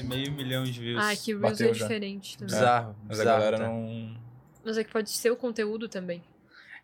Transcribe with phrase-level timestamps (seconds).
[0.00, 1.02] Tem meio milhão de views.
[1.04, 1.82] Ah, que Reels Bateu é já.
[1.84, 2.54] diferente também.
[2.54, 2.96] Bizarro.
[3.08, 3.64] Mas a bizarro, galera tá?
[3.68, 4.16] não.
[4.64, 6.22] Mas é que pode ser o conteúdo também.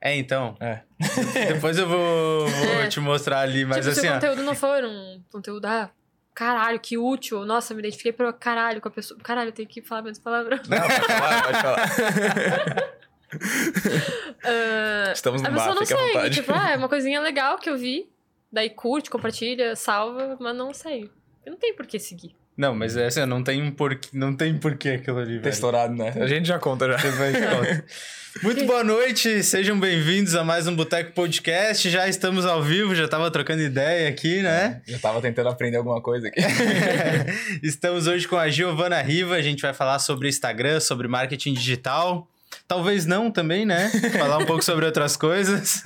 [0.00, 0.57] É, então.
[0.61, 0.81] É.
[1.55, 2.89] Depois eu vou, vou É.
[2.89, 4.14] te mostrar ali, mas tipo, assim, se o ó.
[4.14, 5.91] conteúdo não for um conteúdo, ah,
[6.35, 7.45] caralho, que útil.
[7.46, 9.19] Nossa, me identifiquei pra caralho com a pessoa.
[9.23, 10.59] Caralho, eu tenho que falar menos palavrão.
[10.69, 12.96] Não, pode falar, pode falar.
[14.45, 16.12] Ah, Estamos no a bar, pessoa não fica à segue.
[16.14, 16.35] vontade.
[16.37, 18.09] Tipo, ah, é uma coisinha legal que eu vi.
[18.53, 21.11] Daí curte, compartilha, salva, mas não segue.
[21.46, 22.35] Não tem por que seguir.
[22.57, 25.53] Não, mas é assim, não tem um porquê, não tem porquê aquilo ali, Tá velho.
[25.53, 26.15] estourado, né?
[26.17, 26.96] A gente já conta já.
[26.96, 27.82] Depois.
[28.43, 31.89] Muito boa noite, sejam bem-vindos a mais um Boteco Podcast.
[31.91, 34.81] Já estamos ao vivo, já tava trocando ideia aqui, né?
[34.87, 36.41] Já tava tentando aprender alguma coisa aqui.
[37.62, 42.27] Estamos hoje com a Giovana Riva, a gente vai falar sobre Instagram, sobre marketing digital.
[42.69, 43.88] Talvez não também, né?
[44.19, 45.83] Falar um pouco sobre outras coisas.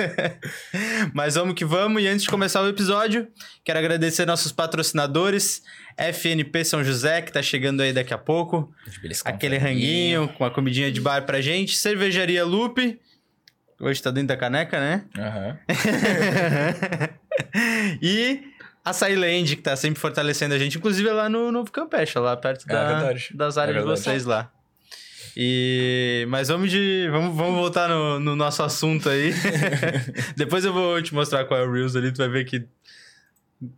[1.12, 2.02] Mas vamos que vamos.
[2.02, 3.28] E antes de começar o episódio,
[3.62, 5.62] quero agradecer nossos patrocinadores,
[5.98, 8.72] FNP São José, que tá chegando aí daqui a pouco.
[9.26, 11.76] Aquele ranguinho com a comidinha de bar pra gente.
[11.76, 12.98] Cervejaria Lupe.
[13.78, 15.04] Hoje tá dentro da caneca, né?
[15.18, 15.58] Aham.
[18.02, 18.42] e
[18.84, 22.64] a Land, que tá sempre fortalecendo a gente, inclusive lá no Novo Campeche, lá perto
[22.68, 24.50] É da- das áreas É de vocês lá.
[25.36, 29.32] E mas vamos de vamos, vamos voltar no, no nosso assunto aí.
[30.36, 32.66] Depois eu vou te mostrar qual é o Reels ali, tu vai ver que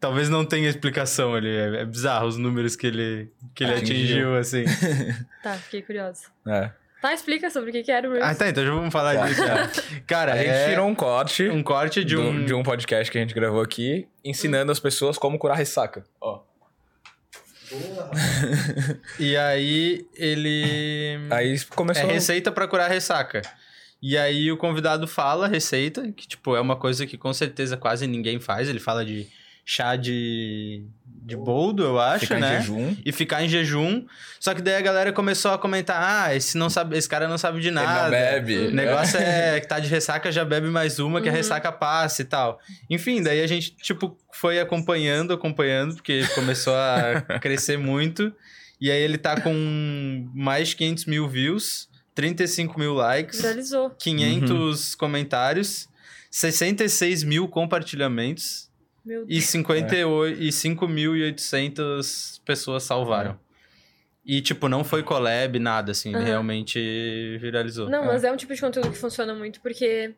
[0.01, 4.37] talvez não tenha explicação ali, é, é bizarro os números que ele que ele Atingiu.
[4.37, 4.65] atingiu assim.
[5.43, 6.23] Tá, fiquei curiosa.
[6.47, 6.71] É.
[7.01, 8.25] Tá, explica sobre o que que era o Reels.
[8.29, 9.27] Ah, tá, então já vamos falar Tá.
[9.27, 9.45] disso.
[9.45, 9.69] já.
[10.07, 13.11] Cara, A gente é tirou um corte um corte de do- um de um podcast
[13.11, 16.05] que a gente gravou aqui, ensinando as pessoas como curar ressaca.
[16.21, 16.41] Ó.
[19.19, 22.09] e aí ele Aí começou.
[22.09, 23.43] É receita pra curar ressaca.
[24.01, 27.77] E aí o convidado fala a receita, que tipo, é uma coisa que com certeza
[27.77, 28.69] quase ninguém faz.
[28.69, 29.29] Ele fala de
[29.65, 30.85] chá de,
[31.25, 32.57] de boldo, eu acho, ficar né?
[32.57, 32.97] em jejum.
[33.05, 34.05] E ficar em jejum.
[34.41, 37.39] Só que daí a galera começou a comentar: ah, esse, não sabe, esse cara não
[37.39, 38.11] sabe de Ele não nada.
[38.11, 38.67] bebe.
[38.67, 41.37] O negócio é que tá de ressaca, já bebe mais uma, que a Uhum.
[41.37, 42.59] ressaca passa e tal.
[42.91, 48.33] Enfim, daí a gente, tipo, foi acompanhando, acompanhando, porque começou a crescer muito.
[48.81, 53.91] E aí ele tá com mais de 500 mil views, 35 mil likes, Viralizou.
[53.91, 55.89] 500 comentários,
[56.33, 58.72] 66 mil compartilhamentos
[59.05, 59.39] Meu Deus.
[59.39, 60.53] e 58 e
[61.37, 63.39] 5.800 pessoas salvaram.
[64.25, 66.25] E, tipo, não foi collab, nada, assim, ele Aham.
[66.27, 67.89] realmente viralizou.
[67.91, 68.07] Não, É.
[68.07, 70.15] mas é um tipo de conteúdo que funciona muito porque.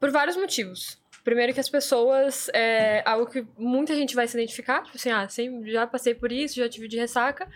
[0.00, 0.98] Por vários motivos.
[1.24, 2.48] Primeiro que as pessoas.
[2.52, 4.82] É algo que muita gente vai se identificar.
[4.82, 7.46] Tipo assim, ah, sim, já passei por isso, já tive de ressaca.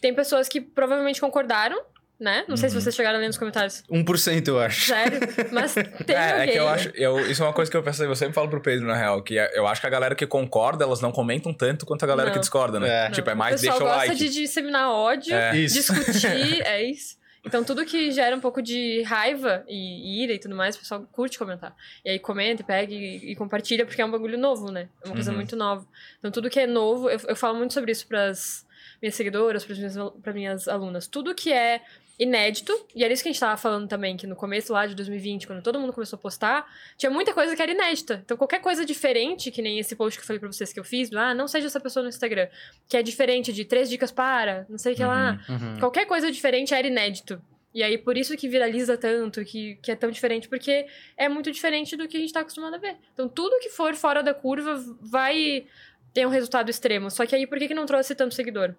[0.00, 1.80] Tem pessoas que provavelmente concordaram,
[2.22, 2.44] né?
[2.48, 2.80] Não sei se Uhum.
[2.80, 3.82] vocês chegaram a ler nos comentários.
[3.90, 4.86] 1% eu acho.
[4.86, 5.20] Sério.
[5.50, 5.74] Mas
[6.06, 6.42] tem É, alguém.
[6.48, 6.88] é que eu acho.
[6.94, 9.22] Eu, isso é uma coisa que eu pensei, eu sempre falo pro Pedro, na real,
[9.22, 12.06] que é- eu acho que a galera que concorda, elas não comentam tanto quanto a
[12.06, 12.34] galera Não.
[12.34, 13.06] que discorda, né?
[13.06, 13.10] É.
[13.10, 14.24] Tipo, é O mais pessoal deixa o gosta like.
[14.24, 15.50] de disseminar ódio, É.
[15.52, 17.20] Discutir, é isso.
[17.44, 21.04] Então, tudo que gera um pouco de raiva e, ira e tudo mais, o pessoal
[21.10, 21.74] curte comentar.
[22.04, 24.88] E aí comenta, pega e, e compartilha, porque é um bagulho novo, né?
[25.04, 25.38] É uma coisa Uhum.
[25.38, 25.84] muito nova.
[26.20, 28.64] Então, tudo que é novo, eu, eu falo muito sobre isso pras
[29.02, 31.08] minhas seguidoras, pras minhas, pras minhas alunas.
[31.08, 31.80] Tudo que é
[32.22, 34.94] inédito, e era isso que a gente tava falando também, que no começo lá de
[34.94, 36.64] 2020, quando todo mundo começou a postar,
[36.96, 38.22] tinha muita coisa que era inédita.
[38.24, 40.84] Então, qualquer coisa diferente, que nem esse post que eu falei pra vocês que eu
[40.84, 42.46] fiz, do, ah, não seja essa pessoa no Instagram,
[42.88, 45.40] que é diferente de três dicas para, não sei o que lá.
[45.48, 45.80] Uhum.
[45.80, 47.42] Qualquer coisa diferente era inédito.
[47.74, 51.50] E aí, por isso que viraliza tanto, que, que é tão diferente, porque é muito
[51.50, 52.96] diferente do que a gente tá acostumado a ver.
[53.14, 55.66] Então, tudo que for fora da curva vai
[56.14, 57.10] ter um resultado extremo.
[57.10, 58.74] Só que aí, por que, que não trouxe tanto seguidor?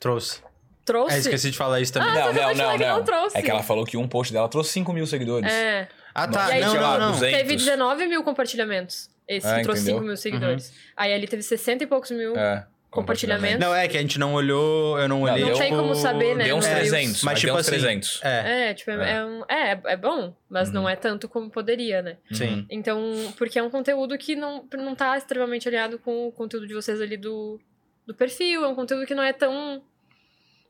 [0.00, 0.42] Trouxe.
[0.84, 1.14] Trouxe?
[1.14, 2.10] É, esqueci de falar isso também.
[2.10, 3.04] Ah, Não, não, não, que não não.
[3.04, 3.38] trouxe.
[3.38, 5.50] É que ela falou que um post dela trouxe 5 mil seguidores.
[5.50, 5.88] É.
[6.14, 6.50] Ah, tá.
[6.50, 7.12] E aí, não, sei não, lá, não.
[7.12, 7.38] 200.
[7.38, 9.08] Teve 19 mil compartilhamentos.
[9.26, 9.98] Esse Ah, que trouxe entendeu?
[10.00, 10.72] 5 mil seguidores.
[10.96, 12.36] Aí ali teve 60 e poucos mil.
[12.36, 12.66] É.
[12.90, 13.58] Compartilhamento.
[13.58, 15.44] Não, é que a gente não olhou, eu não olhei.
[15.44, 16.44] não tem tipo, como saber, né?
[16.44, 16.88] Deu uns no Reels.
[16.90, 18.20] 300, Mas, mas, tipo deu uns assim, 300.
[18.22, 19.16] É, É, tipo, é, É.
[19.16, 20.74] é, um- é, é bom, mas Uhum.
[20.74, 22.16] não é tanto como poderia, né?
[22.32, 22.64] sim.
[22.70, 23.00] Então,
[23.36, 27.00] porque é um conteúdo que não, não tá extremamente alinhado com o conteúdo de vocês
[27.00, 27.58] ali do,
[28.06, 28.64] do perfil.
[28.64, 29.82] É um conteúdo que não é tão.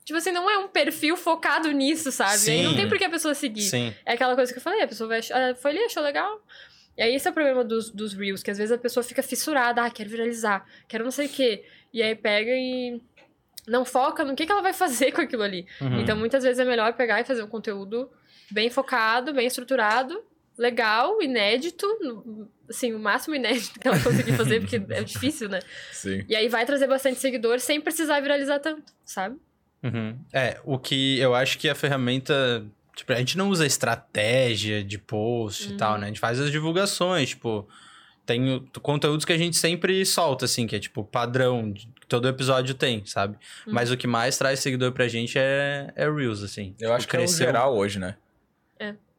[0.04, 2.50] Tipo assim, não é um perfil focado nisso, sabe?
[2.50, 2.76] Aí não Sim.
[2.76, 3.62] tem por que a pessoa seguir.
[3.62, 3.94] Sim.
[4.04, 6.44] É aquela coisa que eu falei, a pessoa vai achar, ah, foi ali, achou legal.
[6.96, 9.22] E aí esse é o problema dos, dos Reels, que às vezes a pessoa fica
[9.22, 11.64] fissurada, ah, quero viralizar, quero não sei o quê.
[11.92, 13.00] E aí pega e
[13.66, 15.66] não foca no que, que ela vai fazer com aquilo ali.
[15.80, 16.00] Uhum.
[16.00, 18.10] Então, muitas vezes é melhor pegar e fazer um conteúdo
[18.50, 20.22] bem focado, bem estruturado,
[20.56, 21.86] legal, inédito,
[22.68, 25.60] assim, o máximo inédito que ela conseguir fazer, porque é difícil, né?
[25.90, 26.24] Sim.
[26.28, 29.36] E aí vai trazer bastante seguidor sem precisar viralizar tanto, sabe?
[29.84, 30.16] Uhum.
[30.32, 32.64] É, o que eu acho que a ferramenta.
[32.96, 35.74] Tipo, a gente não usa estratégia de post Uhum.
[35.74, 36.04] e tal, né?
[36.04, 37.68] A gente faz as divulgações, tipo.
[38.26, 42.26] Tem conteúdos que a gente sempre solta, assim, que é tipo padrão, de- que todo
[42.26, 43.36] episódio tem, sabe?
[43.66, 43.74] Uhum.
[43.74, 46.74] Mas o que mais traz seguidor pra gente é, é Reels, assim.
[46.80, 48.16] Eu acho que é o cresceu, geral hoje, né?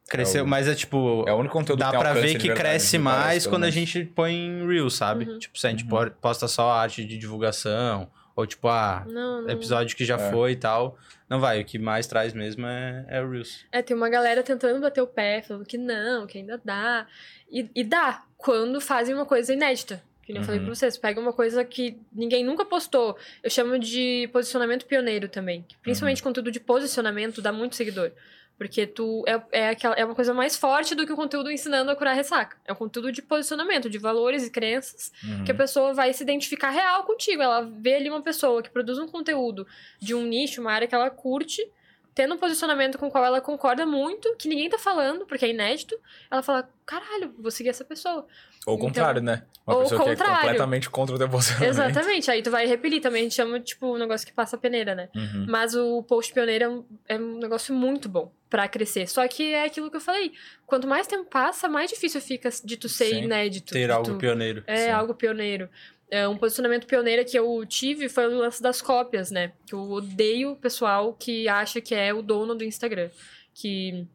[0.08, 1.24] Cresceu, é o- mas é tipo.
[1.26, 3.64] É o único conteúdo Dá que tem pra ver que verdade, cresce parece, mais quando
[3.64, 5.24] a gente põe em Reels, sabe?
[5.28, 5.38] Uhum.
[5.38, 5.88] Tipo, se a gente Uhum.
[5.90, 9.50] po- posta só a arte de divulgação, ou tipo, ah, Não, não.
[9.50, 10.30] episódio que já É.
[10.30, 10.96] foi e tal.
[11.28, 13.64] Não vai, o que mais traz mesmo é, é o Reels.
[13.72, 17.06] É, tem uma galera tentando bater o pé, falando que não, que ainda dá.
[17.50, 20.00] E, e dá, quando fazem uma coisa inédita.
[20.22, 20.66] Que nem eu falei Uhum.
[20.66, 23.16] pra vocês, pega uma coisa que ninguém nunca postou.
[23.44, 25.64] Eu chamo de posicionamento pioneiro também.
[25.82, 28.10] Principalmente conteúdo de posicionamento dá muito seguidor.
[28.58, 31.90] Porque tu é, é, aquela, é uma coisa mais forte do que o conteúdo ensinando
[31.90, 32.56] a curar ressaca.
[32.64, 35.44] É um conteúdo de posicionamento, de valores e crenças Uhum.
[35.44, 37.42] que a pessoa vai se identificar real contigo.
[37.42, 39.66] Ela vê ali uma pessoa que produz um conteúdo
[40.00, 41.68] de um nicho, uma área que ela curte,
[42.14, 45.50] tendo um posicionamento com o qual ela concorda muito, que ninguém tá falando, porque é
[45.50, 45.94] inédito.
[46.30, 48.26] Ela fala, caralho, vou seguir essa pessoa.
[48.66, 49.42] Ou o contrário, né?
[49.66, 50.40] Uma Ou pessoa que é contrário.
[50.40, 51.70] completamente contra o teu posicionamento.
[51.70, 52.30] Exatamente.
[52.30, 53.20] Aí tu vai repelir também.
[53.20, 55.08] A gente chama, tipo, um negócio que passa a peneira, né?
[55.14, 55.46] Uhum.
[55.48, 59.08] Mas o post pioneiro é um, é um negócio muito bom pra crescer.
[59.08, 60.32] Só que é aquilo que eu falei.
[60.66, 63.24] Quanto mais tempo passa, mais difícil fica de tu ser Sim.
[63.24, 63.72] inédito.
[63.72, 64.18] Ter algo tu...
[64.18, 64.62] pioneiro.
[64.66, 64.90] É, Sim.
[64.90, 65.68] algo pioneiro.
[66.08, 69.52] É, um posicionamento pioneiro que eu tive foi o lance das cópias, né?
[69.66, 73.10] Que eu odeio o pessoal que acha que é o dono do Instagram.
[73.52, 74.06] Que,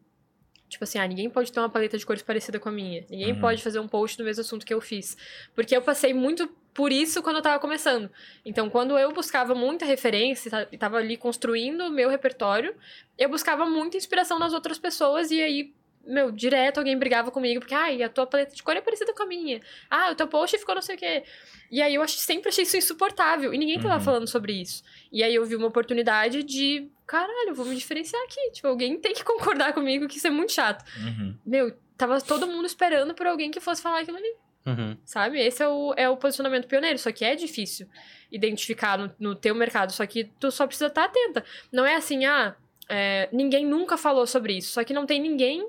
[0.69, 3.05] tipo assim, ah, ninguém pode ter uma paleta de cores parecida com a minha.
[3.09, 3.41] Ninguém Uhum.
[3.41, 5.17] pode fazer um post do mesmo assunto que eu fiz.
[5.53, 8.09] Porque eu passei muito por isso quando eu tava começando.
[8.45, 12.75] Então, quando eu buscava muita referência e ta- tava ali construindo o meu repertório,
[13.17, 15.73] eu buscava muita inspiração nas outras pessoas e aí.
[16.03, 19.21] Meu, direto alguém brigava comigo, porque, ai, a tua paleta de cor é parecida com
[19.21, 19.61] a minha.
[19.87, 21.23] Ah, o teu post ficou não sei o quê.
[21.69, 23.53] E aí eu ach- sempre achei isso insuportável.
[23.53, 24.01] E ninguém tava Uhum.
[24.01, 24.81] falando sobre isso.
[25.11, 28.49] E aí eu vi uma oportunidade de, caralho, vou me diferenciar aqui.
[28.51, 30.83] Tipo, alguém tem que concordar comigo que isso é muito chato.
[30.97, 31.37] Uhum.
[31.45, 34.33] Meu, tava todo mundo esperando por alguém que fosse falar aquilo ali,
[34.65, 34.95] Uhum.
[35.03, 35.39] sabe?
[35.39, 36.97] Esse é o, é o posicionamento pioneiro.
[36.99, 37.87] Só que é difícil
[38.31, 39.91] identificar no, no teu mercado.
[39.91, 41.43] Só que tu só precisa estar atenta.
[41.71, 42.55] Não é assim, ah,
[42.87, 44.73] é, ninguém nunca falou sobre isso.
[44.73, 45.67] Só que não tem ninguém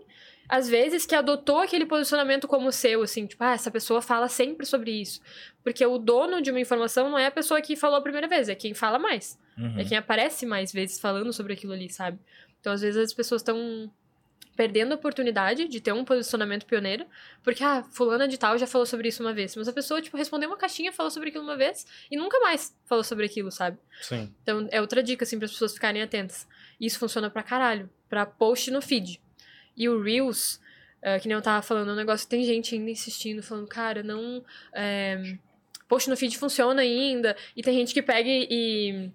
[0.48, 4.66] às vezes, que adotou aquele posicionamento como seu, assim, tipo, ah, essa pessoa fala sempre
[4.66, 5.20] sobre isso.
[5.64, 8.50] Porque o dono de uma informação não é a pessoa que falou a primeira vez,
[8.50, 9.38] é quem fala mais.
[9.56, 9.78] Uhum.
[9.78, 12.18] É quem aparece mais vezes falando sobre aquilo ali, sabe?
[12.60, 13.90] Então, às vezes, as pessoas estão
[14.56, 17.06] perdendo a oportunidade de ter um posicionamento pioneiro,
[17.42, 19.56] porque, ah, fulana de tal já falou sobre isso uma vez.
[19.56, 22.76] Mas a pessoa, tipo, respondeu uma caixinha, falou sobre aquilo uma vez e nunca mais
[22.84, 23.78] falou sobre aquilo, sabe?
[24.00, 24.32] Sim.
[24.42, 26.46] Então, é outra dica, assim, para as pessoas ficarem atentas.
[26.80, 29.20] Isso funciona pra caralho, pra post no feed.
[29.76, 30.60] E o Reels,
[31.00, 34.02] eh, que nem eu tava falando, é um negócio tem gente ainda insistindo, falando, cara,
[34.02, 34.44] não.
[34.74, 35.36] eh,
[35.88, 37.36] post no feed funciona ainda.
[37.56, 39.10] E tem gente que pega e.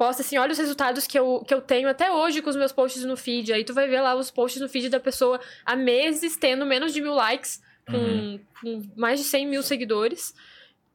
[0.00, 2.72] posta assim, olha os resultados que eu, que eu tenho até hoje com os meus
[2.72, 3.52] posts no feed.
[3.52, 6.94] Aí tu vai ver lá os posts no feed da pessoa há meses tendo menos
[6.94, 8.40] de mil likes, com, Uhum.
[8.62, 10.34] com mais de 100 mil seguidores.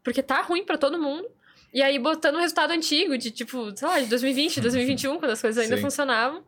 [0.04, 1.28] Porque tá ruim pra todo mundo.
[1.72, 5.42] E aí botando o resultado antigo, de tipo, sei lá, de 2020, 2021, quando as
[5.42, 5.84] coisas ainda Sim.
[5.84, 6.44] funcionavam.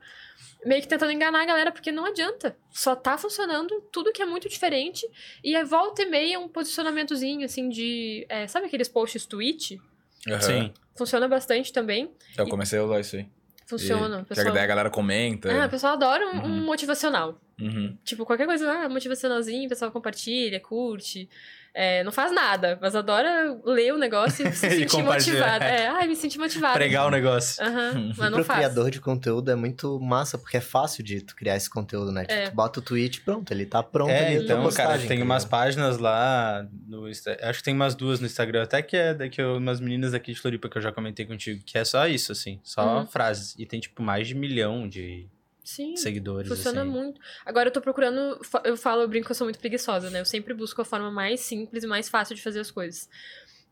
[0.65, 2.57] Meio que tentando enganar a galera, porque não adianta.
[2.71, 5.07] Só tá funcionando tudo que é muito diferente.
[5.43, 8.25] E aí volta e meia um posicionamentozinho, assim, de.
[8.27, 9.79] é, sabe aqueles posts tweet?
[10.27, 10.41] Uhum.
[10.41, 10.73] Sim.
[10.95, 12.11] Funciona bastante também.
[12.37, 13.27] Eu comecei a usar isso aí.
[13.67, 14.19] Funciona.
[14.19, 14.53] E, que pessoal...
[14.53, 15.51] daí a galera comenta.
[15.51, 16.65] Ah, o pessoal adora um, um Uhum.
[16.65, 17.39] motivacional.
[17.59, 17.97] Uhum.
[18.03, 21.29] Tipo, qualquer coisa, ah, motivacionalzinho, o pessoal compartilha, curte.
[21.79, 25.63] É, não faz nada, mas adora ler o negócio e se sentir motivado.
[25.63, 26.73] É, ai, me senti motivado.
[26.73, 27.63] Pregar o negócio.
[27.63, 28.59] Aham, mas não pro faz.
[28.59, 32.21] criador de conteúdo é muito massa, porque é fácil de tu criar esse conteúdo, né?
[32.25, 32.49] Tipo, É.
[32.49, 35.99] tu bota o tweet, pronto, ele tá pronto É, então, cara, tem tá umas páginas
[35.99, 39.79] lá no Insta- Acho que tem umas duas no Instagram, até que é daqui umas
[39.79, 43.01] meninas aqui de Floripa que eu já comentei contigo, que é só isso, assim, só
[43.01, 43.05] Uhum.
[43.05, 43.53] frases.
[43.55, 45.27] E tem, tipo, mais de milhão de
[45.67, 45.97] Sim.
[45.97, 46.47] seguidores.
[46.47, 46.89] Funciona assim.
[46.89, 47.19] muito.
[47.45, 48.39] Agora eu tô procurando.
[48.63, 50.21] Eu falo, eu brinco que eu sou muito preguiçosa, né?
[50.21, 53.09] Eu sempre busco a forma mais simples e mais fácil de fazer as coisas.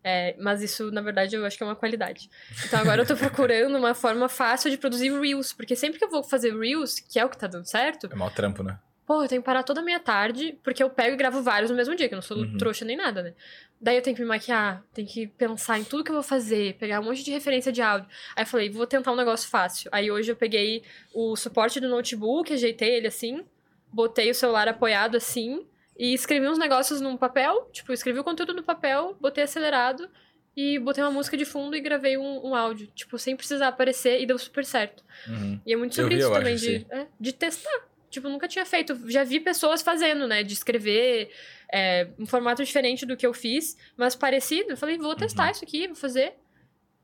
[0.03, 2.29] É, mas isso, na verdade, eu acho que é uma qualidade.
[2.65, 5.53] Então agora eu tô procurando uma forma fácil de produzir Reels.
[5.53, 8.15] Porque sempre que eu vou fazer Reels, que é o que tá dando certo, É
[8.15, 8.77] mau trampo, né?
[9.05, 11.69] Pô, eu tenho que parar toda a minha tarde, porque eu pego e gravo vários
[11.69, 12.57] no mesmo dia, que eu não sou Uhum.
[12.57, 13.33] trouxa nem nada, né?
[13.79, 16.75] Daí eu tenho que me maquiar, tenho que pensar em tudo que eu vou fazer,
[16.75, 18.07] pegar um monte de referência de áudio.
[18.35, 19.89] Aí eu falei, vou tentar um negócio fácil.
[19.93, 20.81] Aí hoje eu peguei
[21.13, 23.43] o suporte do notebook, ajeitei ele assim,
[23.91, 25.65] botei o celular apoiado assim,
[25.97, 30.09] e escrevi uns negócios num papel, tipo, escrevi o conteúdo no papel, botei acelerado
[30.57, 34.21] e botei uma música de fundo e gravei um, um áudio, tipo, sem precisar aparecer
[34.21, 35.03] e deu super certo.
[35.27, 35.59] Uhum.
[35.65, 37.87] E é muito sobre vi, isso também, acho, de, é, de testar.
[38.15, 38.97] Tipo, nunca tinha feito.
[39.11, 40.41] Já vi pessoas fazendo, né?
[40.41, 41.29] De escrever
[41.69, 44.71] é, um formato diferente do que eu fiz, mas parecido.
[44.71, 45.51] Eu falei, vou testar Uhum.
[45.51, 46.33] isso aqui, vou fazer.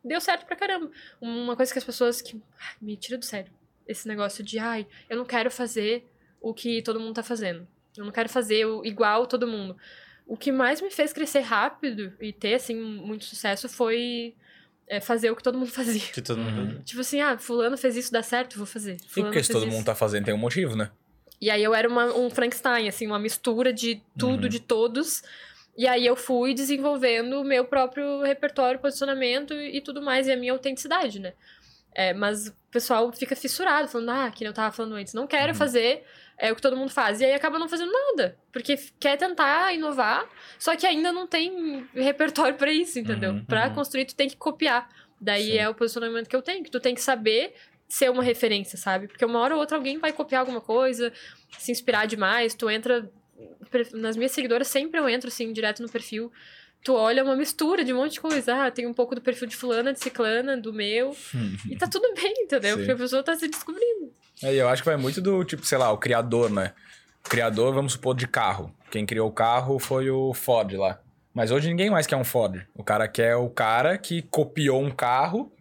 [0.01, 0.89] Deu certo pra caramba.
[1.19, 2.41] Uma coisa que as pessoas que.
[2.57, 3.51] ai, me tira do sério.
[3.85, 6.07] Esse negócio de, ai, eu não quero fazer
[6.39, 7.67] o que todo mundo tá fazendo.
[7.97, 9.75] Eu não quero fazer o, igual todo mundo.
[10.25, 14.33] O que mais me fez crescer rápido e ter, assim, muito sucesso foi
[14.87, 16.07] é, fazer o que todo mundo fazia.
[16.13, 16.81] Que todo mundo.
[16.83, 18.95] Tipo assim, ah, fulano fez isso, dá certo, vou fazer.
[18.95, 19.75] E Fulano porque se todo isso.
[19.75, 20.89] mundo tá fazendo, tem um motivo, né?
[21.41, 24.49] E aí eu era uma- um Frankenstein, assim, uma mistura de tudo, Uhum.
[24.49, 25.23] de todos.
[25.75, 30.31] E aí eu fui desenvolvendo o meu próprio repertório, posicionamento e, e tudo mais, e
[30.31, 31.33] a minha autenticidade, né?
[31.95, 35.25] É, mas o pessoal fica fissurado, falando, ah, que nem eu tava falando antes, não
[35.27, 35.57] quero Uhum.
[35.57, 36.03] fazer
[36.37, 37.21] é, o que todo mundo faz.
[37.21, 41.87] E aí acaba não fazendo nada, porque quer tentar inovar, só que ainda não tem
[41.93, 43.31] repertório pra isso, entendeu?
[43.31, 43.73] Uhum, Pra uhum.
[43.75, 44.89] construir, tu tem que copiar.
[45.19, 45.57] Daí Sim.
[45.57, 47.53] é o posicionamento que eu tenho, que tu tem que saber
[47.91, 49.07] ser uma referência, sabe?
[49.07, 51.11] Porque uma hora ou outra alguém vai copiar alguma coisa,
[51.59, 53.09] se inspirar demais, tu entra.
[53.93, 56.31] Nas minhas seguidoras sempre eu entro assim, direto no perfil.
[56.83, 58.65] Tu olha uma mistura de um monte de coisa.
[58.65, 61.15] Ah, tem um pouco do perfil de fulana, de ciclana, do meu.
[61.69, 62.71] E tá tudo bem, entendeu?
[62.71, 62.77] Sim.
[62.77, 64.11] Porque a pessoa tá se descobrindo.
[64.41, 66.73] É, eu acho que vai muito do, tipo, sei lá, o criador, né?
[67.25, 68.73] O criador, vamos supor, de carro.
[68.89, 70.99] Quem criou o carro foi o Ford lá.
[71.33, 72.65] Mas hoje ninguém mais quer um Ford.
[72.73, 75.51] O cara quer o cara que copiou um carro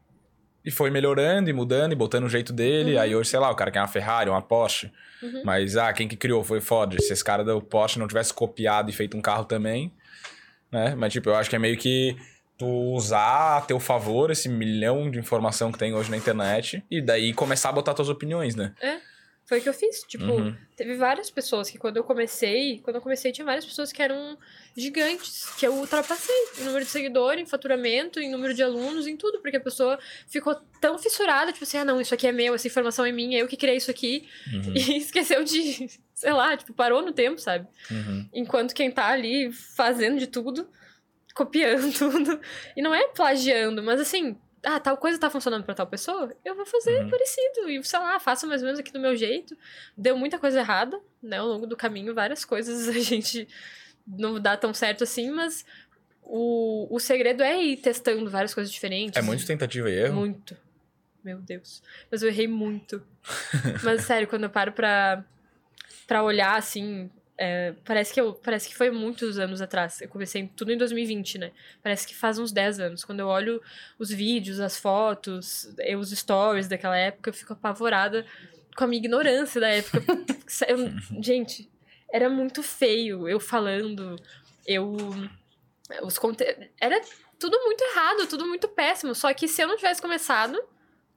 [0.65, 2.95] e foi melhorando e mudando e botando o jeito dele.
[2.95, 3.01] Uhum.
[3.01, 4.93] Aí hoje, sei lá, o cara quer uma Ferrari, uma Porsche.
[5.23, 5.43] Uhum.
[5.45, 6.97] Mas, ah, quem que criou foi o Ford.
[7.01, 9.93] Se esse cara do Porsche não tivesse copiado e feito um carro também,
[10.71, 10.95] né?
[10.95, 12.17] Mas, tipo, eu acho que é meio que
[12.57, 17.01] tu usar a teu favor esse milhão de informação que tem hoje na internet e
[17.01, 18.75] daí começar a botar tuas opiniões, né?
[19.51, 20.05] Foi o que eu fiz.
[20.05, 20.57] Tipo, Uhum.
[20.77, 24.39] teve várias pessoas que quando eu comecei, quando eu comecei, tinha várias pessoas que eram
[24.77, 29.17] gigantes, que eu ultrapassei em número de seguidores, em faturamento, em número de alunos, em
[29.17, 32.55] tudo, porque a pessoa ficou tão fissurada, tipo assim, ah, não, isso aqui é meu,
[32.55, 36.57] essa informação é minha, eu que criei isso aqui, Uhum, e esqueceu de, sei lá,
[36.57, 37.67] tipo, parou no tempo, sabe?
[37.91, 38.29] uhum.
[38.33, 40.69] Enquanto quem tá ali fazendo de tudo,
[41.35, 42.41] copiando tudo,
[42.77, 46.55] e não é plagiando, mas assim, ah, tal coisa tá funcionando pra tal pessoa, eu
[46.55, 47.11] vou fazer Uhum.
[47.11, 47.69] parecido.
[47.71, 49.57] E, sei lá, faço mais ou menos aqui do meu jeito.
[49.97, 51.39] Deu muita coisa errada, né?
[51.39, 53.49] Ao longo do caminho, várias coisas a gente
[54.07, 55.65] não dá tão certo assim, mas
[56.23, 59.17] o, o segredo é ir testando várias coisas diferentes.
[59.17, 60.15] É muito tentativa e erro.
[60.15, 60.57] Muito.
[61.25, 61.83] Meu Deus.
[62.11, 63.03] Mas eu errei muito.
[63.83, 65.25] Mas, sério, quando eu paro pra,
[66.07, 67.11] pra olhar, assim...
[67.43, 69.99] é, parece, que eu, parece que foi muitos anos atrás.
[70.03, 71.53] Eu comecei tudo em 2020, né?
[71.83, 73.03] Parece que faz uns 10 anos.
[73.03, 73.63] Quando eu olho
[73.99, 78.27] os vídeos, as fotos, eu, os stories daquela época, eu fico apavorada
[78.77, 80.03] com a minha ignorância da época.
[80.69, 81.71] Eu- gente,
[82.13, 84.17] era muito feio eu falando,
[84.67, 84.95] eu...
[86.03, 86.45] Os conte...
[86.79, 87.01] Era
[87.39, 89.15] tudo muito errado, tudo muito péssimo.
[89.15, 90.63] Só que se eu não tivesse começado,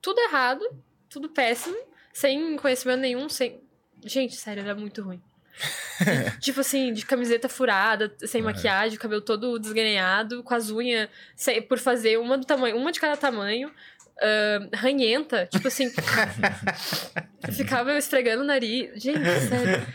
[0.02, 0.64] tudo errado,
[1.10, 1.76] tudo péssimo,
[2.14, 3.60] sem conhecimento nenhum, sem.
[4.06, 5.22] Gente, sério, era muito ruim.
[6.40, 8.48] tipo assim, de camiseta furada, sem Uhum.
[8.48, 13.00] maquiagem, cabelo todo desgrenhado, com as unhas sem- por fazer uma do tamanho, uma de
[13.00, 13.72] cada tamanho.
[14.22, 15.90] ah, ranhenta, tipo assim.
[17.52, 18.92] ficava esfregando o nariz.
[19.02, 19.20] Gente,
[19.50, 19.86] sério.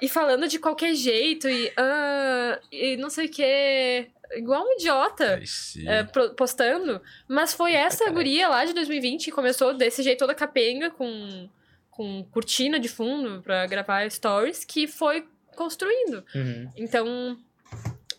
[0.00, 4.06] E falando de qualquer jeito, e, ah, e não sei o que.
[4.36, 5.40] Igual um idiota
[5.86, 7.00] é, pro- postando.
[7.28, 11.48] Mas foi essa guria lá de 2020 que começou desse jeito toda capenga, com,
[11.96, 15.24] com cortina de fundo pra gravar stories, que foi
[15.56, 16.24] construindo.
[16.34, 16.68] Uhum.
[16.76, 17.38] Então,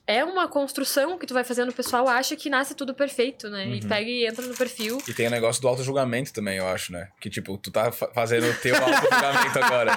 [0.08, 3.68] é uma construção que tu vai fazendo, o pessoal acha que nasce tudo perfeito, né?
[3.68, 3.90] E Uhum.
[3.90, 4.98] pega e entra no perfil.
[5.08, 7.10] E tem o negócio do auto-julgamento também, eu acho, né?
[7.20, 9.92] Que, tipo, tu tá fa- fazendo o teu auto-julgamento agora.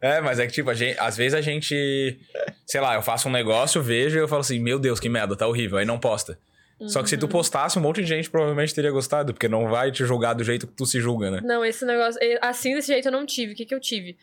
[0.00, 0.16] É.
[0.16, 2.18] É, mas é que, tipo, a gente, às vezes a gente...
[2.66, 5.36] Sei lá, eu faço um negócio, vejo e eu falo assim, meu Deus, que merda,
[5.36, 5.78] tá horrível.
[5.78, 6.38] Aí não posta.
[6.88, 7.20] Só que se Uhum.
[7.20, 10.44] tu postasse, um monte de gente provavelmente teria gostado, porque não vai te julgar do
[10.44, 11.40] jeito que tu se julga, né?
[11.42, 12.20] Não, esse negócio.
[12.42, 13.52] Assim, desse jeito eu não tive.
[13.52, 14.16] O que, que eu tive?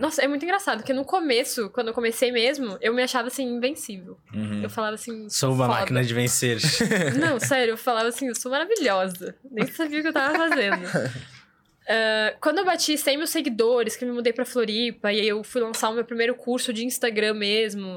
[0.00, 3.44] Nossa, é muito engraçado, porque no começo, quando eu comecei mesmo, eu me achava assim,
[3.44, 4.18] invencível.
[4.34, 4.62] Uhum.
[4.64, 5.28] Eu falava assim.
[5.30, 5.78] Sou uma foda.
[5.78, 6.58] máquina de vencer.
[7.18, 9.34] Não, sério, eu falava assim, eu sou maravilhosa.
[9.50, 10.82] Nem sabia o que eu tava fazendo.
[11.88, 15.28] Ah, quando eu bati 100 mil seguidores, que eu me mudei pra Floripa, e aí
[15.28, 17.96] eu fui lançar o meu primeiro curso de Instagram mesmo,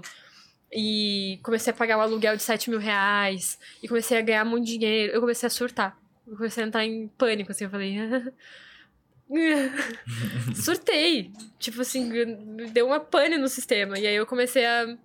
[0.71, 4.65] e comecei a pagar o aluguel de 7 mil reais, e comecei a ganhar muito
[4.65, 5.97] dinheiro, eu comecei a surtar.
[6.27, 7.97] Eu comecei a entrar em pânico, assim, eu falei...
[10.55, 11.31] Surtei.
[11.59, 12.11] Tipo assim,
[12.71, 13.97] deu uma pane no sistema.
[13.99, 14.97] E aí eu comecei a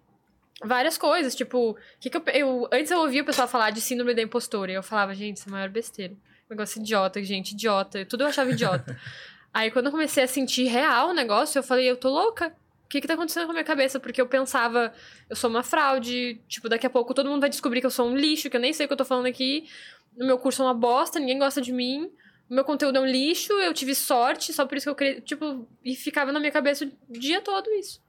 [0.62, 4.14] várias coisas, tipo, que que eu, eu antes eu ouvia o pessoal falar de síndrome
[4.14, 6.14] da impostora, e eu falava, gente, isso é a maior besteira.
[6.48, 8.98] Negócio idiota, gente, idiota, tudo eu achava idiota.
[9.52, 12.54] Aí quando eu comecei a sentir real o negócio, eu falei, eu tô louca.
[12.94, 13.98] O que que tá acontecendo com a minha cabeça?
[13.98, 14.94] Porque eu pensava,
[15.28, 18.06] eu sou uma fraude, tipo, daqui a pouco todo mundo vai descobrir que eu sou
[18.06, 19.68] um lixo, que eu nem sei o que eu tô falando aqui.
[20.16, 22.08] O meu curso é uma bosta, ninguém gosta de mim.
[22.48, 25.20] O meu conteúdo é um lixo, eu tive sorte, só por isso que eu criei,
[25.20, 28.00] tipo, e ficava na minha cabeça o dia todo isso.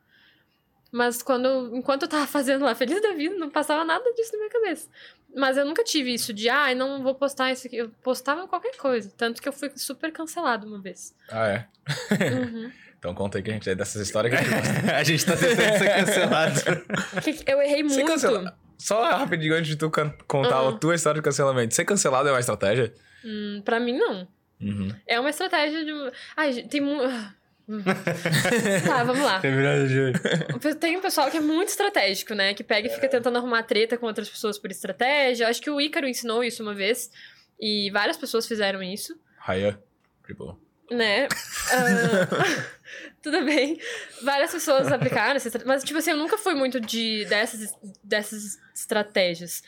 [0.91, 4.37] Mas quando, enquanto eu tava fazendo lá, feliz da vida, não passava nada disso na
[4.37, 4.87] minha cabeça.
[5.35, 7.77] Mas eu nunca tive isso de, ah, não vou postar isso aqui.
[7.77, 9.11] Eu postava qualquer coisa.
[9.17, 11.15] Tanto que eu fui super cancelado uma vez.
[11.27, 11.67] Ah, é?
[12.35, 12.71] Uhum.
[13.05, 14.95] Então conta aí que a gente é dessas histórias que a gente gosta.
[14.95, 16.59] a gente tá tentando ser cancelado.
[17.45, 18.07] Eu errei Ser muito.
[18.07, 19.91] cancela- Só rapidinho antes de tu
[20.27, 20.69] contar Uhum.
[20.69, 21.75] a tua história de cancelamento.
[21.75, 22.91] Ser cancelado é uma estratégia?
[23.23, 24.27] Hum, pra mim, não.
[24.59, 24.89] Uhum.
[25.05, 25.91] É uma estratégia de.
[26.35, 27.03] Ai, tem muito.
[28.87, 29.39] tá, vamos lá.
[30.79, 32.55] Tem um pessoal que é muito estratégico, né?
[32.55, 35.47] Que pega e fica tentando arrumar treta com outras pessoas por estratégia.
[35.47, 37.11] Acho que o Ícaro ensinou isso uma vez.
[37.59, 39.79] E várias pessoas fizeram isso, Raya.
[40.25, 40.59] Tipo.
[40.91, 41.27] Né?
[41.71, 42.65] Ah,
[43.21, 43.79] tudo bem.
[44.21, 45.49] Várias pessoas aplicaram essa.
[45.65, 47.73] Mas, tipo assim, eu nunca fui muito de, dessas,
[48.03, 49.61] dessas estratégias.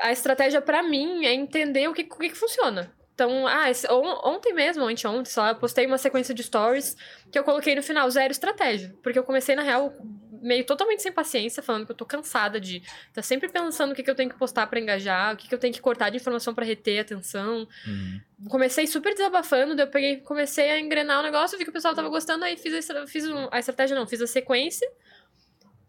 [0.00, 2.92] A estratégia, pra mim, é entender o que, o que, que funciona.
[3.14, 6.96] Então, ah, esse- on- ontem mesmo, anteontem, lá, eu postei uma sequência de stories
[7.32, 8.94] que eu coloquei no final, zero estratégia.
[9.02, 9.92] Porque eu comecei, na real,
[10.40, 14.02] meio totalmente sem paciência, falando que eu tô cansada de tá sempre pensando o que,
[14.02, 16.16] que eu tenho que postar pra engajar, o que, que eu tenho que cortar de
[16.16, 17.66] informação pra reter a atenção.
[17.86, 18.20] Uhum.
[18.48, 21.94] Comecei super desabafando, daí eu peguei, comecei a engrenar o negócio, vi que o pessoal
[21.94, 24.88] tava gostando, aí fiz a, fiz um- a estratégia, não, fiz a sequência.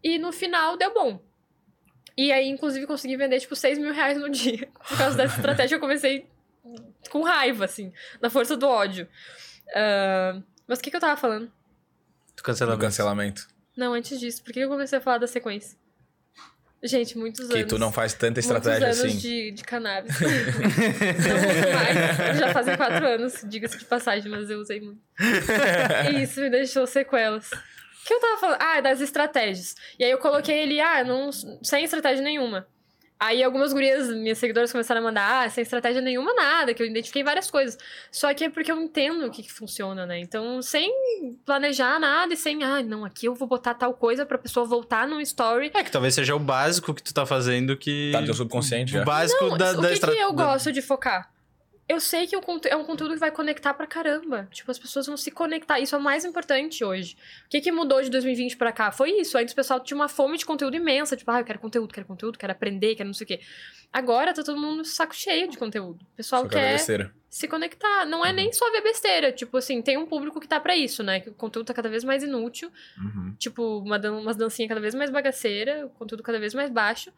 [0.02, 1.22] E no final deu bom.
[2.16, 4.68] E aí, inclusive, consegui vender, tipo, 6 mil reais no dia.
[4.88, 6.26] Por causa dessa estratégia, eu comecei
[7.10, 9.08] com raiva, assim, na força do ódio.
[9.74, 11.46] Ah, mas o que, que eu tava falando?
[12.36, 12.42] Do Do
[12.78, 13.48] cancelamento.
[13.76, 15.78] Não, antes disso, por que eu comecei a falar da sequência?
[16.82, 17.68] Gente, muitos Que anos.
[17.68, 19.28] tu não faz tanta estratégia muitos anos assim.
[19.28, 20.16] de, de cannabis.
[20.18, 22.38] não mais.
[22.38, 25.00] Já fazem quatro anos, diga-se de passagem, mas eu usei muito.
[26.10, 27.50] E isso me deixou sequelas.
[27.50, 28.58] O que eu tava falando?
[28.62, 29.74] Ah, das estratégias.
[29.98, 31.30] E aí eu coloquei ele, ah, não,
[31.62, 32.66] sem estratégia nenhuma.
[33.22, 36.86] Aí algumas gurias, minhas seguidoras, começaram a mandar, ah, sem estratégia nenhuma, nada, que eu
[36.86, 37.76] identifiquei várias coisas.
[38.10, 40.18] Só que é porque eu entendo o que, que funciona, né?
[40.18, 40.90] Então, sem
[41.44, 45.06] planejar nada e sem, ah, não, aqui eu vou botar tal coisa pra pessoa voltar
[45.06, 45.70] num story.
[45.74, 48.08] É que talvez seja o básico que tu tá fazendo que.
[48.10, 49.02] Tá no teu subconsciente já.
[49.02, 51.30] O básico Não, da, o da que, estra- que eu gosto de focar?
[51.90, 52.38] Eu sei que é
[52.76, 54.46] um conteúdo que vai conectar pra caramba.
[54.52, 55.80] Tipo, as pessoas vão se conectar.
[55.80, 57.16] Isso é o mais importante hoje.
[57.46, 58.92] O que, que mudou de 2020 pra cá?
[58.92, 59.36] Foi isso.
[59.36, 61.16] Antes o pessoal tinha uma fome de conteúdo imensa.
[61.16, 63.40] Tipo, ah, eu quero conteúdo, quero conteúdo, quero aprender, quero não sei o quê.
[63.92, 66.00] Agora tá todo mundo saco cheio de conteúdo.
[66.00, 66.78] O pessoal Só quer
[67.28, 68.06] se conectar.
[68.06, 69.32] Não é nem só ver besteira.
[69.32, 71.18] Tipo assim, tem um público que tá pra isso, né?
[71.18, 72.70] Que o conteúdo tá cada vez mais inútil.
[72.98, 73.34] Uhum.
[73.36, 77.12] Tipo, uma dan umas dancinhas cada vez mais bagaceira, o conteúdo cada vez mais baixo.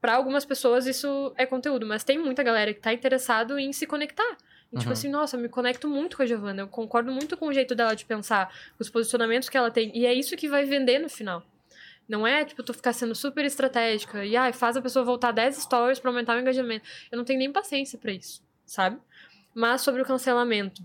[0.00, 3.86] Pra algumas pessoas isso é conteúdo, mas tem muita galera que tá interessado em se
[3.86, 4.36] conectar.
[4.72, 4.92] E, tipo Uhum.
[4.92, 7.74] assim, nossa, eu me conecto muito com a Giovanna, eu concordo muito com o jeito
[7.74, 10.98] dela de pensar, com os posicionamentos que ela tem, e é isso que vai vender
[10.98, 11.42] no final.
[12.08, 15.56] Não é, tipo, tu ficar sendo super estratégica e, ai, faz a pessoa voltar 10
[15.56, 16.84] stories pra aumentar o engajamento.
[17.10, 18.98] Eu não tenho nem paciência pra isso, sabe?
[19.54, 20.82] Mas sobre o cancelamento.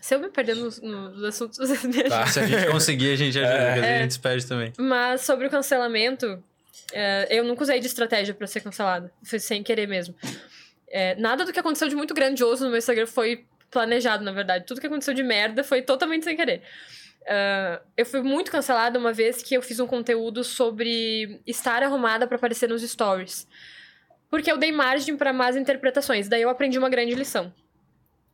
[0.00, 2.08] Se eu me perder nos, nos assuntos, vocês me ajudam.
[2.10, 2.26] Tá.
[2.26, 3.78] Se a gente conseguir, a gente ajuda, É.
[3.78, 3.98] É.
[3.98, 4.72] a gente se perde também.
[4.78, 6.42] Mas sobre o cancelamento,
[6.92, 9.12] é, eu nunca usei de estratégia pra ser cancelada.
[9.22, 10.14] Foi sem querer mesmo.
[10.88, 14.66] É, nada do que aconteceu de muito grandioso no meu Instagram foi planejado, na verdade.
[14.66, 16.62] Tudo que aconteceu de merda foi totalmente sem querer.
[17.26, 22.26] Ah, eu fui muito cancelada uma vez que eu fiz um conteúdo sobre estar arrumada
[22.26, 23.46] pra aparecer nos stories.
[24.28, 26.28] Porque eu dei margem pra más interpretações.
[26.28, 27.52] Daí eu aprendi uma grande lição.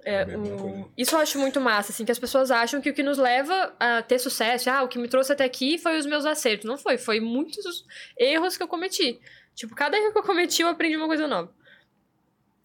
[0.06, 0.88] É, É o-.
[0.96, 3.74] Isso eu acho muito massa, assim, que as pessoas acham que o que nos leva
[3.78, 6.64] a ter sucesso, ah, o que me trouxe até aqui foi os meus acertos.
[6.64, 7.84] Não foi, foi muitos
[8.16, 9.18] erros que eu cometi.
[9.54, 11.52] Tipo, cada erro que eu cometi, eu aprendi uma coisa nova.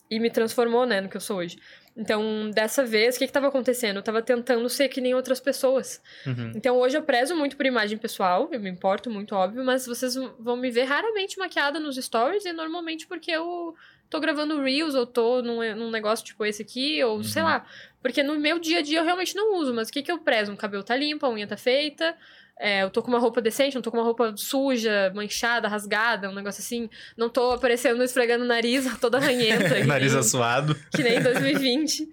[0.10, 1.58] E me transformou, né, no que eu sou hoje.
[1.98, 3.98] Então, dessa vez, o que que tava acontecendo?
[3.98, 6.02] Eu tava tentando ser que nem outras pessoas.
[6.26, 6.52] Uhum.
[6.56, 10.16] Então, hoje eu prezo muito por imagem pessoal, eu me importo muito, óbvio, mas vocês
[10.40, 13.76] vão me ver raramente maquiada nos stories, e normalmente porque eu
[14.12, 17.48] tô gravando Reels, ou tô num, num negócio tipo esse aqui, ou sei Uhum.
[17.48, 17.66] lá.
[18.04, 20.20] Porque no meu dia a dia eu realmente não uso, mas o que que eu
[20.20, 20.52] prezo?
[20.52, 22.16] Um cabelo tá limpo, a unha tá feita,
[22.60, 26.30] é, eu tô com uma roupa decente, não tô com uma roupa suja, manchada, rasgada,
[26.30, 26.90] um negócio assim.
[27.18, 29.80] Não tô aparecendo esfregando o nariz toda ranhenta.
[29.86, 30.76] Nariz nem- assuado.
[30.96, 32.08] que nem em 2020.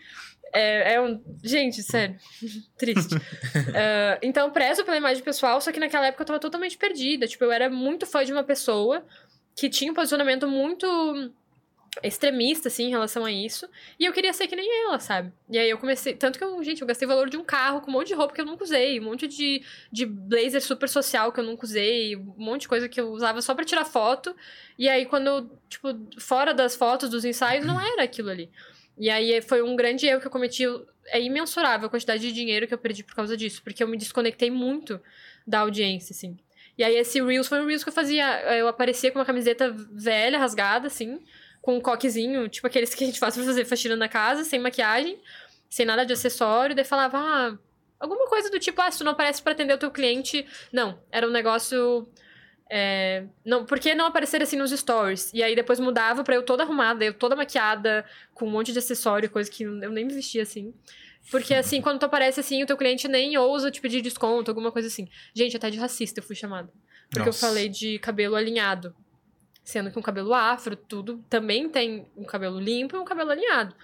[0.54, 1.20] É, é um.
[1.44, 2.16] Gente, sério.
[2.78, 3.14] Triste.
[3.74, 7.26] Ah, então, prezo pela imagem pessoal, só que naquela época eu tava totalmente perdida.
[7.26, 9.04] Tipo, eu era muito fã de uma pessoa
[9.54, 10.86] que tinha um posicionamento muito
[12.02, 13.68] extremista, assim, em relação a isso.
[13.98, 15.32] E eu queria ser que nem ela, sabe?
[15.48, 16.14] E aí eu comecei.
[16.14, 18.14] Tanto que eu, gente, eu gastei o valor de um carro com um monte de
[18.14, 21.64] roupa que eu nunca usei, um monte de, de blazer super social que eu nunca
[21.64, 24.34] usei, um monte de coisa que eu usava só pra tirar foto.
[24.78, 28.50] E aí, quando, eu, tipo, fora das fotos, dos ensaios, não era aquilo ali.
[28.96, 30.64] E aí foi um grande erro que eu cometi.
[31.06, 33.96] É imensurável a quantidade de dinheiro que eu perdi por causa disso, porque eu me
[33.96, 35.00] desconectei muito
[35.46, 36.36] da audiência, assim.
[36.76, 38.40] E aí esse Reels foi um Reels que eu fazia.
[38.56, 41.20] Eu aparecia com uma camiseta velha, rasgada, assim,
[41.68, 44.58] com um coquezinho, tipo aqueles que a gente faz pra fazer faxina na casa, sem
[44.58, 45.20] maquiagem,
[45.68, 46.74] sem nada de acessório.
[46.74, 47.58] Daí falava, ah,
[48.00, 50.46] alguma coisa do tipo, ah, se tu não aparece pra atender o teu cliente.
[50.72, 52.08] Não, era um negócio.
[52.70, 55.30] É, não, por que não aparecer assim nos stories?
[55.34, 58.02] E aí depois mudava pra eu toda arrumada, eu toda maquiada,
[58.32, 60.72] com um monte de acessório, coisa que eu nem me vestia assim.
[61.30, 64.72] Porque assim, quando tu aparece assim, o teu cliente nem ousa te pedir desconto, alguma
[64.72, 65.06] coisa assim.
[65.34, 66.72] Gente, até de racista eu fui chamada.
[67.10, 67.44] Porque Nossa.
[67.44, 68.96] eu falei de cabelo alinhado.
[69.68, 73.74] Sendo que um cabelo afro, tudo também tem um cabelo limpo e um cabelo alinhado.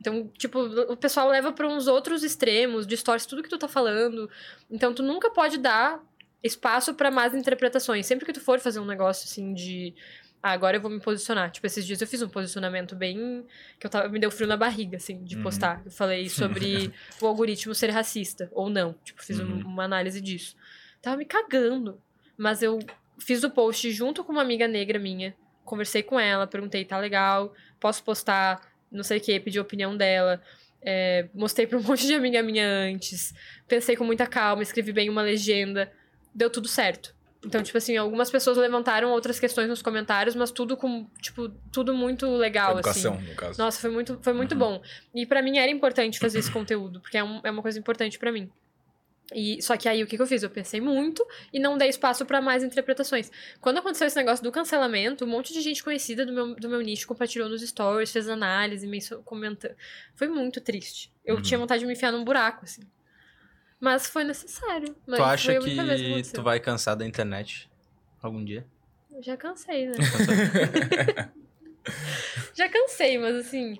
[0.00, 4.28] Então, tipo, o pessoal leva para uns outros extremos, distorce tudo que tu tá falando.
[4.68, 6.00] Então, tu nunca pode dar
[6.42, 8.04] espaço para más interpretações.
[8.04, 9.94] Sempre que tu for fazer um negócio assim de
[10.42, 11.52] ah, agora eu vou me posicionar.
[11.52, 13.46] Tipo, esses dias eu fiz um posicionamento bem.
[13.78, 14.08] que eu tava.
[14.08, 15.42] me deu frio na barriga, assim, de Uhum.
[15.44, 15.82] postar.
[15.84, 18.92] Eu falei sobre o algoritmo ser racista ou não.
[19.04, 19.66] Tipo, fiz um- Uhum.
[19.66, 20.56] uma análise disso.
[21.00, 22.00] Tava me cagando.
[22.36, 22.80] Mas eu
[23.18, 25.34] fiz o post junto com uma amiga negra minha.
[25.64, 29.96] Conversei com ela, perguntei, tá legal, posso postar, não sei o que, pedi a opinião
[29.96, 30.40] dela.
[30.80, 33.34] É, mostrei pra um monte de amiga minha antes.
[33.66, 35.92] Pensei com muita calma, escrevi bem uma legenda.
[36.34, 37.14] Deu tudo certo.
[37.44, 41.94] Então, tipo assim, algumas pessoas levantaram outras questões nos comentários, mas tudo com, tipo, tudo
[41.94, 43.28] muito legal, Educação, assim.
[43.28, 43.58] no caso.
[43.60, 44.58] Nossa, foi muito, foi muito Uhum.
[44.58, 44.82] bom.
[45.14, 48.18] E pra mim era importante fazer esse conteúdo, porque é, um- é uma coisa importante
[48.18, 48.50] pra mim.
[49.34, 50.42] E, só que aí o que, que eu fiz?
[50.42, 53.30] Eu pensei muito e não dei espaço pra mais interpretações.
[53.60, 56.80] Quando aconteceu esse negócio do cancelamento, um monte de gente conhecida do meu, do meu
[56.80, 59.74] nicho compartilhou nos stories, fez análise, me comentando.
[60.14, 61.12] Foi muito triste.
[61.24, 61.42] Eu Uhum.
[61.42, 62.80] tinha vontade de me enfiar num buraco, assim.
[63.78, 64.96] Mas foi necessário.
[65.06, 67.70] Mas Tu acha que tu vai cansar da internet
[68.22, 68.66] algum dia?
[69.12, 69.94] Eu já cansei, né?
[72.54, 73.78] já cansei, mas assim.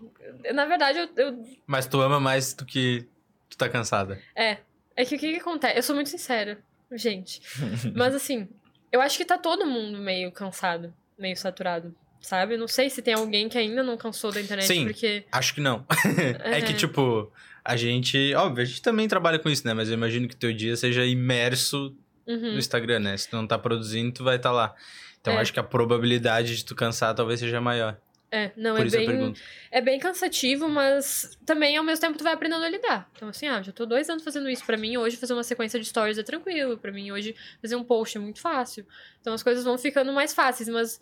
[0.55, 3.07] Na verdade, eu, eu Mas tu ama mais do que
[3.49, 4.21] tu tá cansada.
[4.37, 4.59] É.
[5.01, 5.79] É que o que, que acontece?
[5.79, 6.59] Eu sou muito sincera,
[6.93, 7.41] gente.
[7.95, 8.49] Mas assim,
[8.91, 11.95] eu acho que tá todo mundo meio cansado, meio saturado.
[12.21, 12.57] Sabe?
[12.57, 14.85] Não sei se tem alguém que ainda não cansou da internet, Sim.
[14.87, 15.25] porque.
[15.31, 15.87] Acho que não.
[16.43, 16.77] é que, Uhum.
[16.77, 17.33] tipo,
[17.65, 18.35] a gente.
[18.35, 19.73] Óbvio, a gente também trabalha com isso, né?
[19.73, 21.95] Mas eu imagino que teu dia seja imerso
[22.27, 22.53] Uhum.
[22.55, 23.17] no Instagram, né?
[23.17, 24.75] Se tu não tá produzindo, tu vai estar lá.
[25.21, 25.37] Então É.
[25.41, 27.97] acho que a probabilidade de tu cansar talvez seja maior.
[28.31, 29.35] É, não, Por é isso eu bem,
[29.71, 33.11] é bem cansativo, mas também ao mesmo tempo tu vai aprendendo a lidar.
[33.17, 34.65] Então, assim, ah, já tô dois anos fazendo isso.
[34.67, 36.77] Pra mim, hoje, fazer uma sequência de stories é tranquilo.
[36.77, 38.87] Pra mim, hoje, fazer um post é muito fácil.
[39.21, 41.01] Então, as coisas vão ficando mais fáceis, mas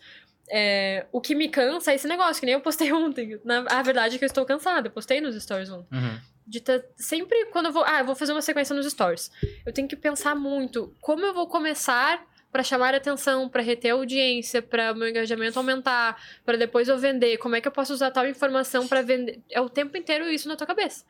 [0.49, 3.41] é, o que me cansa é esse negócio, que nem eu postei ontem.
[3.45, 4.87] Na, a verdade é que eu estou cansada.
[4.87, 5.97] Eu postei nos stories ontem.
[5.97, 6.21] Uhum.
[6.47, 7.85] De tá sempre quando eu vou.
[7.85, 9.33] Ah, eu vou fazer uma sequência nos stories.
[9.65, 12.25] Eu tenho que pensar muito como eu vou começar
[12.57, 16.97] pra chamar a atenção, pra reter audiência, pra o meu engajamento aumentar, pra depois eu
[16.97, 17.37] vender.
[17.37, 19.43] Como é que eu posso usar tal informação pra vender?
[19.51, 21.05] É o tempo inteiro isso na tua cabeça.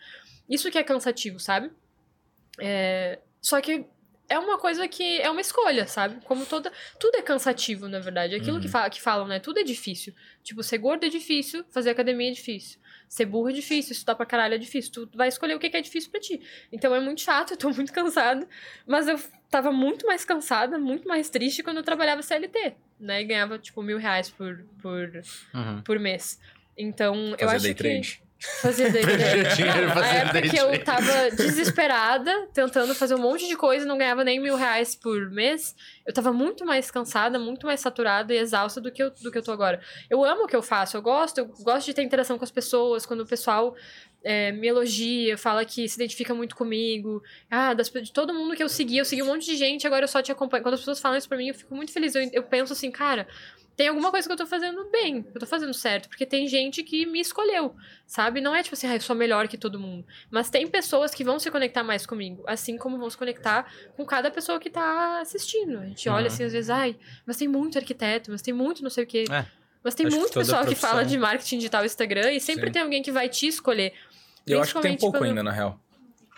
[0.51, 1.71] Isso que é cansativo, sabe?
[2.59, 3.85] É, Só que
[4.29, 6.21] é uma coisa que é uma escolha, sabe?
[6.25, 6.73] Como toda.
[6.99, 8.35] Tudo é cansativo, na verdade.
[8.35, 8.61] Aquilo Uhum.
[8.63, 8.91] que, fa...
[8.91, 9.39] que falam, né?
[9.39, 10.13] Tudo é difícil.
[10.43, 12.81] Tipo, ser gordo é difícil, fazer academia é difícil.
[13.09, 15.07] Ser burro é difícil, estudar pra caralho é difícil.
[15.07, 16.41] Tu vai escolher o que é difícil pra ti.
[16.73, 18.47] Então é muito chato, eu tô muito cansada.
[18.87, 19.19] Mas eu
[19.51, 23.23] tava muito mais cansada, muito mais triste quando eu trabalhava CLT, né?
[23.23, 25.23] E ganhava, tipo, mil reais por, por,
[25.55, 25.83] Uhum.
[25.83, 26.41] por mês.
[26.77, 27.83] Então, eu Fazer acho day que...
[27.83, 28.23] trade.
[28.39, 29.57] Fazer day trade.
[29.57, 33.57] dinheiro Não, a fazendo época day que eu tava desesperada, tentando fazer um monte de
[33.57, 35.75] coisa, não ganhava nem mil reais por mês.
[36.07, 39.39] Eu tava muito mais cansada, muito mais saturada e exausta do que eu, do que
[39.39, 39.81] eu tô agora.
[40.11, 42.51] Eu amo o que eu faço, eu gosto, eu gosto de ter interação com as
[42.51, 43.75] pessoas, quando o pessoal
[44.23, 47.23] é, me elogia, fala que se identifica muito comigo.
[47.51, 50.05] Ah, das, de todo mundo que eu segui, eu segui um monte de gente, agora
[50.05, 50.63] eu só te acompanho.
[50.63, 52.15] Quando as pessoas falam isso pra mim, eu fico muito feliz.
[52.15, 53.27] Eu, eu penso assim, cara,
[53.77, 56.49] tem alguma coisa que eu tô fazendo bem, que eu tô fazendo certo, porque tem
[56.49, 58.41] gente que me escolheu, sabe?
[58.41, 60.07] Não é tipo assim, ah, eu sou melhor que todo mundo.
[60.31, 64.05] Mas tem pessoas que vão se conectar mais comigo, assim como vão se conectar com
[64.07, 65.79] cada pessoa que tá assistindo.
[65.79, 66.27] A gente olha Uhum.
[66.29, 69.25] assim, às vezes, ai, mas tem muito arquiteto, mas tem muito não sei o quê.
[69.31, 69.45] É.
[69.85, 72.73] Mas tem que muito toda pessoal que fala de marketing digital Instagram e sempre Sim.
[72.73, 73.93] tem alguém que vai te escolher.
[74.47, 75.79] Eu acho que tem pouco quando- ainda, na real.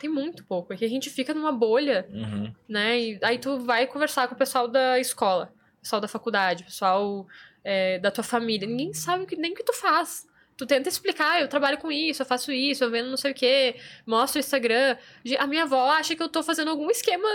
[0.01, 0.72] Tem muito pouco.
[0.72, 2.53] É que a gente fica numa bolha Uhum.
[2.68, 2.98] né?
[3.01, 7.27] E aí tu vai conversar com o pessoal da escola, pessoal da faculdade, pessoal
[7.64, 8.67] é, da tua família.
[8.67, 10.27] Ninguém sabe que, nem o que tu faz.
[10.57, 13.35] Tu tenta explicar, eu trabalho com isso, eu faço isso, eu vendo não sei o
[13.35, 14.97] quê, mostro o Instagram.
[15.38, 17.29] A minha avó acha que eu tô fazendo algum esquema,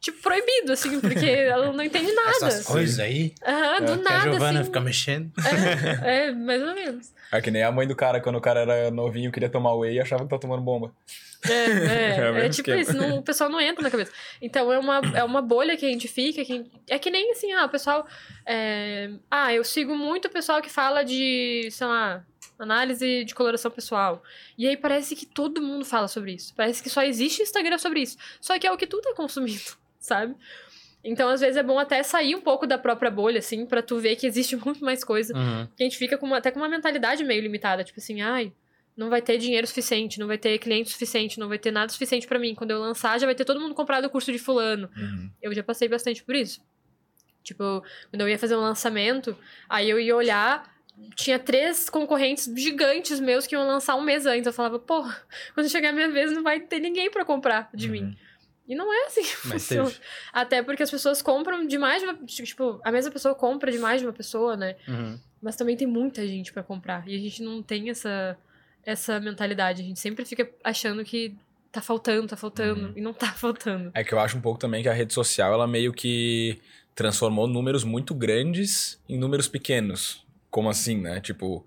[0.00, 2.46] tipo, proibido, assim, porque ela não entende nada.
[2.48, 3.32] Essas coisas aí.
[3.46, 4.66] Aham, do É, que a nada, Giovana assim.
[4.66, 5.32] fica mexendo.
[6.04, 7.12] É, é, mais ou menos.
[7.32, 9.94] É que nem a mãe do cara, quando o cara era novinho, queria tomar whey
[9.96, 10.92] e achava que tava tomando bomba.
[11.44, 14.12] É, É é, é, tipo isso, não- o pessoal não entra na cabeça.
[14.40, 17.52] Então é uma, é uma bolha que a gente fica, que é que nem assim,
[17.52, 18.06] ah, o pessoal.
[18.46, 22.24] é, ah, eu sigo muito o pessoal que fala de, sei lá,
[22.58, 24.22] análise de coloração pessoal.
[24.56, 26.54] E aí parece que todo mundo fala sobre isso.
[26.56, 28.16] Parece que só existe Instagram sobre isso.
[28.40, 29.60] Só que é o que tu tá consumindo,
[30.06, 30.34] sabe?
[31.04, 33.98] Então, às vezes, é bom até sair um pouco da própria bolha, assim, pra tu
[33.98, 35.66] ver que existe muito mais coisa Uhum.
[35.76, 38.52] que a gente fica com uma- até com uma mentalidade meio limitada, tipo assim, ai,
[38.96, 42.26] não vai ter dinheiro suficiente, não vai ter cliente suficiente, não vai ter nada suficiente
[42.26, 42.54] pra mim.
[42.54, 44.88] Quando eu lançar, já vai ter todo mundo comprado o curso de fulano.
[44.96, 45.30] Uhum.
[45.42, 46.60] Eu já passei bastante por isso.
[47.44, 49.36] Tipo, quando eu ia fazer um lançamento,
[49.68, 50.68] aí eu ia olhar,
[51.14, 54.46] tinha três concorrentes gigantes meus que iam lançar um mês antes.
[54.46, 55.16] Eu falava, porra,
[55.54, 57.92] quando chegar a minha vez não vai ter ninguém pra comprar de Uhum.
[57.92, 58.16] mim.
[58.68, 59.88] E não é assim que Mas funciona.
[59.90, 60.00] teve.
[60.32, 62.14] Até porque as pessoas compram de mais de uma.
[62.26, 64.76] Tipo, a mesma pessoa compra de mais de uma pessoa, né?
[64.88, 65.18] Uhum.
[65.40, 67.06] Mas também tem muita gente pra comprar.
[67.08, 68.36] E a gente não tem essa,
[68.84, 69.82] essa mentalidade.
[69.82, 71.34] A gente sempre fica achando que
[71.70, 72.86] tá faltando, tá faltando.
[72.86, 72.92] Uhum.
[72.96, 73.90] E não tá faltando.
[73.94, 76.58] É que eu acho um pouco também que a rede social, ela meio que
[76.94, 80.24] transformou números muito grandes em números pequenos.
[80.50, 81.20] Como assim, né?
[81.20, 81.64] Tipo,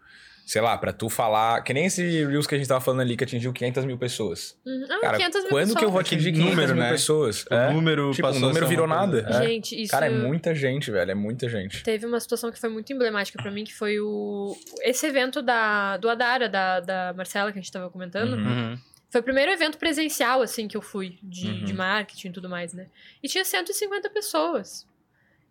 [0.50, 1.62] sei lá, pra tu falar...
[1.62, 4.58] Que nem esse Reels que a gente tava falando ali, que atingiu 500 mil pessoas.
[4.66, 4.84] Uhum.
[4.90, 5.92] Ah, Cara, 500 mil quando que eu pessoas.
[5.92, 6.90] vou atingir 500 número, mil né?
[6.90, 7.46] pessoas?
[7.46, 7.72] O É.
[7.72, 9.28] número Tipo, o número virou nada.
[9.30, 9.44] É.
[9.46, 9.92] Gente, isso.
[9.92, 11.12] Cara, é muita gente, velho.
[11.12, 11.84] É muita gente.
[11.84, 15.98] Teve uma situação que foi muito emblemática pra mim, que foi o esse evento da,
[15.98, 18.34] do Adara, da, da Marcela, que a gente tava comentando.
[18.34, 18.48] Uhum.
[18.72, 18.78] Uhum.
[19.12, 21.64] Foi o primeiro evento presencial, assim, que eu fui, de, Uhum.
[21.66, 22.88] de marketing e tudo mais, né?
[23.22, 24.88] E tinha 150 pessoas.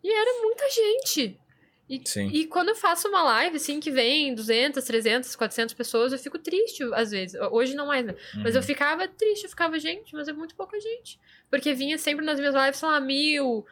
[0.02, 1.38] E era muita gente.
[1.88, 2.28] E, Sim.
[2.32, 6.38] e quando eu faço uma live, assim, que vem 200, 300, 400 pessoas, eu fico
[6.38, 7.40] triste, às vezes.
[7.50, 8.14] Hoje não mais, né?
[8.36, 8.60] Mas Uhum.
[8.60, 11.18] eu ficava triste, eu ficava, gente, mas é muito pouca gente.
[11.50, 13.64] Porque vinha sempre nas minhas lives, sei lá, mil.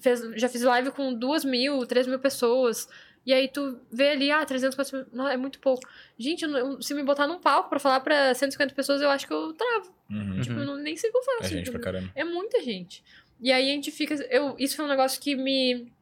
[0.00, 2.88] fez- já fiz live com duas mil, três mil pessoas.
[3.24, 5.16] E aí tu vê ali, ah, 300, 400 mil.
[5.16, 5.80] Não, é muito pouco.
[6.18, 9.32] Gente, eu se me botar num palco pra falar pra 150 pessoas, eu acho que
[9.32, 9.94] eu travo.
[10.10, 10.40] Uhum.
[10.40, 11.44] Tipo, eu não, nem sei o que eu faço.
[11.44, 12.10] É gente pra caramba.
[12.16, 13.04] É muita gente.
[13.40, 14.14] E aí a gente fica.
[14.28, 15.92] Eu, isso foi um negócio que me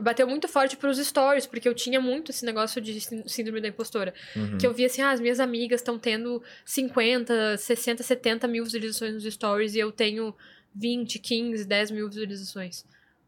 [0.00, 3.68] bateu muito forte pros stories, porque eu tinha muito esse negócio de sí- síndrome da
[3.68, 4.12] impostora.
[4.34, 4.58] Uhum.
[4.58, 9.14] Que eu via assim, ah, as minhas amigas estão tendo 50, 60, 70 mil visualizações
[9.14, 10.34] nos stories e eu tenho
[10.74, 12.84] 20, 15, 10 mil visualizações.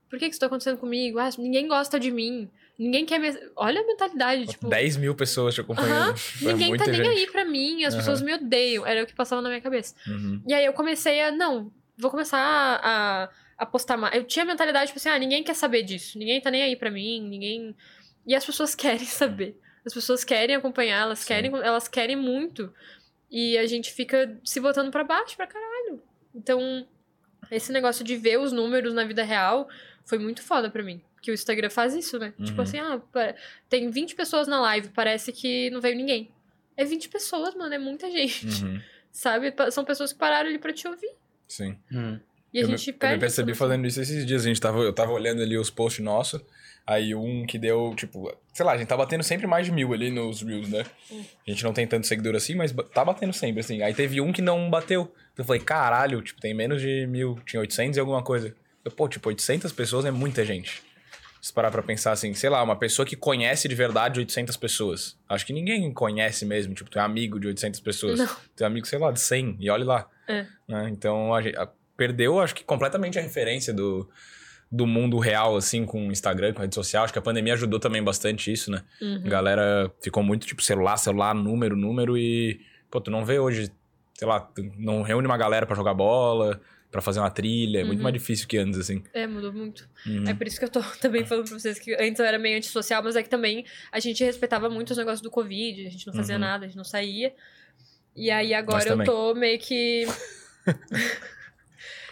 [0.09, 1.19] Por que que isso tá acontecendo comigo?
[1.19, 2.49] Ah, ninguém gosta de mim.
[2.79, 3.29] Ninguém quer me...
[3.57, 4.69] Olha a mentalidade, tipo...
[4.69, 6.17] 10 mil pessoas te acompanhando.
[6.17, 7.09] Foi Ninguém tá nem gente.
[7.09, 8.87] aí pra mim, as pessoas me odeiam.
[8.87, 9.95] Era o que passava na minha cabeça.
[10.07, 10.41] Uhum.
[10.47, 12.39] E aí eu comecei a, não, vou começar
[12.83, 14.15] a, a, a postar mais.
[14.15, 16.19] Eu tinha a mentalidade, tipo assim, ah, ninguém quer saber disso.
[16.19, 17.75] Ninguém tá nem aí pra mim, ninguém...
[18.27, 19.59] E as pessoas querem saber.
[19.85, 21.29] As pessoas querem acompanhar, elas Sim.
[21.29, 22.73] querem, elas querem muito.
[23.31, 26.03] E a gente fica se botando pra baixo pra caralho.
[26.35, 26.87] Então,
[27.51, 29.69] esse negócio de ver os números na vida real
[30.05, 31.01] foi muito foda pra mim.
[31.21, 32.33] Que o Instagram faz isso, né?
[32.39, 32.45] Uhum.
[32.45, 33.01] Tipo assim, ah,
[33.69, 36.31] tem 20 pessoas na live, parece que não veio ninguém.
[36.77, 38.65] É 20 pessoas, mano, é muita gente.
[38.65, 38.81] Uhum.
[39.11, 39.53] Sabe?
[39.71, 41.11] São pessoas que pararam ali pra te ouvir.
[41.49, 41.77] Sim.
[41.91, 42.21] Uhum.
[42.53, 43.15] E a eu, gente me, eu perde.
[43.17, 43.67] me percebi noção.
[43.69, 44.43] fazendo isso esses dias.
[44.45, 46.41] A gente tava, eu tava olhando ali os posts nossos.
[46.87, 49.93] Aí um que deu, tipo, sei lá, a gente tá batendo sempre mais de mil
[49.93, 50.87] ali nos Reels, né?
[51.47, 53.83] A gente não tem tanto seguidor assim, mas tá batendo sempre, assim.
[53.83, 55.13] Aí teve um que não bateu.
[55.37, 58.55] Eu falei, caralho, tipo, tem menos de mil, tinha 800 e alguma coisa.
[58.83, 60.83] Eu, pô, tipo, 800 pessoas é muita gente.
[61.43, 65.17] Se parar pra pensar assim, sei lá, uma pessoa que conhece de verdade 800 pessoas.
[65.29, 68.19] Acho que ninguém conhece mesmo, tipo, tu é amigo de 800 pessoas.
[68.19, 68.27] Não.
[68.57, 70.09] Tu é amigo, sei lá, de 100, e olhe lá.
[70.27, 70.47] É.
[70.67, 70.89] Né?
[70.91, 74.09] Então, a gente, a- perdeu, acho que completamente a referência do,
[74.73, 77.03] do mundo real, assim, com o Instagram, com a rede social.
[77.05, 78.83] Acho que a pandemia ajudou também bastante isso, né?
[79.03, 79.23] Uhum.
[79.27, 83.71] A galera ficou muito, tipo, celular, celular, número, número, e, pô, tu não vê hoje,
[84.15, 87.99] sei lá, não reúne uma galera pra jogar bola, pra fazer uma trilha, é muito
[87.99, 88.05] Uhum.
[88.05, 89.03] mais difícil que antes, assim.
[89.13, 89.87] É, mudou muito.
[90.07, 90.25] Uhum.
[90.27, 92.57] É por isso que eu tô também falando pra vocês que antes eu era meio
[92.57, 96.07] antissocial, mas é que também a gente respeitava muito os negócios do Covid, a gente
[96.07, 96.41] não fazia Uhum.
[96.41, 97.35] nada, a gente não saía.
[98.17, 100.07] E aí agora eu tô meio que.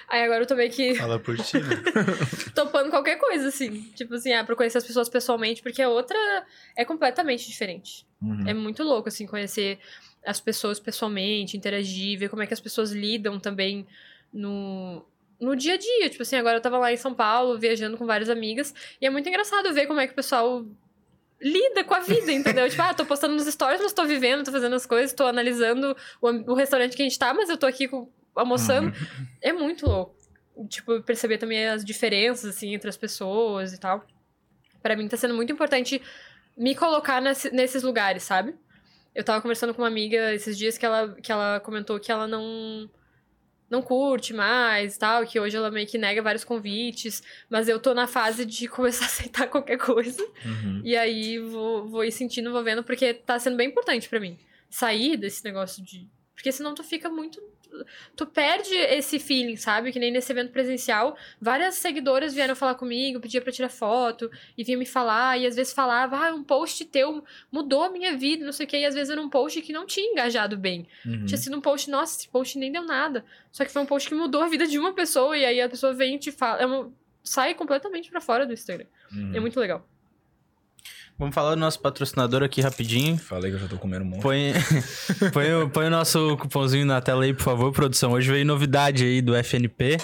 [0.09, 1.77] aí agora eu tô meio que Fala por ti, né?
[2.55, 3.83] topando qualquer coisa, assim.
[3.95, 6.19] Tipo assim, ah, pra conhecer as pessoas pessoalmente, porque a outra
[6.77, 8.07] é completamente diferente.
[8.21, 8.45] Uhum.
[8.47, 9.79] É muito louco, assim, conhecer
[10.25, 13.87] as pessoas pessoalmente, interagir, ver como é que as pessoas lidam também
[14.33, 15.05] no,
[15.41, 16.09] no dia a dia.
[16.11, 19.11] Tipo assim, agora eu tava lá em São Paulo, viajando com várias amigas, e é
[19.11, 20.65] muito engraçado ver como é que o pessoal
[21.41, 22.69] lida com a vida, entendeu?
[22.71, 25.97] tipo, ah, tô postando nos stories, mas tô vivendo, tô fazendo as coisas, tô analisando
[26.21, 28.93] o, o restaurante que a gente tá, mas eu tô aqui com- almoçando.
[29.43, 30.15] É muito louco.
[30.69, 34.07] Tipo, perceber também as diferenças, assim, entre as pessoas e tal.
[34.83, 36.01] Pra mim tá sendo muito importante
[36.57, 38.55] me colocar nesse- nesses lugares, sabe?
[39.15, 42.27] Eu tava conversando com uma amiga esses dias que ela, que ela comentou que ela
[42.27, 42.89] não
[43.69, 47.21] não curte mais e tal, que hoje ela meio que nega vários convites,
[47.51, 50.23] mas eu tô na fase de começar a aceitar qualquer coisa.
[50.45, 50.83] Uhum.
[50.85, 54.39] E aí vou, vou ir sentindo, vou vendo, porque tá sendo bem importante pra mim.
[54.71, 56.07] Sair desse negócio de.
[56.33, 57.43] Porque senão tu fica muito.
[58.15, 59.93] Tu perde esse feeling, sabe?
[59.93, 61.17] Que nem nesse evento presencial.
[61.41, 65.57] Várias seguidoras vieram falar comigo, pedia pra tirar foto, e vinha me falar, e às
[65.57, 68.87] vezes falava, ah, um post teu mudou a minha vida, não sei o quê, e
[68.87, 70.87] às vezes era um post que não tinha engajado bem.
[71.05, 71.27] Uhum.
[71.27, 73.25] Tinha sido um post, nossa, esse post nem deu nada.
[73.51, 75.69] Só que foi um post que mudou a vida de uma pessoa, e aí a
[75.69, 76.61] pessoa vem e te fala.
[76.61, 76.93] É uma...
[77.23, 78.87] Sai completamente pra fora do Instagram.
[79.13, 79.33] Uhum.
[79.35, 79.85] É muito legal.
[81.19, 83.17] Vamos falar do nosso patrocinador aqui rapidinho.
[83.17, 84.23] Falei que eu já tô comendo um monte.
[84.23, 84.53] Põe,
[85.33, 88.13] põe, o, põe o nosso cupomzinho na tela aí, por favor, produção.
[88.13, 89.97] Hoje veio novidade aí do FNP.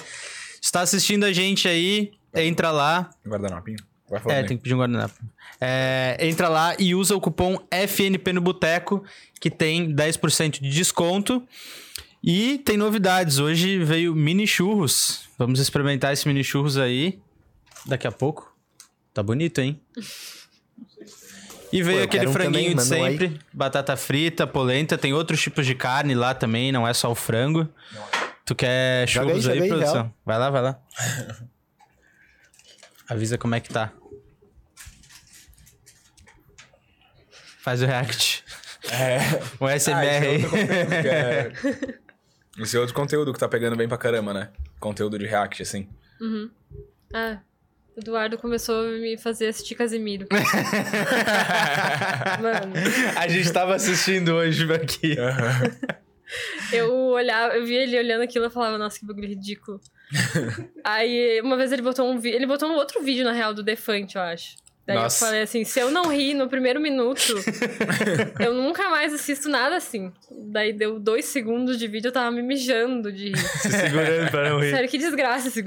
[0.61, 3.11] Está assistindo a gente aí, entra lá.
[3.27, 3.77] Guardanapinho.
[4.27, 4.47] É, aí.
[4.47, 5.15] tem que pedir um guardanapo.
[5.61, 9.05] É, entra lá e usa o cupom FNP no Boteco,
[9.41, 11.47] que tem 10% de desconto.
[12.23, 13.39] E tem novidades.
[13.39, 15.29] Hoje veio mini churros.
[15.39, 17.21] Vamos experimentar esse mini churros aí
[17.87, 18.55] daqui a pouco.
[19.13, 19.81] Tá bonito, hein?
[21.73, 23.13] E veio eu aquele um franguinho também, de um aí.
[23.19, 27.15] sempre, batata frita, polenta, tem outros tipos de carne lá também, não é só o
[27.15, 27.67] frango.
[28.45, 30.13] Tu quer churros aí, produção?
[30.27, 30.79] Vai lá, vai lá.
[33.09, 33.91] Avisa como é que tá.
[37.63, 38.45] Faz o react.
[38.91, 39.19] É.
[39.61, 40.45] O SMR Ah, esse é aí.
[40.45, 41.53] outro conteúdo que é-
[42.63, 44.51] Esse é outro conteúdo que tá pegando bem pra caramba, né?
[44.79, 45.89] Conteúdo de react, assim.
[47.15, 47.39] Ah,
[47.97, 50.27] o Eduardo começou a me fazer assistir Casimiro.
[52.41, 52.73] Mano,
[53.17, 55.17] A gente tava assistindo hoje aqui.
[56.73, 59.81] eu olhava, eu via ele olhando aquilo e falava, nossa, que bagulho ridículo.
[60.85, 62.37] Aí, uma vez ele botou um vídeo.
[62.37, 64.57] Ele botou um outro vídeo, na real, do Defante, eu acho.
[64.85, 65.25] Daí Nossa.
[65.25, 67.21] eu falei assim, se eu não rir no primeiro minuto,
[68.41, 70.13] eu nunca mais assisto nada assim.
[70.51, 73.37] Daí deu dois segundos de vídeo, eu tava me mijando de rir.
[73.39, 74.71] Se segurando pra não rir.
[74.73, 75.51] Sério, que desgraça.
[75.51, 75.61] Você,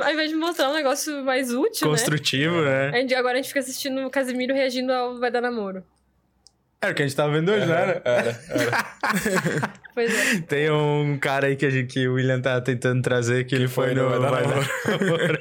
[0.00, 2.90] ao invés de mostrar um negócio mais útil, Construtivo, né?
[2.90, 2.98] né?
[2.98, 5.84] A gente- agora a gente fica assistindo o Casimiro reagindo ao Vai Dar Namoro.
[6.80, 8.02] Era o que a gente tava vendo hoje, não era?
[8.04, 9.72] Era, era.
[9.94, 10.40] Pois é.
[10.40, 13.68] Tem um cara aí que, a gente, que o William tá tentando trazer, que ele
[13.68, 14.98] foi, foi no no Vai Dar.
[14.98, 15.38] Namoro.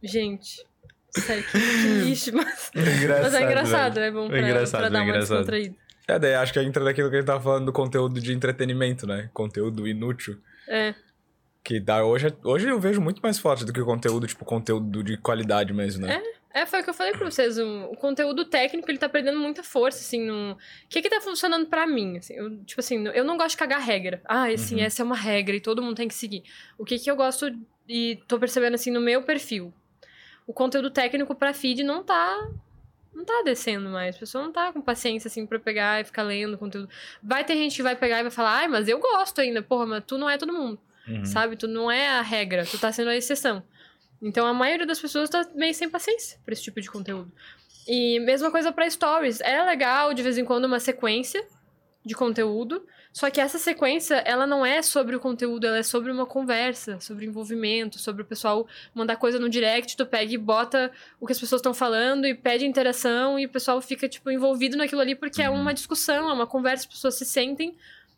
[0.00, 0.64] Gente,
[1.10, 4.06] sério, que, que lixo, mas, engraçado, mas é engraçado, velho.
[4.06, 5.36] é bom É pra, engraçado, pra dar é uma engraçado.
[5.38, 5.74] descontraída.
[6.06, 9.06] É, daí acho que entra daquilo que a gente tava falando do conteúdo de entretenimento,
[9.06, 9.28] né?
[9.34, 10.38] Conteúdo inútil.
[10.66, 10.94] É,
[11.62, 15.02] Que dá hoje, hoje eu vejo muito mais forte do que o conteúdo, tipo, conteúdo
[15.02, 16.22] de qualidade mesmo, né?
[16.54, 19.38] é, foi o que eu falei pra vocês, o, o conteúdo técnico, ele tá perdendo
[19.38, 20.52] muita força, assim, no...
[20.52, 20.56] O
[20.88, 23.80] que que tá funcionando pra mim, assim, eu, tipo assim, eu não gosto de cagar
[23.80, 24.20] regra.
[24.24, 24.82] Ah, assim, Uhum.
[24.84, 26.42] essa é uma regra e todo mundo tem que seguir.
[26.78, 27.54] O que que eu gosto
[27.86, 29.72] e tô percebendo, assim, no meu perfil?
[30.48, 32.48] O conteúdo técnico pra feed não tá...
[33.14, 34.16] Não tá descendo mais.
[34.16, 36.88] A pessoa não tá com paciência, assim, pra pegar e ficar lendo conteúdo.
[37.22, 39.60] Vai ter gente que vai pegar e vai falar, ai, mas eu gosto ainda.
[39.60, 40.78] Porra, mas tu não é todo mundo.
[41.06, 41.24] Uhum.
[41.24, 41.56] Sabe?
[41.56, 43.62] Tu não é a regra, tu tá sendo a exceção.
[44.22, 47.30] Então a maioria das pessoas tá meio sem paciência pra esse tipo de conteúdo.
[47.86, 49.40] E mesma coisa pra stories.
[49.40, 51.44] É legal de vez em quando uma sequência
[52.04, 56.12] de conteúdo, só que essa sequência, ela não é sobre o conteúdo, ela é sobre
[56.12, 60.90] uma conversa, sobre envolvimento, sobre o pessoal mandar coisa no direct, tu pega e bota
[61.20, 64.76] o que as pessoas estão falando e pede interação e o pessoal fica tipo envolvido
[64.76, 65.60] naquilo ali porque é Uhum.
[65.60, 67.76] uma discussão, é uma conversa, as pessoas se sentem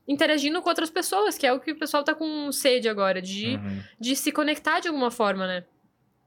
[0.08, 3.54] interagindo com outras pessoas, que é o que o pessoal tá com sede agora, de,
[3.56, 3.82] Uhum.
[3.98, 5.64] de se conectar de alguma forma, né?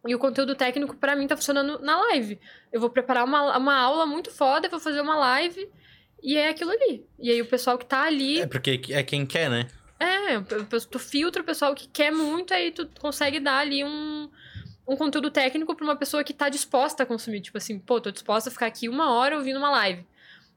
[0.07, 2.37] E o conteúdo técnico, pra mim, tá funcionando na live.
[2.71, 5.69] Eu vou preparar uma, uma aula muito foda, vou fazer uma live
[6.23, 7.05] e é aquilo ali.
[7.19, 8.39] E aí o pessoal que tá ali.
[8.41, 9.67] É porque é quem quer, né?
[9.99, 10.39] É,
[10.89, 14.29] tu filtra o pessoal que quer muito, aí tu consegue dar ali um,
[14.87, 17.41] um conteúdo técnico pra uma pessoa que tá disposta a consumir.
[17.41, 20.05] Tipo assim, pô, tô disposta a ficar aqui uma hora ouvindo uma live.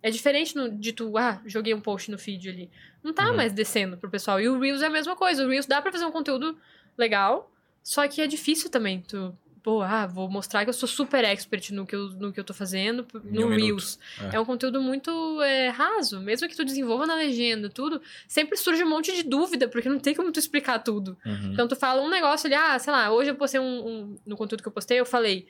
[0.02, 2.70] É diferente no- de tu, ah, joguei um post no feed ali.
[3.02, 3.36] Não tá Uhum.
[3.36, 4.40] mais descendo pro pessoal.
[4.40, 5.44] E o Reels é a mesma coisa.
[5.44, 6.56] O Reels dá pra fazer um conteúdo
[6.98, 7.50] legal,
[7.82, 9.00] só que é difícil também.
[9.02, 9.32] Tu,
[9.66, 12.44] pô, ah, vou mostrar que eu sou super expert no que eu, no que eu
[12.44, 13.48] tô fazendo no um.
[13.48, 13.98] Reels.
[14.32, 14.36] É.
[14.36, 14.40] É.
[14.40, 16.20] um conteúdo muito é, raso.
[16.20, 19.98] Mesmo que tu desenvolva na legenda, tudo, sempre surge um monte de dúvida, porque não
[19.98, 21.16] tem como tu explicar tudo.
[21.26, 21.50] Uhum.
[21.52, 24.36] Então tu fala um negócio ali, ah, sei lá, hoje eu postei um, um- no
[24.36, 25.48] conteúdo que eu postei, eu falei.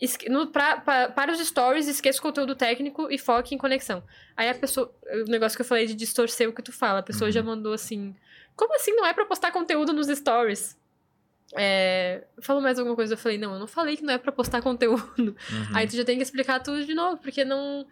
[0.00, 4.02] esque- no, pra, pra- para os stories, esqueça o conteúdo técnico e foque em conexão.
[4.36, 4.92] Aí a pessoa.
[5.26, 7.32] O negócio que eu falei de distorcer o que tu fala, a pessoa Uhum.
[7.32, 8.14] já mandou assim.
[8.56, 10.76] Como assim não é pra postar conteúdo nos stories?
[11.56, 14.30] É, falou mais alguma coisa, eu falei, não, eu não falei que não é pra
[14.32, 15.02] postar conteúdo.
[15.18, 15.36] Uhum.
[15.74, 17.86] Aí tu já tem que explicar tudo de novo, porque não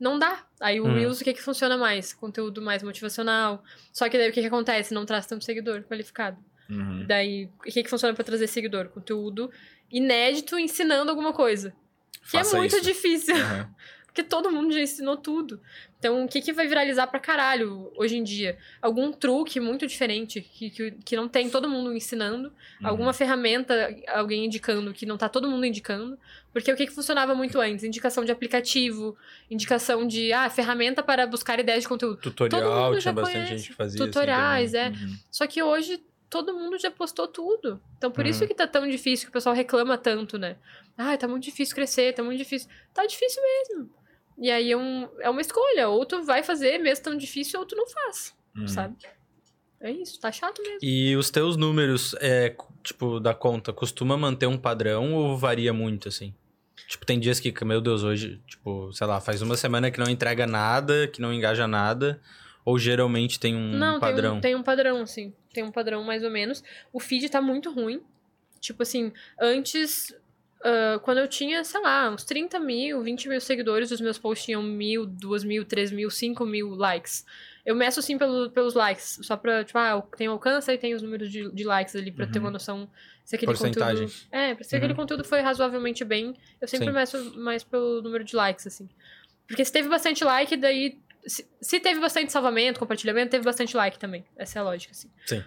[0.00, 0.44] não dá.
[0.60, 0.94] Aí o Hum.
[0.94, 2.12] Reels, o que que funciona mais?
[2.12, 3.64] Conteúdo mais motivacional.
[3.92, 4.94] Só que daí o que que acontece?
[4.94, 6.36] Não traz tanto seguidor qualificado.
[6.70, 7.04] Uhum.
[7.06, 8.88] Daí, o que que funciona pra trazer seguidor?
[8.90, 9.50] Conteúdo
[9.90, 11.72] inédito ensinando alguma coisa.
[12.22, 12.84] Que Faça é muito isso.
[12.84, 13.66] difícil, Uhum.
[14.18, 15.60] porque todo mundo já ensinou tudo.
[15.96, 18.58] Então, o que que vai viralizar pra caralho hoje em dia?
[18.82, 22.48] Algum truque muito diferente que, que, que não tem todo mundo ensinando.
[22.80, 22.88] Uhum.
[22.88, 26.18] Alguma ferramenta, alguém indicando que não tá todo mundo indicando.
[26.52, 27.84] Porque o que, que funcionava muito antes?
[27.84, 29.16] Indicação de aplicativo,
[29.48, 32.16] indicação de ah, ferramenta para buscar ideias de conteúdo.
[32.20, 33.56] Tutorial, tinha bastante conhece.
[33.56, 34.04] gente que fazia.
[34.04, 34.88] Tutoriais, assim, é.
[34.88, 35.16] Uhum.
[35.30, 37.80] Só que hoje todo mundo já postou tudo.
[37.96, 38.30] Então por Uhum.
[38.30, 40.56] isso que tá tão difícil, que o pessoal reclama tanto, né?
[40.96, 42.68] Ah, tá muito difícil crescer, tá muito difícil.
[42.92, 43.97] Tá difícil mesmo.
[44.40, 45.88] E aí é, um, é uma escolha.
[45.88, 48.68] Ou tu vai fazer mesmo tão difícil, ou tu não faz, Uhum.
[48.68, 48.96] sabe?
[49.80, 50.78] É isso, tá chato mesmo.
[50.82, 56.08] E os teus números, é, tipo, da conta, costuma manter um padrão ou varia muito,
[56.08, 56.34] assim?
[56.88, 60.08] Tipo, tem dias que, meu Deus, hoje, tipo, sei lá, faz uma semana que não
[60.10, 62.20] entrega nada, que não engaja nada,
[62.64, 64.32] ou geralmente tem um não, padrão?
[64.32, 65.32] Tem, um, tem um padrão, assim.
[65.52, 66.62] Tem um padrão mais ou menos.
[66.92, 68.02] O feed tá muito ruim.
[68.60, 70.14] Tipo assim, antes,
[70.64, 74.46] ah, quando eu tinha, sei lá, uns 30 mil, 20 mil seguidores, os meus posts
[74.46, 77.24] tinham mil, duas mil, três mil, cinco mil likes.
[77.64, 81.02] Eu meço sim pelo, pelos likes, só pra, tipo, ah, tem alcance e tem os
[81.02, 82.88] números de, de likes ali pra ter uma noção
[83.24, 84.06] se aquele Porcentagem.
[84.06, 84.26] conteúdo.
[84.32, 86.94] É, se aquele conteúdo foi razoavelmente bem, eu sempre Sim.
[86.94, 88.88] meço mais pelo número de likes, assim.
[89.46, 90.98] Porque se teve bastante like, daí.
[91.26, 94.24] Se, se teve bastante salvamento, compartilhamento, teve bastante like também.
[94.34, 95.10] Essa é a lógica, assim.
[95.26, 95.44] Sim.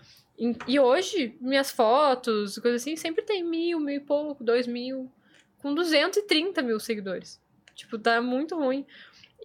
[0.68, 5.12] E, hoje, minhas fotos, coisas assim, sempre tem mil, mil e pouco, dois mil.
[5.60, 7.40] Com 230 mil seguidores.
[7.76, 8.84] Tipo, tá muito ruim.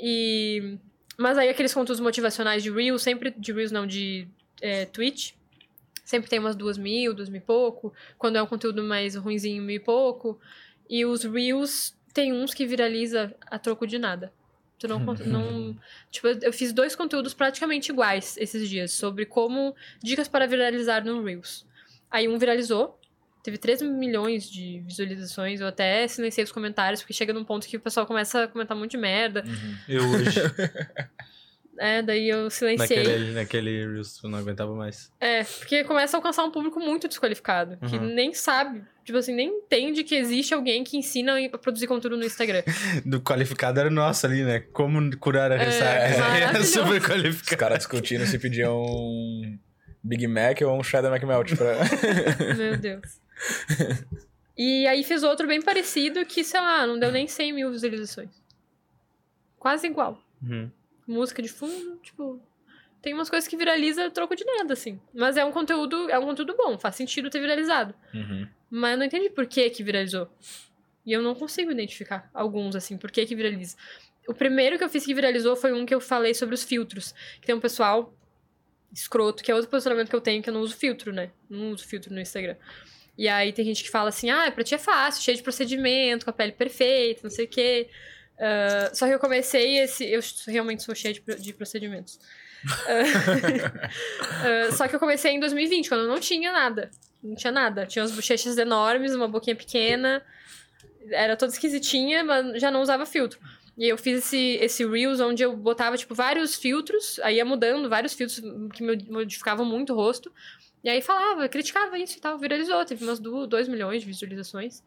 [0.00, 0.78] E.
[1.18, 3.30] Mas aí aqueles conteúdos motivacionais de Reels, sempre.
[3.30, 4.26] De Reels não, de
[4.62, 5.32] é, Twitch.
[6.02, 7.92] Sempre tem umas duas mil, duas mil e pouco.
[8.16, 10.40] Quando é um conteúdo mais ruinzinho, mil e pouco.
[10.88, 14.32] E os Reels, tem uns que viraliza a troco de nada.
[14.78, 15.76] Tu não, cons- não.
[16.10, 19.74] Tipo, eu fiz dois conteúdos praticamente iguais esses dias, sobre como.
[20.02, 21.64] Dicas para viralizar no Reels.
[22.10, 22.98] Aí um viralizou,
[23.42, 27.76] teve 3 milhões de visualizações, eu até silenciei os comentários, porque chega num ponto que
[27.76, 29.44] o pessoal começa a comentar um monte de merda.
[29.88, 30.40] Eu hoje,
[31.78, 32.98] É, daí eu silenciei.
[32.98, 35.10] naquele, naquele Reels, eu não aguentava mais.
[35.20, 38.14] É, porque começa a alcançar um público muito desqualificado, que Uhum.
[38.14, 42.24] nem sabe, tipo assim, nem entende que existe alguém que ensina a produzir conteúdo no
[42.24, 42.62] Instagram.
[43.04, 44.60] Do qualificado era nosso ali, né?
[44.72, 45.90] Como curar a É, ressaca.
[46.00, 46.72] Era maravilhoso.
[46.72, 47.58] super Os qualificado.
[47.60, 49.58] caras discutindo se pediam um
[50.02, 51.74] Big Mac ou um Cheddar McMelt pra...
[52.56, 53.20] Meu Deus.
[54.56, 58.30] E aí fiz outro bem parecido que, sei lá, não deu nem 100 mil visualizações.
[59.58, 60.18] Quase igual.
[60.42, 60.70] Uhum.
[61.06, 62.40] Música de fundo, tipo.
[63.00, 65.00] Tem umas coisas que viraliza troco de nada, assim.
[65.14, 67.94] Mas é um conteúdo, é um conteúdo bom, faz sentido ter viralizado.
[68.12, 68.48] Uhum.
[68.68, 70.28] Mas eu não entendi por que que viralizou.
[71.04, 73.76] E eu não consigo identificar alguns, assim, por que que viraliza.
[74.26, 77.14] O primeiro que eu fiz que viralizou foi um que eu falei sobre os filtros.
[77.40, 78.12] Que tem um pessoal
[78.92, 81.30] escroto, que é outro posicionamento que eu tenho, que eu não uso filtro, né?
[81.48, 82.56] Não uso filtro no Instagram.
[83.16, 86.24] E aí tem gente que fala assim, ah, pra ti é fácil, cheio de procedimento,
[86.24, 87.88] com a pele perfeita, não sei o quê.
[88.38, 90.04] Ah, só que eu comecei esse...
[90.04, 92.18] Eu realmente sou cheia de, de procedimentos.
[94.38, 96.90] Ah, só que eu comecei em 2020, quando não tinha nada.
[97.22, 97.86] Não tinha nada.
[97.86, 100.22] Tinha umas bochechas enormes, uma boquinha pequena.
[101.10, 103.38] Era toda esquisitinha, mas já não usava filtro.
[103.76, 107.20] E eu fiz esse, esse Reels onde eu botava, tipo, vários filtros.
[107.22, 108.40] Aí ia mudando, vários filtros
[108.72, 110.32] que modificavam muito o rosto.
[110.82, 112.38] E aí falava, criticava isso e tal.
[112.38, 114.82] Viralizou, teve umas 2 milhões de visualizações.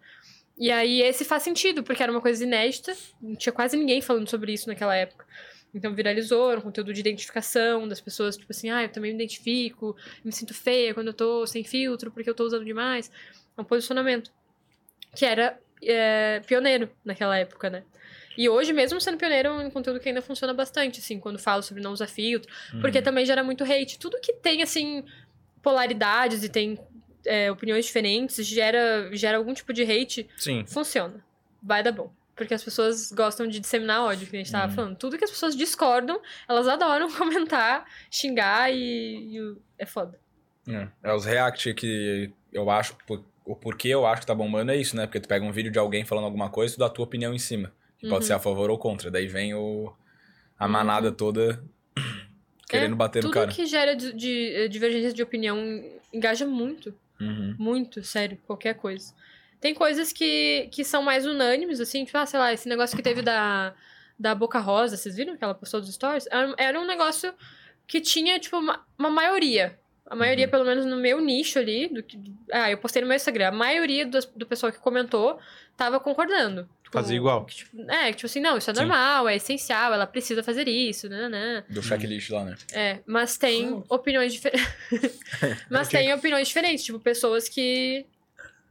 [0.60, 2.96] E aí esse faz sentido, porque era uma coisa inédita.
[3.22, 5.26] Não tinha quase ninguém falando sobre isso naquela época.
[5.74, 9.18] Então viralizou, era um conteúdo de identificação das pessoas, tipo assim, ah, eu também me
[9.18, 13.10] identifico, me sinto feia quando eu tô sem filtro, porque eu tô usando demais.
[13.58, 14.32] É um posicionamento.
[15.16, 17.84] Que era é, pioneiro naquela época, né?
[18.38, 21.62] E hoje, mesmo sendo pioneiro, é um conteúdo que ainda funciona bastante, assim, quando falo
[21.62, 22.52] sobre não usar filtro.
[22.80, 24.00] Porque também gera muito hate.
[24.00, 25.04] Tudo que tem, assim,
[25.62, 26.80] polaridades e tem
[27.26, 30.66] é, opiniões diferentes, gera, gera algum tipo de hate, Sim.
[30.68, 31.24] funciona.
[31.62, 32.12] Vai dar bom.
[32.36, 34.96] Porque as pessoas gostam de disseminar ódio, que a gente tava falando.
[34.96, 40.18] Tudo que as pessoas discordam, elas adoram comentar, xingar e, e é foda.
[40.68, 44.72] É, é os react que eu acho, por- o porquê eu acho que tá bombando
[44.72, 45.06] é isso, né?
[45.06, 47.04] Porque tu pega um vídeo de alguém falando alguma coisa e tu dá a tua
[47.04, 47.74] opinião em cima.
[47.98, 48.28] Que pode Uhum.
[48.28, 49.12] ser a favor ou contra.
[49.12, 49.92] Daí vem o,
[50.58, 51.62] a manada toda
[52.70, 53.52] querendo bater no Tudo cara.
[53.52, 55.58] que gera de, de, divergência de opinião
[56.14, 56.94] engaja muito.
[57.20, 57.56] Uhum.
[57.58, 59.14] Muito, sério, qualquer coisa.
[59.60, 63.04] Tem coisas que, que são mais unânimes, assim, tipo, ah, sei lá, esse negócio que
[63.04, 63.74] teve da,
[64.18, 66.28] da Boca Rosa, vocês viram que ela postou dos stories?
[66.58, 67.34] Era, um negócio
[67.86, 69.78] que tinha, tipo, uma, uma maioria.
[70.06, 70.52] A maioria, Uhum.
[70.52, 72.18] pelo menos no meu nicho ali, do que,
[72.52, 75.40] ah, eu postei no meu Instagram, a maioria do, do pessoal que comentou
[75.80, 76.64] tava concordando.
[76.86, 77.46] com- Fazia igual.
[77.46, 78.80] que, tipo, é, que, tipo assim, não, isso é Sim.
[78.82, 81.64] normal, é essencial, ela precisa fazer isso, né, né.
[81.70, 82.56] Do checklist lá, né?
[82.74, 84.68] É, mas tem opiniões diferentes.
[85.70, 88.06] mas tem opiniões diferentes, tipo, pessoas que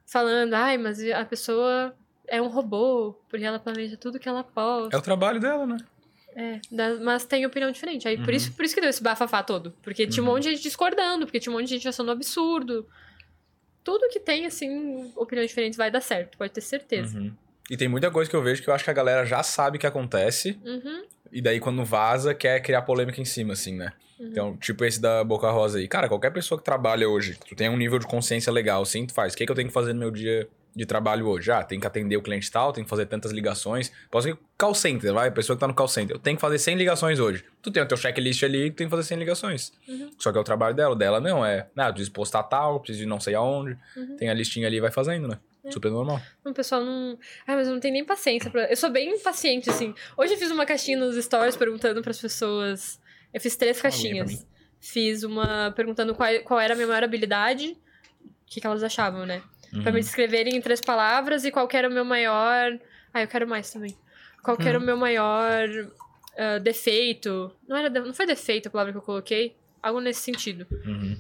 [0.07, 1.95] falando, ai, mas a pessoa
[2.27, 4.97] é um robô, porque ela planeja tudo que ela posta.
[4.97, 5.77] É o trabalho dela, né?
[6.37, 6.61] É,
[7.03, 8.07] mas tem opinião diferente.
[8.07, 8.35] Aí por, Uhum.
[8.35, 9.75] isso, por isso que deu esse bafafá todo.
[9.83, 10.35] Porque tinha um Uhum.
[10.35, 12.87] monte de gente discordando, porque tinha um monte de gente achando absurdo.
[13.89, 17.19] Tudo que tem, assim, opiniões diferentes vai dar certo, pode ter certeza.
[17.19, 17.33] Uhum.
[17.71, 19.79] E tem muita coisa que eu vejo que eu acho que a galera já sabe
[19.79, 20.59] que acontece.
[20.63, 21.07] Uhum.
[21.33, 23.95] E daí, quando vaza, quer criar polêmica em cima, assim, né?
[24.21, 24.27] Uhum.
[24.27, 25.89] Então, tipo esse da Boca Rosa aí.
[25.89, 29.15] Cara, qualquer pessoa que trabalha hoje, tu tem um nível de consciência legal, assim, tu
[29.15, 29.33] faz.
[29.33, 31.51] O que, que eu tenho que fazer no meu dia de trabalho hoje?
[31.51, 33.93] Ah, tem que atender o cliente tal, tem que fazer tantas ligações.
[34.11, 35.29] Posso ser call center, vai?
[35.29, 36.17] A pessoa que tá no call center.
[36.17, 37.45] Eu tenho que fazer 100 ligações hoje.
[37.63, 39.73] Tu tem o teu checklist ali, tu tem que fazer 100 ligações.
[39.87, 40.11] Uhum.
[40.19, 40.97] Só que é o trabalho dela.
[40.97, 41.69] Dela não, é...
[41.77, 43.77] Ah, preciso postar tal, preciso ir não sei aonde.
[43.97, 44.17] Uhum.
[44.17, 45.39] Tem a listinha ali e vai fazendo, né?
[45.65, 45.71] É.
[45.71, 46.21] Super normal.
[46.45, 47.19] O pessoal não.
[47.47, 48.71] Ah, mas eu não tenho nem paciência pra.
[48.71, 49.95] Eu sou bem impaciente, assim.
[50.17, 53.01] Hoje eu fiz uma caixinha nos stories perguntando pras pessoas.
[53.33, 54.47] Eu fiz três caixinhas.
[54.81, 57.77] Fiz uma perguntando qual, qual era a minha maior habilidade,
[58.25, 59.43] o que, que elas achavam, né?
[59.71, 59.93] Pra Uhum.
[59.93, 62.79] me descreverem em três palavras e qual que era o meu maior.
[63.13, 63.97] Ah, eu quero mais também.
[64.43, 65.69] Qual que era o meu maior
[66.39, 67.51] ah, defeito.
[67.67, 69.57] Não, era, não foi defeito a palavra que eu coloquei.
[69.83, 70.67] Algo nesse sentido.
[70.87, 71.17] Uhum.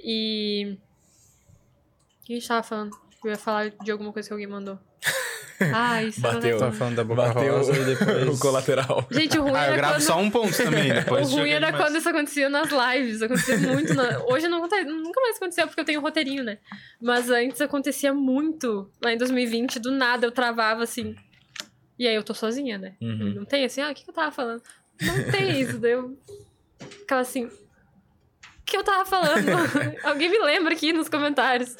[0.00, 0.76] E.
[2.20, 2.90] O que a gente tava falando?
[3.24, 4.76] Eu ia falar de alguma coisa que alguém mandou.
[5.72, 6.58] Ah, isso Bateu.
[6.58, 8.28] Tá falando da boca Bateu rosa e depois...
[8.28, 9.06] o colateral.
[9.10, 10.02] Gente, o ruim Ah, eu era gravo quando...
[10.02, 11.84] só um ponto também, depois o ruim era demais.
[11.84, 13.22] quando isso acontecia nas lives.
[13.22, 13.94] Acontecia muito.
[13.94, 16.58] na- Hoje não acontece, nunca mais aconteceu porque eu tenho roteirinho, né?
[17.00, 18.90] Mas antes acontecia muito.
[19.02, 21.14] Lá em 2020, do nada eu travava assim.
[21.98, 22.94] E aí eu tô sozinha, né?
[23.00, 23.34] Uhum.
[23.36, 24.62] Não tem assim, ah, o que, que eu tava falando?
[25.00, 25.78] Não tem isso.
[25.78, 26.16] Daí eu
[26.78, 27.46] ficava assim.
[27.46, 27.50] O
[28.66, 29.46] que eu tava falando?
[30.04, 31.76] Alguém me lembra aqui nos comentários.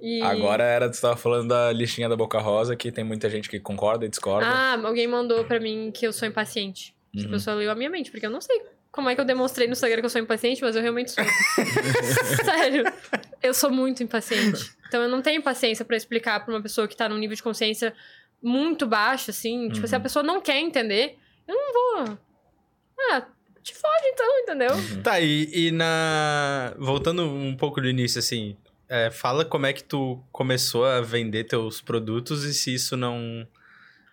[0.00, 0.22] E...
[0.22, 3.60] Agora era, tu tava falando da listinha da Boca Rosa, que tem muita gente que
[3.60, 4.46] concorda e discorda.
[4.48, 6.94] Ah, alguém mandou pra mim que eu sou impaciente.
[7.14, 7.30] Essa Uhum.
[7.32, 8.60] pessoa leu a minha mente, porque eu não sei
[8.92, 11.22] como é que eu demonstrei no Instagram que eu sou impaciente, mas eu realmente sou.
[12.44, 12.84] Sério.
[13.42, 14.70] Eu sou muito impaciente.
[14.88, 17.42] Então eu não tenho paciência pra explicar pra uma pessoa que tá num nível de
[17.42, 17.94] consciência
[18.42, 19.68] muito baixo, assim.
[19.68, 20.02] Tipo, se a Uhum.
[20.02, 21.72] pessoa não quer entender, eu não
[22.06, 22.18] vou.
[23.12, 23.26] Ah,
[23.62, 24.72] te fode então, entendeu?
[24.74, 25.02] Uhum.
[25.02, 26.74] Tá, e, e na...
[26.78, 28.56] Voltando um pouco do início, assim...
[28.90, 33.46] é, fala como é que tu começou a vender teus produtos e se isso não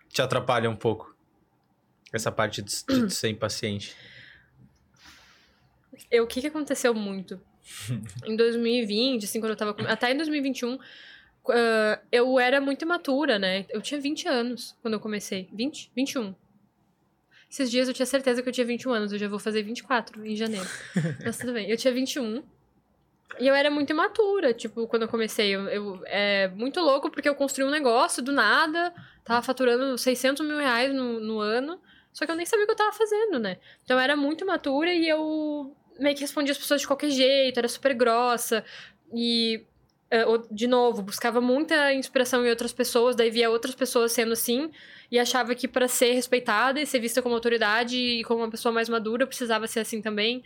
[0.08, 1.14] te atrapalha um pouco.
[2.12, 3.94] Essa parte de, de tu ser impaciente.
[6.10, 7.40] Eu, o que que aconteceu muito?
[8.24, 9.74] em 2020, assim, quando eu tava...
[9.74, 10.78] com- Até em 2021,
[11.50, 13.66] ah, eu era muito imatura, né?
[13.70, 15.48] Eu tinha 20 anos quando eu comecei.
[15.52, 15.90] 20?
[15.94, 16.34] 21.
[17.50, 19.12] Esses dias eu tinha certeza que eu tinha 21 anos.
[19.12, 20.68] Eu já vou fazer 24 em janeiro.
[21.24, 21.68] Mas tudo bem.
[21.68, 22.42] Eu tinha 21.
[23.38, 25.54] E eu era muito imatura, tipo, quando eu comecei.
[25.54, 28.92] Eu, eu- é muito louco porque eu construí um negócio do nada.
[29.24, 31.80] Tava faturando 600 mil reais no, no ano.
[32.12, 33.58] Só que eu nem sabia o que eu tava fazendo, né?
[33.84, 37.58] Então eu era muito imatura e eu meio que respondia as pessoas de qualquer jeito,
[37.58, 38.64] era super grossa.
[39.14, 39.62] E,
[40.26, 44.70] o- de novo, buscava muita inspiração em outras pessoas, daí via outras pessoas sendo assim,
[45.10, 48.72] e achava que para ser respeitada e ser vista como autoridade e como uma pessoa
[48.72, 50.42] mais madura, eu precisava ser assim também.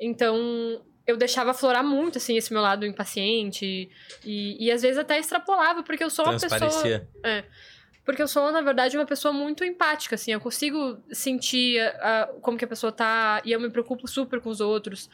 [0.00, 3.90] Então, eu deixava aflorar muito, assim, esse meu lado impaciente.
[4.24, 6.58] E, e às vezes até extrapolava, porque eu sou uma pessoa.
[6.58, 7.08] Transparecia.
[8.04, 10.32] Porque eu sou, na verdade, uma pessoa muito empática, assim.
[10.32, 14.50] Eu consigo sentir ah, como que a pessoa tá e eu me preocupo super com
[14.50, 15.08] os outros.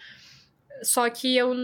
[0.82, 1.54] Só que eu,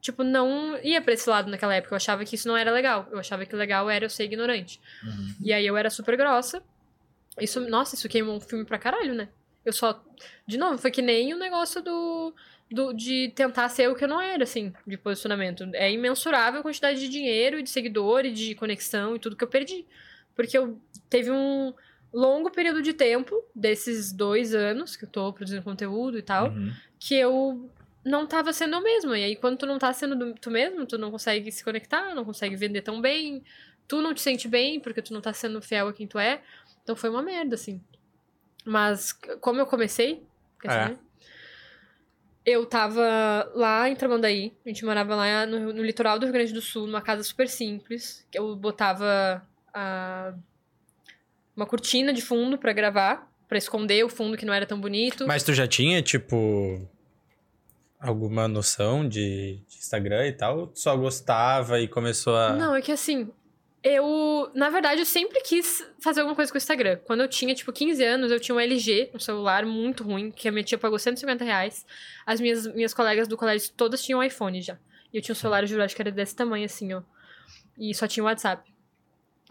[0.00, 1.94] tipo, não ia pra esse lado naquela época.
[1.94, 3.08] Eu achava que isso não era legal.
[3.10, 4.80] Eu achava que legal era eu ser ignorante.
[5.02, 5.34] Uhum.
[5.40, 6.62] E aí eu era super grossa.
[7.40, 9.28] Isso, nossa, isso queimou um filme pra caralho, né?
[9.64, 10.04] Eu só.
[10.46, 12.34] De novo, foi que nem o negócio do.
[12.70, 15.64] Do de tentar ser o que eu não era, assim, de posicionamento.
[15.74, 19.44] É imensurável a quantidade de dinheiro e de seguidor e de conexão e tudo que
[19.44, 19.86] eu perdi.
[20.34, 21.72] Porque eu teve um
[22.12, 26.72] longo período de tempo, desses dois anos que eu tô produzindo conteúdo e tal, Uhum.
[26.98, 27.70] que eu
[28.04, 29.18] não tava sendo eu mesma.
[29.18, 32.14] E aí, quando tu não tá sendo do- tu mesmo, tu não consegue se conectar,
[32.14, 33.42] não consegue vender tão bem,
[33.88, 36.40] tu não te sente bem porque tu não tá sendo fiel a quem tu é.
[36.82, 37.80] Então foi uma merda, assim.
[38.64, 40.22] Mas como eu comecei,
[40.60, 40.96] quer É.
[42.46, 46.52] Eu tava lá em Tramandaí, a gente morava lá no, no litoral do Rio Grande
[46.52, 48.26] do Sul, numa casa super simples.
[48.30, 49.42] que Eu botava
[49.72, 50.34] a-
[51.56, 55.26] uma cortina de fundo pra gravar, pra esconder o fundo que não era tão bonito.
[55.26, 56.86] Mas tu já tinha, tipo,
[57.98, 60.58] alguma noção de, de Instagram e tal?
[60.58, 62.52] Ou tu só gostava e começou a.
[62.52, 63.30] Não, é que assim,
[63.84, 66.98] eu, na verdade, eu sempre quis fazer alguma coisa com o Instagram.
[67.04, 70.48] Quando eu tinha, tipo, 15 anos, eu tinha um LG, um celular muito ruim, que
[70.48, 71.84] a minha tia pagou 150 reais.
[72.24, 74.78] As minhas, minhas colegas do colégio todas tinham iPhone já.
[75.12, 77.02] E eu tinha um celular, eu juro, acho que era desse tamanho, assim, ó.
[77.78, 78.73] E só tinha o WhatsApp.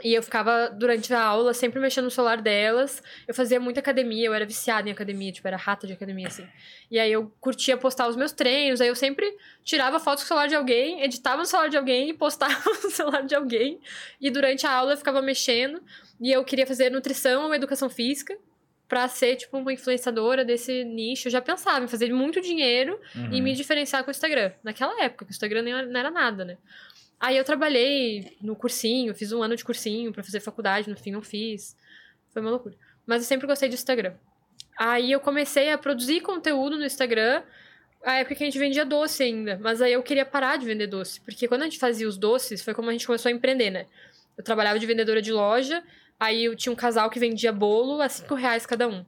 [0.03, 3.01] E eu ficava, durante a aula, sempre mexendo no celular delas.
[3.27, 6.47] Eu fazia muita academia, eu era viciada em academia, tipo, era rata de academia, assim.
[6.89, 9.31] E aí eu curtia postar os meus treinos, aí eu sempre
[9.63, 12.89] tirava fotos com o celular de alguém, editava no celular de alguém e postava no
[12.89, 13.79] celular de alguém.
[14.19, 15.79] E durante a aula eu ficava mexendo.
[16.19, 18.35] E eu queria fazer nutrição ou educação física
[18.87, 21.27] pra ser, tipo, uma influenciadora desse nicho.
[21.27, 23.43] Eu já pensava em fazer muito dinheiro e Uhum.
[23.43, 24.51] me diferenciar com o Instagram.
[24.63, 26.57] Naquela época, que o Instagram nem não era nada, né?
[27.19, 31.11] Aí eu trabalhei no cursinho, fiz um ano de cursinho pra fazer faculdade, no fim
[31.11, 31.75] não fiz.
[32.31, 32.75] Foi uma loucura.
[33.05, 34.13] Mas eu sempre gostei de Instagram.
[34.77, 37.43] Aí eu comecei a produzir conteúdo no Instagram,
[38.03, 39.59] a época que a gente vendia doce ainda.
[39.61, 41.21] Mas aí eu queria parar de vender doce.
[41.21, 43.85] Porque quando a gente fazia os doces, foi como a gente começou a empreender, né?
[44.37, 45.83] Eu trabalhava de vendedora de loja,
[46.19, 49.05] aí eu tinha um casal que vendia bolo a 5 reais cada um.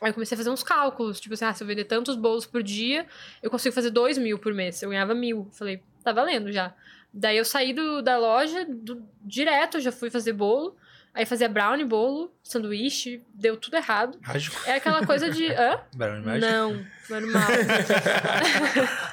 [0.00, 2.46] Aí eu comecei a fazer uns cálculos, tipo assim, ah, se eu vender tantos bolos
[2.46, 3.06] por dia,
[3.42, 4.82] eu consigo fazer 2 mil por mês.
[4.82, 5.48] Eu ganhava mil.
[5.52, 6.74] Falei, tá valendo já.
[7.12, 10.76] Daí eu saí do, da loja, do- direto, já fui fazer bolo.
[11.12, 14.16] Aí fazia brownie, bolo, sanduíche, deu tudo errado.
[14.24, 14.56] Mágico.
[14.64, 15.46] É aquela coisa de.
[15.52, 15.80] Hã?
[15.96, 16.52] Brownie mágico?
[16.52, 17.42] Não, normal.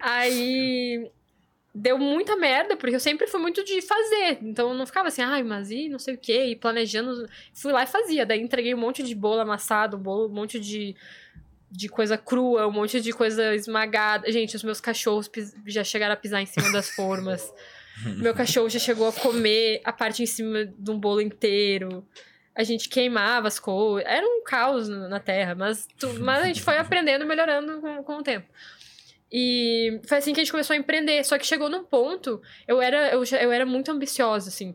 [0.00, 1.10] Aí.
[1.74, 4.38] deu muita merda, porque eu sempre fui muito de fazer.
[4.42, 7.28] Então eu não ficava assim, ai, mas e não sei o quê, e planejando.
[7.52, 8.26] Fui lá e fazia.
[8.26, 10.94] Daí entreguei um monte de bolo amassado, um bolo, um monte de,
[11.70, 14.30] de coisa crua, um monte de coisa esmagada.
[14.32, 15.30] Gente, os meus cachorros
[15.66, 17.52] já chegaram a pisar em cima das formas.
[18.18, 22.06] Meu cachorro já chegou a comer a parte em cima de um bolo inteiro.
[22.54, 24.08] A gente queimava as coisas.
[24.08, 28.02] Era um caos na Terra, mas, tu- mas a gente foi aprendendo e melhorando com,
[28.04, 28.46] com o tempo.
[29.30, 31.22] E foi assim que a gente começou a empreender.
[31.24, 34.74] Só que chegou num ponto, eu era, eu, já- eu era muito ambiciosa, assim.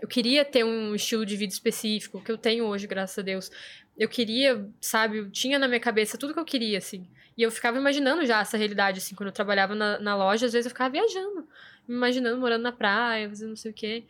[0.00, 3.50] Eu queria ter um estilo de vida específico, que eu tenho hoje, graças a Deus.
[3.98, 7.06] Eu queria, sabe, eu tinha na minha cabeça tudo que eu queria, assim.
[7.36, 10.52] E eu ficava imaginando já essa realidade, assim, quando eu trabalhava na, na loja, às
[10.52, 11.46] vezes eu ficava viajando,
[11.86, 14.04] me imaginando morando na praia, fazendo não sei o quê.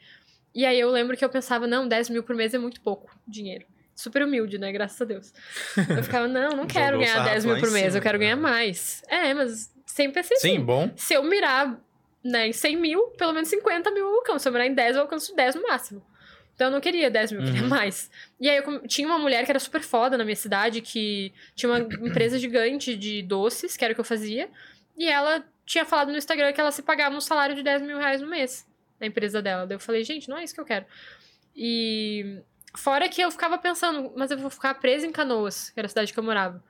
[0.54, 3.10] E aí eu lembro que eu pensava, não, 10 mil por mês é muito pouco
[3.26, 3.66] dinheiro.
[3.94, 4.70] Super humilde, né?
[4.72, 5.32] Graças a Deus.
[5.76, 8.24] Eu ficava, não, não quero ganhar sarrafo 10 mil por mês, cima, eu quero né?
[8.24, 9.02] ganhar mais.
[9.08, 10.56] É, mas sempre pensei assim.
[10.56, 10.90] Sim, bom.
[10.96, 11.78] Se eu mirar
[12.24, 14.40] né, em 100 mil, pelo menos 50 mil eu alcanço.
[14.40, 16.02] Se eu mirar em 10, eu alcanço 10 no máximo.
[16.58, 17.68] Então eu não queria 10 mil, eu queria Uhum.
[17.68, 18.10] mais.
[18.40, 21.70] E aí eu tinha uma mulher que era super foda na minha cidade, que tinha
[21.70, 24.50] uma empresa gigante de doces, que era o que eu fazia.
[24.96, 27.96] E ela tinha falado no Instagram que ela se pagava um salário de 10 mil
[27.96, 28.66] reais no mês
[28.98, 29.68] na empresa dela.
[29.68, 30.84] Daí eu falei, gente, não é isso que eu quero.
[31.54, 32.40] E
[32.76, 35.88] fora que eu ficava pensando, mas eu vou ficar presa em Canoas, que era a
[35.88, 36.60] cidade que eu morava.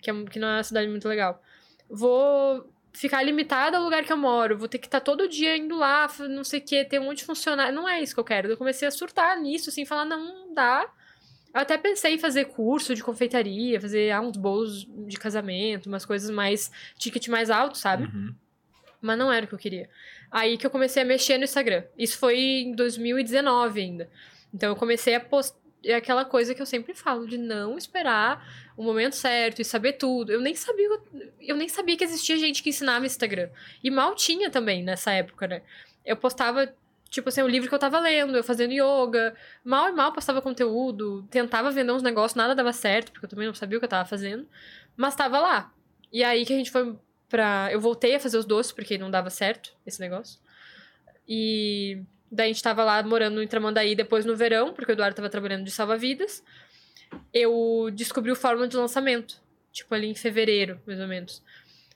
[0.00, 1.42] Que, é, que não é uma cidade muito legal.
[1.90, 5.76] Vou ficar limitada ao lugar que eu moro, vou ter que estar todo dia indo
[5.76, 7.74] lá, não sei o que, ter um monte de funcionário.
[7.74, 8.48] Não é isso que eu quero.
[8.48, 10.90] Eu comecei a surtar nisso, assim, falar, não, não dá.
[11.54, 16.04] Eu até pensei em fazer curso de confeitaria, fazer ah, uns bolos de casamento, umas
[16.06, 18.04] coisas mais, ticket mais alto, sabe?
[18.04, 18.34] Uhum.
[19.00, 19.88] Mas não era o que eu queria.
[20.30, 21.84] Aí que eu comecei a mexer no Instagram.
[21.98, 24.10] Isso foi em 2019 ainda.
[24.52, 25.65] Então eu comecei a postar.
[25.86, 28.44] É aquela coisa que eu sempre falo, de não esperar
[28.76, 30.32] o momento certo e saber tudo.
[30.32, 30.88] Eu nem sabia,
[31.40, 33.48] eu nem sabia que existia gente que ensinava Instagram.
[33.84, 35.62] E mal tinha também nessa época, né?
[36.04, 36.74] Eu postava,
[37.08, 39.36] tipo assim, o livro que eu tava lendo, eu fazendo yoga.
[39.64, 43.46] Mal e mal postava conteúdo, tentava vender uns negócios, nada dava certo, porque eu também
[43.46, 44.46] não sabia o que eu tava fazendo.
[44.96, 45.72] Mas tava lá.
[46.12, 46.96] E aí que a gente foi
[47.28, 47.68] pra.
[47.70, 50.40] Eu voltei a fazer os doces, porque não dava certo esse negócio.
[51.28, 52.02] E
[52.36, 55.30] daí a gente tava lá morando em Tramandaí depois no verão, porque o Eduardo tava
[55.30, 56.44] trabalhando de salva-vidas.
[57.32, 59.40] Eu descobri o fórmula de lançamento,
[59.72, 61.42] tipo ali em fevereiro, mais ou menos,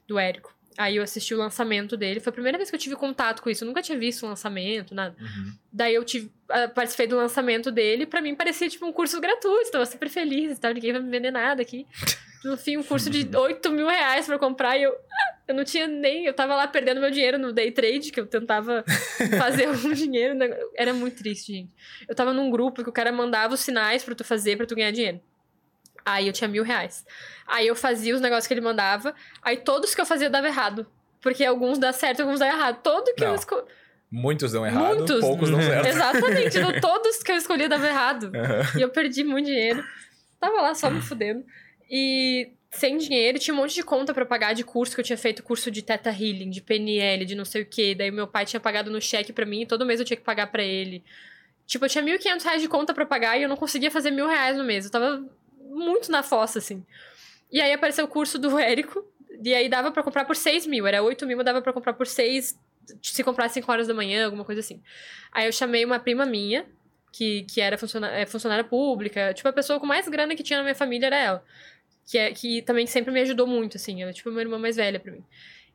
[0.08, 0.54] do Érico.
[0.78, 2.20] Aí eu assisti o lançamento dele.
[2.20, 3.64] Foi a primeira vez que eu tive contato com isso.
[3.64, 5.14] Eu nunca tinha visto um lançamento, nada.
[5.20, 5.52] Uhum.
[5.70, 8.06] Daí eu tive, ah, participei do lançamento dele.
[8.06, 9.70] Pra mim parecia tipo um curso gratuito.
[9.70, 10.72] Tava super feliz e tal.
[10.72, 11.86] Ninguém vai me vender nada aqui.
[12.44, 14.78] No fim, um curso de 8 mil reais pra comprar.
[14.78, 14.96] E eu,
[15.50, 16.24] eu não tinha nem.
[16.26, 18.84] Eu tava lá perdendo meu dinheiro no day trade, que eu tentava
[19.38, 20.34] fazer um dinheiro.
[20.34, 20.48] né?
[20.76, 21.74] Era muito triste, gente.
[22.08, 24.74] Eu tava num grupo que o cara mandava os sinais pra tu fazer pra tu
[24.74, 25.20] ganhar dinheiro.
[26.04, 27.04] Aí eu tinha mil reais.
[27.46, 29.14] Aí eu fazia os negócios que ele mandava.
[29.42, 30.86] Aí todos que eu fazia dava errado.
[31.20, 32.80] Porque alguns dá certo, alguns dá errado.
[32.82, 33.34] Todo que eu Não.
[33.34, 33.64] escolhi.
[34.10, 35.20] Muitos dão errado, Muitos.
[35.20, 35.86] poucos dão certo.
[35.86, 36.58] Exatamente.
[36.60, 38.32] no- todos que eu escolhi dava errado.
[38.34, 38.78] Aham.
[38.78, 39.84] E eu perdi muito dinheiro.
[40.40, 41.44] Tava lá só me fudendo.
[41.90, 45.18] E sem dinheiro, tinha um monte de conta pra pagar de curso que eu tinha
[45.18, 47.94] feito, curso de Teta Healing, de PNL, de não sei o quê.
[47.94, 50.22] Daí meu pai tinha pagado no cheque pra mim e todo mês eu tinha que
[50.22, 51.02] pagar pra ele.
[51.66, 54.26] Tipo, eu tinha 1.500 reais de conta pra pagar e eu não conseguia fazer mil
[54.26, 54.84] reais no mês.
[54.84, 55.24] Eu tava
[55.58, 56.84] muito na fossa, assim.
[57.50, 59.04] E aí apareceu o curso do Érico,
[59.42, 60.86] e aí dava pra comprar por 6 mil.
[60.86, 62.58] Era 8 mil, mas dava pra comprar por 6
[63.02, 64.82] se comprar às 5 horas da manhã, alguma coisa assim.
[65.32, 66.66] Aí eu chamei uma prima minha,
[67.12, 69.32] que, que era funcionária, é, funcionária pública.
[69.34, 71.44] Tipo, a pessoa com mais grana que tinha na minha família era ela.
[72.10, 74.02] Que, é, que também sempre me ajudou muito, assim.
[74.02, 75.22] Ela é tipo uma irmã mais velha pra mim.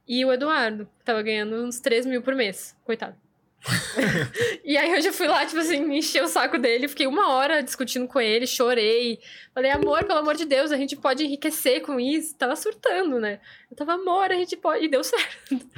[0.06, 2.76] E o Eduardo, que tava ganhando uns 3 mil por mês.
[2.84, 3.16] Coitado.
[4.64, 6.90] e aí eu já fui lá, tipo assim, me encher o saco dele.
[6.90, 9.18] Fiquei uma hora discutindo com ele, chorei.
[9.54, 12.36] Falei, amor, pelo amor de Deus, a gente pode enriquecer com isso.
[12.36, 13.40] Tava surtando, né?
[13.72, 14.84] Eu tava, amor, a gente pode.
[14.84, 15.38] E deu certo.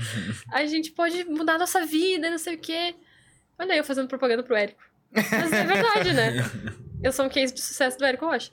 [0.52, 2.96] a gente pode mudar a nossa vida, não sei o quê.
[3.60, 4.82] Olha aí eu fazendo propaganda pro Érico.
[5.12, 6.34] Mas é verdade, né?
[7.04, 8.52] Eu sou um case de sucesso do Érico Rocha.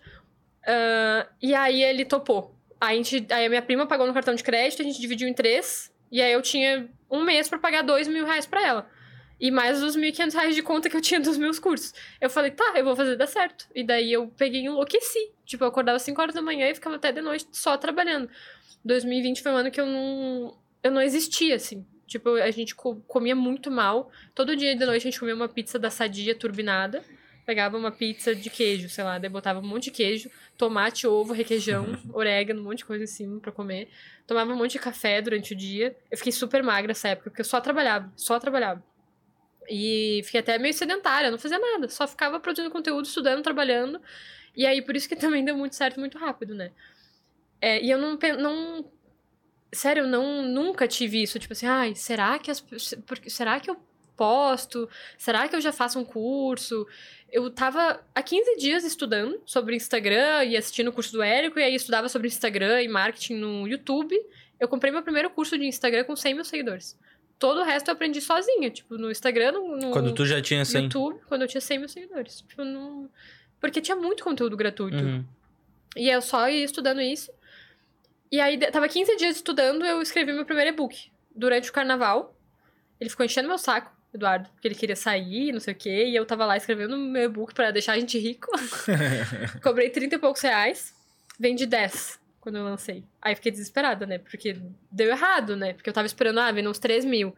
[0.67, 2.55] Ah, e aí ele topou.
[2.81, 5.35] A, gente, aí a minha prima pagou no cartão de crédito, a gente dividiu em
[5.35, 5.93] três.
[6.11, 8.91] E aí eu tinha um mês pra pagar dois mil reais pra ela.
[9.41, 11.93] E mais os 1.500 reais de conta que eu tinha dos meus cursos.
[12.21, 13.67] Eu falei, tá, eu vou fazer dar certo.
[13.75, 15.33] E daí eu peguei e enlouqueci.
[15.45, 18.31] Tipo, eu acordava 5 horas da manhã e ficava até de noite só trabalhando.
[18.85, 20.57] 2020 foi um ano que eu não.
[20.83, 21.85] Eu não existia, assim.
[22.07, 24.11] Tipo, a gente co- comia muito mal.
[24.35, 27.03] Todo dia de noite a gente comia uma pizza da sadia turbinada.
[27.45, 31.33] Pegava uma pizza de queijo, sei lá, daí botava um monte de queijo, tomate, ovo,
[31.33, 33.89] requeijão, orégano, um monte de coisa em cima pra comer.
[34.27, 35.95] Tomava um monte de café durante o dia.
[36.11, 38.83] Eu fiquei super magra nessa época, porque eu só trabalhava, só trabalhava.
[39.69, 44.01] E fiquei até meio sedentária, não fazia nada, só ficava produzindo conteúdo, estudando, trabalhando.
[44.57, 46.71] E aí, por isso que também deu muito certo muito rápido, né?
[47.61, 48.85] É, e eu não, não
[49.73, 51.39] sério, eu não, nunca tive isso.
[51.39, 52.61] Tipo assim, ai, será que as,
[53.07, 53.77] porque- será que eu
[54.17, 54.89] posto?
[55.19, 56.87] Será que eu já faço um curso?
[57.35, 61.65] Eu tava há 15 dias estudando sobre Instagram e assistindo o curso do Érico, e
[61.65, 64.15] aí estudava sobre Instagram e marketing no YouTube.
[64.61, 66.97] Eu comprei meu primeiro curso de Instagram com 100 mil seguidores.
[67.37, 70.65] Todo o resto eu aprendi sozinha, tipo, no Instagram, no, no Quando tu já tinha
[70.65, 70.85] 100.
[70.85, 72.45] YouTube, quando eu tinha 100 mil seguidores.
[72.47, 73.11] Tipo, não...
[73.61, 75.03] Porque tinha muito conteúdo gratuito.
[75.03, 75.25] Uhum.
[75.97, 77.33] E eu só ia estudando isso.
[78.31, 81.11] E aí, tava 15 dias estudando, eu escrevi meu primeiro e-book.
[81.35, 82.33] Durante o carnaval.
[83.01, 86.07] Ele ficou enchendo meu saco, Eduardo, porque ele queria sair, não sei o quê.
[86.07, 88.51] E eu tava lá escrevendo meu e-book pra deixar a gente rico.
[89.63, 90.95] Cobrei 30 e poucos reais.
[91.39, 93.05] Vendi 10 quando eu lancei.
[93.21, 94.19] Aí fiquei desesperada, né?
[94.19, 94.57] Porque
[94.91, 95.73] deu errado, né?
[95.73, 97.35] Porque eu tava esperando, ah, vender uns 3 mil.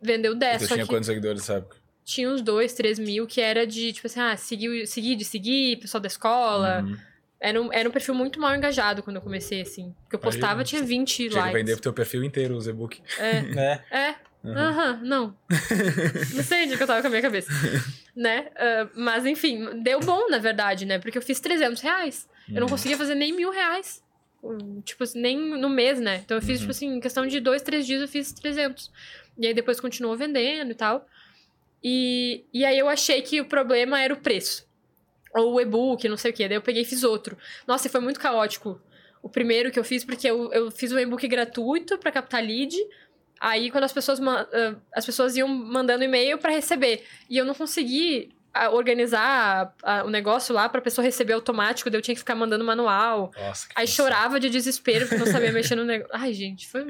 [0.00, 1.76] Vendeu 10, tu só tinha que quantos seguidores nessa época?
[2.08, 5.76] tinha uns 2, 3 mil que era de, tipo assim, ah, seguir, seguir de seguir,
[5.76, 6.80] pessoal da escola.
[6.82, 6.96] Uhum.
[7.38, 9.94] Era um, era um perfil muito mal engajado quando eu comecei, assim.
[10.02, 10.64] Porque eu postava, Imagina.
[10.64, 11.52] tinha 20 Tinha que likes.
[11.52, 13.02] vender pro teu perfil inteiro os e-book.
[13.18, 13.84] É, Né?
[13.92, 14.14] é.
[14.44, 14.56] Uhum.
[14.56, 15.36] Aham, não.
[16.34, 17.50] não sei onde que eu tava com a minha cabeça.
[18.16, 18.48] né?
[18.56, 20.98] Ah, mas, enfim, deu bom, na verdade, né?
[20.98, 22.28] Porque eu fiz 300 reais.
[22.48, 22.68] Eu não Uhum.
[22.68, 24.02] conseguia fazer nem mil reais.
[24.84, 26.22] Tipo assim, nem no mês, né?
[26.24, 26.60] Então eu fiz, Uhum.
[26.60, 28.90] tipo assim, em questão de dois, três dias eu fiz 300.
[29.36, 31.04] E aí depois continuou vendendo e tal.
[31.82, 34.66] E, e aí eu achei que o problema era o preço.
[35.34, 36.48] Ou o e-book, não sei o quê.
[36.48, 37.36] Daí eu peguei e fiz outro.
[37.66, 38.80] Nossa, e foi muito caótico.
[39.22, 42.74] O primeiro que eu fiz, porque eu, eu fiz um e-book gratuito pra captar lead.
[43.40, 44.20] Aí, quando as pessoas,
[44.92, 47.04] as pessoas iam mandando e-mail pra receber.
[47.30, 51.88] E eu não consegui ah, organizar ah, o negócio lá pra pessoa receber automático.
[51.88, 53.30] Daí eu tinha que ficar mandando manual.
[53.36, 54.04] Nossa, que Aí função.
[54.06, 56.14] chorava de desespero porque não sabia mexer no negócio.
[56.14, 56.84] Ai, gente, foi.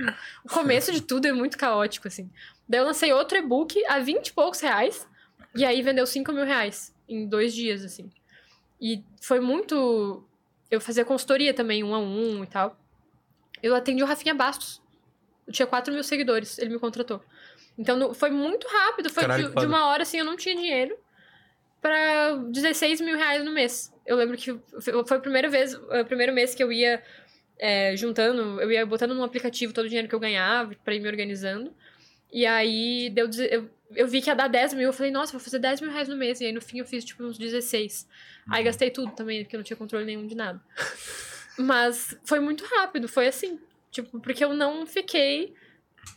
[0.44, 2.30] O começo de tudo é muito caótico, assim.
[2.68, 5.06] Daí eu lancei outro e-book a 20 e poucos reais.
[5.54, 8.10] E aí vendeu 5 mil reais em dois dias, assim.
[8.80, 10.24] E foi muito.
[10.70, 12.78] Eu fazia consultoria também, um a um e tal.
[13.62, 14.80] Eu atendi o Rafinha Bastos.
[15.48, 17.20] Eu tinha 4 mil seguidores, ele me contratou.
[17.76, 20.54] Então no- foi muito rápido, foi Caralho, de, de uma hora assim, eu não tinha
[20.54, 20.96] dinheiro
[21.80, 23.92] pra 16 mil reais no mês.
[24.06, 24.56] Eu lembro que
[25.06, 27.02] foi a primeira vez, o primeiro mês que eu ia
[27.58, 31.00] é, juntando, eu ia botando no aplicativo todo o dinheiro que eu ganhava pra ir
[31.00, 31.72] me organizando.
[32.32, 35.40] E aí deu, eu, eu vi que ia dar 10 mil, eu falei, nossa, vou
[35.40, 36.40] fazer 10 mil reais no mês.
[36.40, 38.06] E aí no fim eu fiz tipo uns 16.
[38.50, 40.60] Aí gastei tudo também, porque eu não tinha controle nenhum de nada.
[41.58, 43.58] Mas foi muito rápido, foi assim.
[43.90, 45.54] Tipo, porque eu não fiquei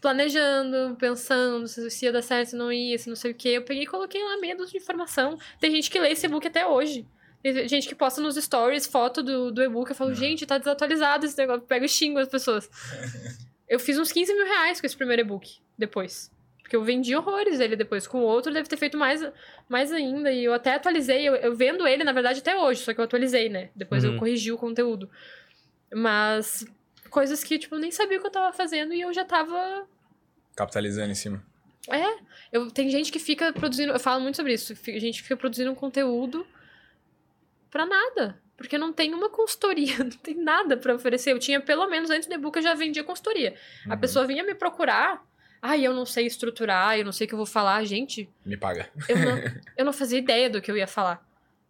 [0.02, 3.50] planejando, pensando se, ia dar certo, se não ia, se não sei o quê.
[3.50, 5.38] Eu peguei e coloquei lá medos de informação.
[5.60, 7.06] Tem gente que lê esse e-book até hoje.
[7.44, 9.90] Tem gente que posta nos stories foto do, do e-book.
[9.90, 11.62] Eu falo, gente, tá desatualizado esse negócio.
[11.64, 12.70] Eu pego e xingo as pessoas.
[13.68, 16.32] eu fiz uns 15 mil reais com esse primeiro e-book depois.
[16.62, 18.08] Porque eu vendi horrores ele depois.
[18.08, 19.28] Com o outro, deve ter feito mais,
[19.68, 20.32] mais ainda.
[20.32, 21.28] E eu até atualizei.
[21.28, 22.82] Eu, eu vendo ele, na verdade, até hoje.
[22.82, 23.70] Só que eu atualizei, né?
[23.76, 24.14] Depois Uhum.
[24.14, 25.10] eu corrigi o conteúdo.
[25.94, 26.66] Mas
[27.12, 29.86] coisas que, tipo, eu nem sabia o que eu tava fazendo e eu já tava
[30.56, 31.44] Capitalizando em cima.
[31.90, 32.18] é,
[32.52, 33.92] eu, tem gente que fica produzindo.
[33.94, 34.76] Eu falo muito sobre isso.
[34.76, 36.46] fi- Gente que fica produzindo um conteúdo
[37.70, 38.40] pra nada.
[38.58, 41.32] Porque não tem uma consultoria, não tem nada pra oferecer.
[41.32, 43.56] Eu tinha, pelo menos antes do e-book, eu já vendia consultoria.
[43.88, 44.00] A Uhum.
[44.00, 45.24] pessoa vinha me procurar.
[45.62, 47.84] Ai, eu não sei estruturar, eu não sei o que eu vou falar.
[47.86, 48.90] Gente, Me paga.
[49.10, 49.38] eu não,
[49.78, 51.26] eu não fazia ideia do que eu ia falar.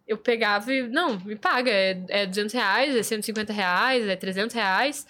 [0.07, 4.53] Eu pegava e, não, me paga, é, é 200 reais, é 150 reais, é 300
[4.53, 5.07] reais.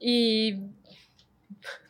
[0.00, 0.58] E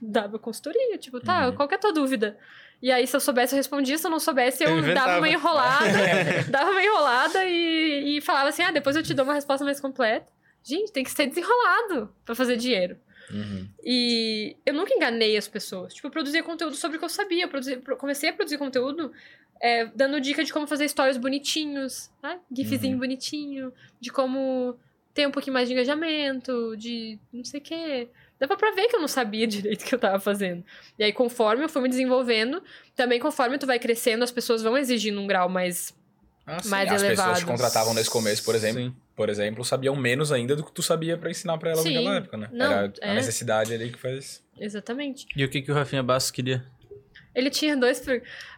[0.01, 1.55] dava consultoria, tipo, tá, Uhum.
[1.57, 2.37] qual que é a tua dúvida?
[2.83, 5.29] E aí, se eu soubesse, eu respondia, se eu não soubesse, eu, Eu dava uma
[5.29, 5.85] enrolada,
[6.51, 9.79] dava uma enrolada e, e falava assim, ah, depois eu te dou uma resposta mais
[9.81, 10.33] completa.
[10.65, 12.99] Gente, tem que ser desenrolado pra fazer dinheiro.
[13.31, 13.69] Uhum.
[13.85, 15.95] E eu nunca enganei as pessoas.
[15.95, 17.49] Tipo, eu produzia conteúdo sobre o que eu sabia.
[17.87, 19.13] Eu comecei a produzir conteúdo
[19.61, 22.41] é, dando dica de como fazer stories bonitinhos, né?
[22.51, 22.99] GIFzinho Uhum.
[22.99, 24.77] bonitinho, de como
[25.15, 28.09] ter um pouquinho mais de engajamento, de não sei o quê.
[28.39, 30.65] Dava pra ver que eu não sabia direito o que eu tava fazendo.
[30.99, 32.63] E aí, conforme eu fui me desenvolvendo,
[32.97, 35.95] também conforme tu vai crescendo, as pessoas vão exigindo um grau mais.
[36.47, 36.69] Ah, sim.
[36.71, 37.41] Mais As pessoas elevados.
[37.45, 38.95] que contratavam nesse começo, por exemplo, Sim.
[39.15, 41.95] por exemplo, sabiam menos ainda do que tu sabia pra ensinar pra elas Sim.
[41.95, 42.49] naquela época, né?
[42.51, 43.11] Não, Era é.
[43.11, 44.43] a necessidade ali que faz.
[44.59, 45.27] Exatamente.
[45.37, 46.65] E o que, que o Rafinha Bastos queria?
[47.35, 48.05] Ele tinha dois.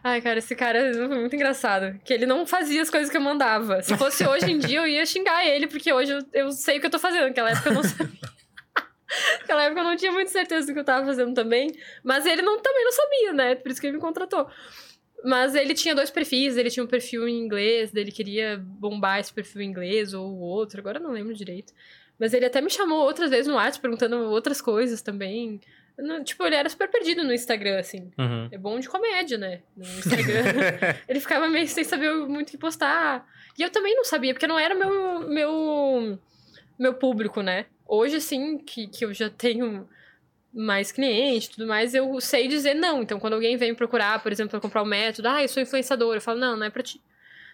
[0.03, 1.99] Ai, cara, esse cara foi muito engraçado.
[2.03, 3.81] Que ele não fazia as coisas que eu mandava.
[3.83, 6.79] Se fosse hoje em dia, eu ia xingar ele, porque hoje eu, eu sei o
[6.79, 7.27] que eu tô fazendo.
[7.27, 8.09] Naquela época eu não sabia.
[9.41, 11.71] Naquela época eu não tinha muita certeza do que eu tava fazendo também.
[12.03, 13.55] Mas ele não, também não sabia, né?
[13.55, 14.47] Por isso que ele me contratou.
[15.23, 19.31] Mas ele tinha dois perfis, ele tinha um perfil em inglês, ele queria bombar esse
[19.31, 21.71] perfil em inglês ou o outro, agora eu não lembro direito.
[22.19, 25.61] Mas ele até me chamou outras vezes no WhatsApp perguntando outras coisas também.
[25.97, 28.11] Não- tipo, ele era super perdido no Instagram, assim.
[28.17, 28.49] Uhum.
[28.51, 29.61] É bom de comédia, né?
[29.75, 30.43] No Instagram.
[31.07, 33.27] ele ficava meio sem saber muito o que postar.
[33.57, 36.19] E eu também não sabia, porque não era meu meu
[36.79, 37.65] meu público, né?
[37.87, 39.87] Hoje, assim, que, que eu já tenho
[40.53, 43.01] mais cliente e tudo mais, eu sei dizer não.
[43.01, 45.61] Então, quando alguém vem me procurar, por exemplo, para comprar um método, ah, eu sou
[45.61, 47.01] influenciador, eu falo, não, não é pra ti.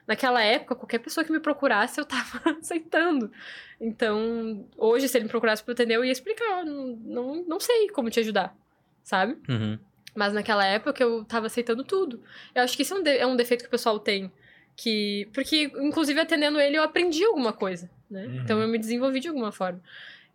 [0.10, 3.32] Naquela época, qualquer pessoa que me procurasse, eu tava aceitando.
[3.80, 6.66] Então, hoje, se ele me procurasse pra atender, eu ia explicar.
[6.66, 8.56] Não, não, não sei como te ajudar,
[9.04, 9.38] sabe?
[9.48, 9.78] Uhum.
[10.16, 12.22] Mas naquela época eu tava aceitando tudo.
[12.56, 14.32] Eu acho que isso é um, de- é um defeito que o pessoal tem.
[14.76, 18.26] Que, porque, inclusive, atendendo ele, eu aprendi alguma coisa, né?
[18.26, 18.36] Uhum.
[18.42, 19.80] Então eu me desenvolvi de alguma forma.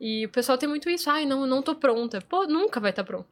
[0.00, 1.10] E o pessoal tem muito isso.
[1.10, 2.20] Ai, não, eu não tô pronta.
[2.20, 3.26] Pô, nunca vai estar pronto.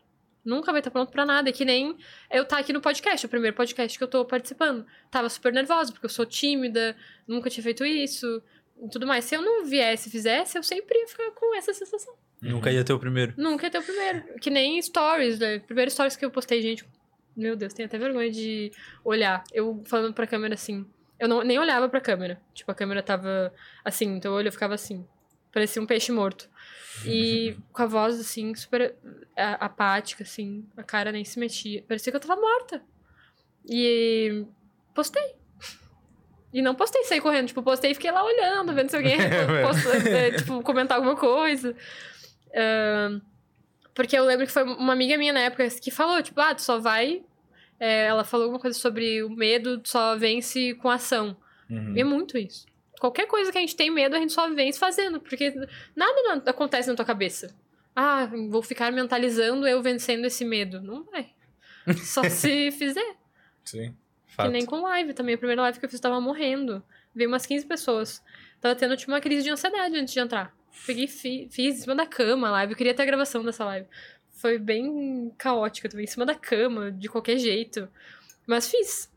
[0.45, 1.49] Nunca vai estar pronto pra nada.
[1.49, 1.97] É que nem
[2.31, 4.85] eu tá aqui no podcast, o primeiro podcast que eu tô participando.
[5.11, 8.43] Tava super nervosa, porque eu sou tímida, nunca tinha feito isso
[8.83, 9.25] e tudo mais.
[9.25, 12.15] Se eu não viesse e fizesse, eu sempre ia ficar com essa sensação.
[12.41, 13.35] Nunca ia ter o primeiro.
[13.37, 14.25] Nunca ia ter o primeiro.
[14.41, 15.61] Que nem stories, né?
[15.61, 16.85] Primeiro stories que eu postei, gente.
[17.37, 18.73] Meu Deus, tenho até vergonha de
[19.05, 19.45] olhar.
[19.53, 20.85] Eu falando pra câmera assim.
[21.19, 22.41] Eu não, nem olhava pra câmera.
[22.53, 25.07] Tipo, a câmera tava assim, então o olho ficava assim.
[25.53, 26.51] Parecia um peixe morto.
[27.07, 28.95] E com a voz, assim, super
[29.37, 30.65] a- apática, assim.
[30.77, 31.83] A cara nem se mexia.
[31.89, 32.83] Parecia que eu tava morta.
[33.69, 34.45] E
[34.95, 35.35] postei.
[36.53, 37.47] E não postei, saí correndo.
[37.49, 39.17] Tipo, postei e fiquei lá olhando, vendo se alguém
[39.63, 41.75] posta- é, tipo, comentar alguma coisa.
[42.55, 43.21] Ahn,
[43.95, 46.63] porque eu lembro que foi uma amiga minha na época que falou, tipo, ah, tu
[46.63, 47.23] só vai.
[47.81, 51.37] é, ela falou alguma coisa sobre o medo, tu só vence com ação.
[51.71, 51.97] Uhum.
[51.97, 52.67] E é muito isso.
[53.03, 55.53] Qualquer coisa que a gente tem medo, a gente só vence fazendo, porque
[55.97, 57.53] nada na- acontece na tua cabeça.
[57.97, 60.81] Ah, vou ficar mentalizando eu vencendo esse medo.
[60.81, 61.31] Não vai.
[61.97, 63.17] Só se fizer.
[63.65, 63.93] Sim.
[64.29, 64.47] Fato.
[64.47, 65.35] Que nem com live também.
[65.35, 66.81] A primeira live que eu fiz tava morrendo.
[67.13, 68.23] Veio umas 15 pessoas.
[68.61, 70.55] Tava tendo tipo uma crise de ansiedade antes de entrar.
[70.87, 72.73] Peguei, fi- fiz em cima da cama a live.
[72.73, 73.87] Eu queria ter a gravação dessa live.
[74.31, 77.89] Foi bem caótica também, em cima da cama, de qualquer jeito.
[78.47, 79.11] Mas fiz.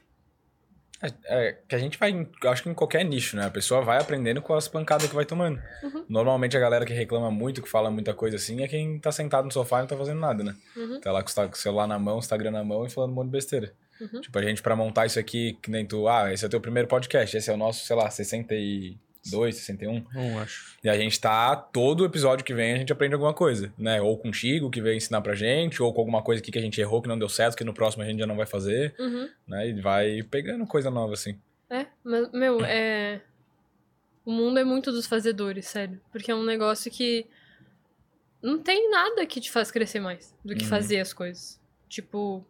[1.01, 3.45] É, é, que a gente vai, acho que em qualquer nicho, né?
[3.45, 5.61] A pessoa vai aprendendo com as pancadas que vai tomando.
[5.83, 6.05] Uhum.
[6.07, 9.45] Normalmente a galera que reclama muito, que fala muita coisa assim, é quem tá sentado
[9.45, 10.55] no sofá e não tá fazendo nada, né?
[10.75, 10.99] Uhum.
[11.01, 13.25] Tá lá com o o celular na mão, Instagram na mão e falando um monte
[13.25, 13.73] de besteira.
[13.99, 14.21] Uhum.
[14.21, 16.61] Tipo, a gente pra montar isso aqui, que nem tu, ah, esse é o teu
[16.61, 18.09] primeiro podcast, esse é o nosso, sei lá,
[19.25, 20.05] 62, 61.
[20.13, 20.77] Não acho.
[20.83, 24.01] E a gente tá, todo episódio que vem a gente aprende alguma coisa, né?
[24.01, 26.79] Ou contigo, que veio ensinar pra gente, ou com alguma coisa aqui que a gente
[26.79, 29.29] errou, que não deu certo, que no próximo a gente já não vai fazer, Uhum.
[29.47, 29.69] né?
[29.69, 31.37] E vai pegando coisa nova, assim.
[31.69, 33.21] É, mas, meu, é.
[34.23, 35.99] O mundo é muito dos fazedores, sério.
[36.11, 37.25] Porque é um negócio que.
[38.41, 40.69] Não tem nada que te faz crescer mais do que Uhum.
[40.69, 41.59] fazer as coisas.
[41.89, 42.45] Tipo.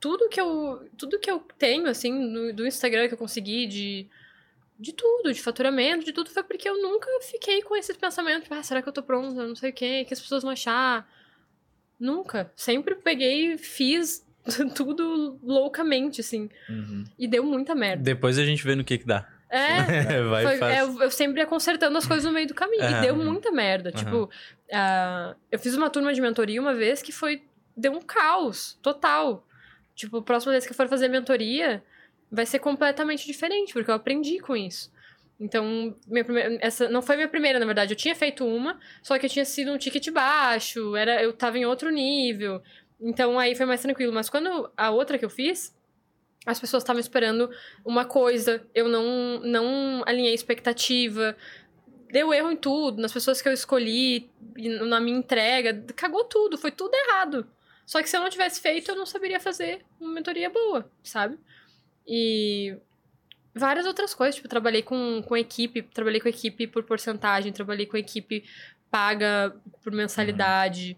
[0.00, 0.88] Tudo que eu.
[0.96, 4.06] Tudo que eu tenho, assim, no- do Instagram que eu consegui, de.
[4.78, 8.54] De tudo, de faturamento, de tudo, foi porque eu nunca fiquei com esse pensamento, tipo,
[8.54, 9.44] ah, será que eu tô pronta?
[9.46, 11.08] Não sei o quê, o que as pessoas vão achar?
[11.98, 12.52] Nunca.
[12.54, 14.24] Sempre peguei e fiz
[14.76, 16.48] tudo loucamente, assim.
[16.68, 17.04] Uhum.
[17.18, 18.02] E deu muita merda.
[18.02, 19.28] Depois a gente vê no que que dá.
[19.50, 22.84] É, Vai foi- é, eu, eu sempre ia consertando as coisas no meio do caminho.
[22.84, 23.90] E deu muita merda.
[23.90, 23.98] Aham.
[23.98, 24.30] Tipo,
[24.72, 27.42] ah, eu fiz uma turma de mentoria uma vez que foi.
[27.76, 29.44] Deu um caos total.
[29.94, 31.82] Tipo, a próxima vez que eu for fazer mentoria,
[32.30, 34.90] vai ser completamente diferente, porque eu aprendi com isso.
[35.40, 37.92] Então, primeira, essa não foi minha primeira, na verdade.
[37.92, 41.64] Eu tinha feito uma, só que tinha sido um ticket baixo, era, eu tava em
[41.64, 42.60] outro nível.
[43.00, 44.12] Então aí foi mais tranquilo.
[44.12, 45.74] Mas quando a outra que eu fiz,
[46.44, 47.50] as pessoas estavam esperando
[47.84, 51.36] uma coisa, eu não, não alinhei expectativa,
[52.10, 54.30] deu erro em tudo, nas pessoas que eu escolhi,
[54.88, 57.46] na minha entrega, cagou tudo, foi tudo errado.
[57.86, 61.38] Só que se eu não tivesse feito, eu não saberia fazer uma mentoria boa, sabe?
[62.08, 62.74] E
[63.54, 67.96] várias outras coisas, tipo, trabalhei com, com equipe, trabalhei com equipe por porcentagem, trabalhei com
[67.96, 68.44] equipe
[68.90, 70.96] paga por mensalidade.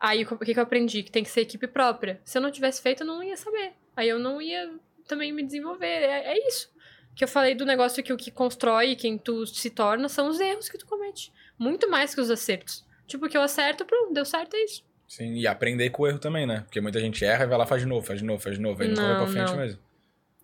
[0.00, 1.02] Aí o que que eu aprendi?
[1.02, 2.20] Que tem que ser equipe própria.
[2.24, 3.72] Se eu não tivesse feito, eu não ia saber.
[3.96, 4.72] Aí eu não ia
[5.06, 5.86] também me desenvolver.
[5.86, 6.70] É, é isso.
[7.14, 10.38] Que eu falei do negócio que o que constrói quem tu se torna são os
[10.38, 11.32] erros que tu comete.
[11.58, 12.84] Muito mais que os acertos.
[13.06, 14.84] Tipo, o que eu acerto, pronto, deu certo, é isso.
[15.08, 16.60] Sim, e aprender com o erro também, né?
[16.60, 18.62] Porque muita gente erra e vai lá, faz de novo, faz de novo, faz de
[18.62, 18.82] novo.
[18.82, 19.56] Aí nunca vai Não, pra frente não.
[19.56, 19.80] mesmo.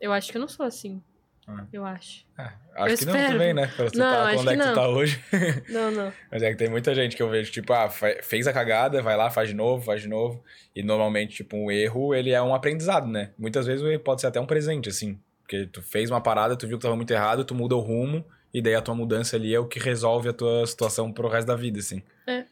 [0.01, 1.03] Eu acho que eu não sou assim.
[1.47, 1.66] Ah.
[1.72, 2.24] Eu acho.
[2.38, 3.32] Ah, acho que não espero.
[3.32, 3.66] também, né?
[3.66, 4.74] Pra tu Não, tá acho onde é que que tu não.
[4.74, 5.24] tá hoje.
[5.68, 6.12] Não, não.
[6.32, 7.88] Mas é que tem muita gente que eu vejo, tipo, ah,
[8.22, 10.42] fez a cagada, vai lá, faz de novo, faz de novo.
[10.74, 13.32] E normalmente, tipo, um erro, ele é um aprendizado, né?
[13.38, 15.20] Muitas vezes o erro pode ser até um presente, assim.
[15.42, 18.24] Porque tu fez uma parada, tu viu que tava muito errado, tu muda o rumo,
[18.53, 21.47] e daí a tua mudança ali é o que resolve a tua situação pro resto
[21.47, 22.03] da vida, assim.
[22.26, 22.45] É,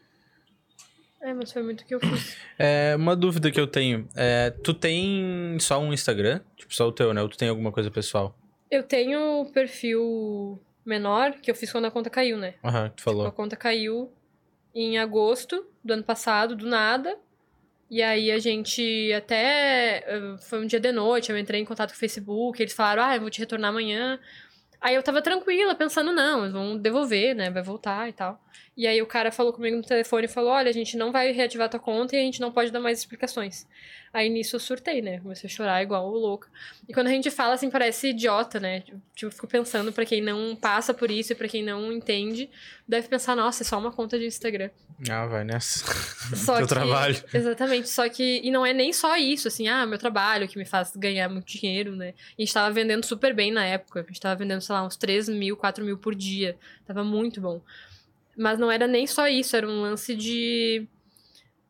[1.31, 2.35] mas foi muito o que eu fiz.
[2.59, 4.07] É, uma dúvida que eu tenho.
[4.15, 6.41] É, tu tem só um Instagram?
[6.57, 7.21] Tipo, só o teu, né?
[7.21, 8.35] Ou tu tem alguma coisa pessoal?
[8.69, 12.55] Eu tenho o perfil menor, que eu fiz quando a conta caiu, né?
[12.63, 13.31] Aham, tu A falou.
[13.31, 14.11] conta caiu
[14.73, 17.15] em agosto do ano passado, do nada.
[17.89, 20.03] E aí a gente até.
[20.07, 23.03] eh, Foi um dia de noite, eu entrei em contato com o Facebook, eles falaram,
[23.03, 24.19] ah, eu vou te retornar amanhã.
[24.81, 27.49] Aí eu tava tranquila, pensando, não, eles vão devolver, né?
[27.51, 28.41] Vai voltar e tal.
[28.75, 31.31] E aí o cara falou comigo no telefone e falou: Olha, a gente não vai
[31.31, 33.67] reativar tua conta e a gente não pode dar mais explicações.
[34.11, 35.19] Aí nisso eu surtei, né?
[35.19, 36.47] Comecei a chorar igual louca.
[36.87, 38.81] E quando a gente fala assim, parece idiota, né?
[38.81, 42.47] Tipo, eu fico pensando pra quem não passa por isso e pra quem não entende,
[42.87, 44.69] deve pensar, nossa, é só uma conta de Instagram.
[45.09, 45.83] Ah, vai nessa.
[46.35, 47.23] Só Teu que, trabalho.
[47.33, 47.89] Exatamente.
[47.89, 48.39] Só que.
[48.43, 51.47] E não é nem só isso, assim, ah, meu trabalho que me faz ganhar muito
[51.47, 52.13] dinheiro, né?
[52.37, 54.01] A gente tava vendendo super bem na época.
[54.01, 56.55] A gente tava vendendo, sei lá, uns 3 mil, 4 mil por dia.
[56.85, 57.61] Tava muito bom.
[58.37, 60.87] Mas não era nem só isso, era um lance de.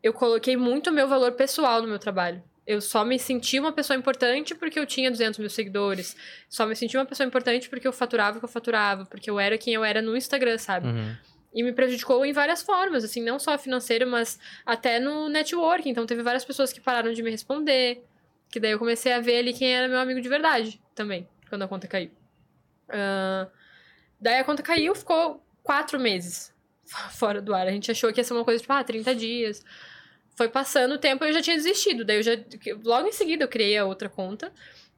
[0.02, 2.44] Eu coloquei muito meu valor pessoal no meu trabalho.
[2.66, 6.16] Eu só me senti uma pessoa importante porque eu tinha 200 mil seguidores.
[6.50, 9.06] Só me senti uma pessoa importante porque eu faturava o que eu faturava.
[9.06, 10.88] Porque eu era quem eu era no Instagram, sabe?
[10.88, 11.16] Uhum.
[11.54, 15.88] E me prejudicou em várias formas, assim, não só financeiro, mas até no network.
[15.90, 18.04] Então teve várias pessoas que pararam de me responder.
[18.50, 21.64] Que daí eu comecei a ver ali quem era meu amigo de verdade também, quando
[21.64, 22.12] a conta caiu.
[22.88, 23.48] Ah,
[24.22, 26.53] daí a conta caiu, ficou quatro meses
[27.12, 27.68] fora do ar.
[27.68, 29.64] A gente achou que ia ser uma coisa tipo, ah, 30 dias.
[30.36, 32.04] Foi passando o tempo e eu já tinha desistido.
[32.04, 32.32] Daí eu já.
[32.84, 34.52] Logo em seguida eu criei a outra conta.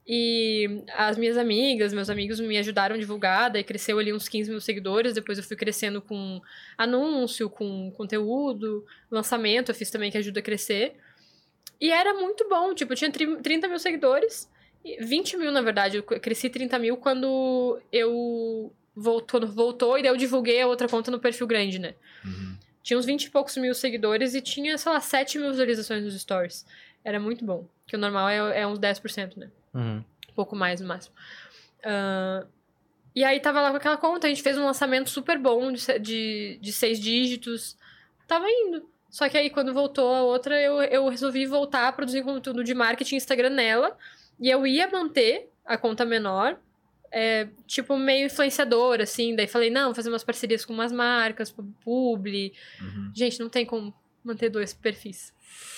[0.08, 4.52] E as minhas amigas, meus amigos me ajudaram a divulgar, daí cresceu ali uns 15
[4.52, 6.40] mil seguidores, depois eu fui crescendo com
[6.78, 10.96] anúncio, com conteúdo, lançamento, eu fiz também que ajuda a crescer.
[11.82, 14.48] E era muito bom, tipo, eu tinha tri- 30 mil seguidores,
[14.84, 20.12] e 20 mil na verdade, eu cresci 30 mil quando eu voltou, voltou e daí
[20.12, 21.96] eu divulguei a outra conta no perfil grande, né?
[22.24, 22.56] Uhum.
[22.82, 26.20] Tinha uns 20 e poucos mil seguidores e tinha, sei lá, 7 mil visualizações nos
[26.20, 26.66] stories.
[27.04, 29.50] Era muito bom, que o normal é, é uns 10%, né?
[29.74, 30.04] Uhum.
[30.30, 31.14] um pouco mais no máximo.
[31.84, 32.46] Ah,
[33.16, 36.00] e aí tava lá com aquela conta, a gente fez um lançamento super bom de,
[36.00, 37.78] de, de seis dígitos.
[38.28, 38.90] Tava indo.
[39.10, 42.74] Só que aí quando voltou a outra, eu, eu resolvi voltar a produzir conteúdo de
[42.74, 43.98] marketing Instagram nela.
[44.38, 46.58] E eu ia manter a conta menor,
[47.12, 49.36] é, tipo, meio influenciadora, assim.
[49.36, 51.54] Daí falei, não, vou fazer umas parcerias com umas marcas,
[51.84, 52.54] publi.
[52.82, 53.12] Uhum.
[53.16, 53.94] Gente, não tem como
[54.24, 55.34] manter dois perfis.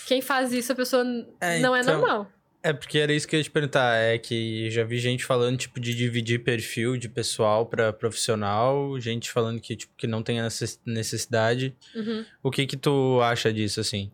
[0.08, 1.04] Quem faz isso, a pessoa
[1.42, 2.32] É, não é então, normal.
[2.64, 3.96] É, porque era isso que eu ia te perguntar.
[3.96, 9.00] É que já vi gente falando, tipo, de dividir perfil de pessoal pra profissional.
[9.00, 11.76] Gente falando que, tipo, que não tem necess- necessidade.
[11.96, 12.26] Uhum.
[12.42, 14.12] O que que tu acha disso, assim?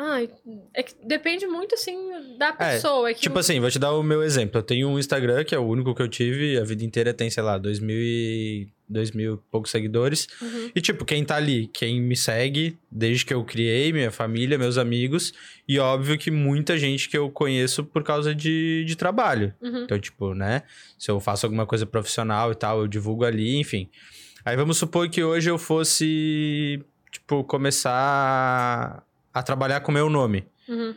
[0.00, 0.30] Ai,
[0.74, 1.96] é que depende muito, assim,
[2.38, 3.10] da pessoa.
[3.10, 4.58] É, que Tipo assim, vou te dar o meu exemplo.
[4.58, 6.56] Eu tenho um Instagram, que é o único que eu tive.
[6.56, 8.68] A vida inteira tem, sei lá, dois mil e...
[8.88, 10.28] Dois mil e poucos seguidores.
[10.40, 10.70] Uhum.
[10.74, 14.78] E, tipo, quem tá ali, quem me segue desde que eu criei, minha família, meus
[14.78, 15.34] amigos.
[15.68, 19.52] E óbvio que muita gente que eu conheço por causa de, de trabalho.
[19.60, 19.82] Uhum.
[19.82, 20.62] Então, tipo, né?
[20.96, 23.90] Se eu faço alguma coisa profissional e tal, eu divulgo ali, enfim.
[24.44, 30.46] Aí vamos supor que hoje eu fosse, tipo, começar a trabalhar com meu nome.
[30.68, 30.94] Uhum.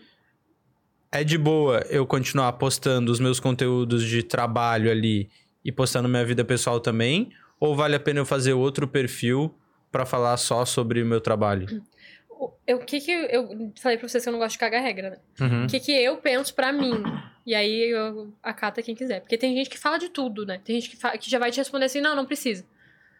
[1.11, 5.29] É de boa eu continuar postando os meus conteúdos de trabalho ali
[5.63, 7.31] e postando minha vida pessoal também?
[7.59, 9.53] Ou vale a pena eu fazer outro perfil
[9.91, 11.83] pra falar só sobre o meu trabalho?
[12.29, 15.09] O o que que eu, falei pra vocês que eu não gosto de cagar regra,
[15.11, 15.17] né?
[15.41, 15.65] Uhum.
[15.65, 17.03] O que que eu penso pra mim?
[17.45, 19.19] E aí eu acata quem quiser.
[19.19, 20.59] Porque tem gente que fala de tudo, né?
[20.63, 22.65] Tem gente que, fa- que já vai te responder assim, não, não precisa.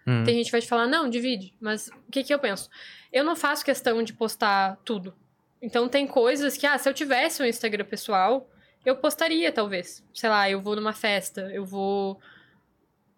[0.06, 0.24] Uhum.
[0.24, 1.54] Tem gente que vai te falar, não, divide.
[1.60, 2.70] Mas o que que eu penso?
[3.12, 5.14] Eu não faço questão de postar tudo.
[5.62, 8.50] Então tem coisas que, ah, se eu tivesse um Instagram pessoal,
[8.86, 10.04] eu postaria, talvez.
[10.14, 12.20] Sei lá, eu vou numa festa, eu vou.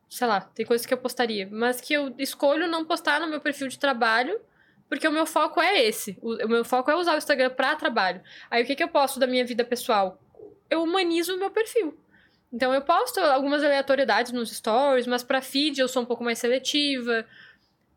[0.09, 1.47] Sei lá, tem coisas que eu postaria.
[1.49, 4.39] Mas que eu escolho não postar no meu perfil de trabalho,
[4.89, 6.17] porque o meu foco é esse.
[6.21, 8.21] O, meu foco é usar o Instagram pra trabalho.
[8.51, 10.19] Aí o que, que eu posto da minha vida pessoal?
[10.69, 11.97] Eu humanizo o meu perfil.
[12.53, 16.37] Então eu posto algumas aleatoriedades nos stories, mas pra feed eu sou um pouco mais
[16.37, 17.25] seletiva.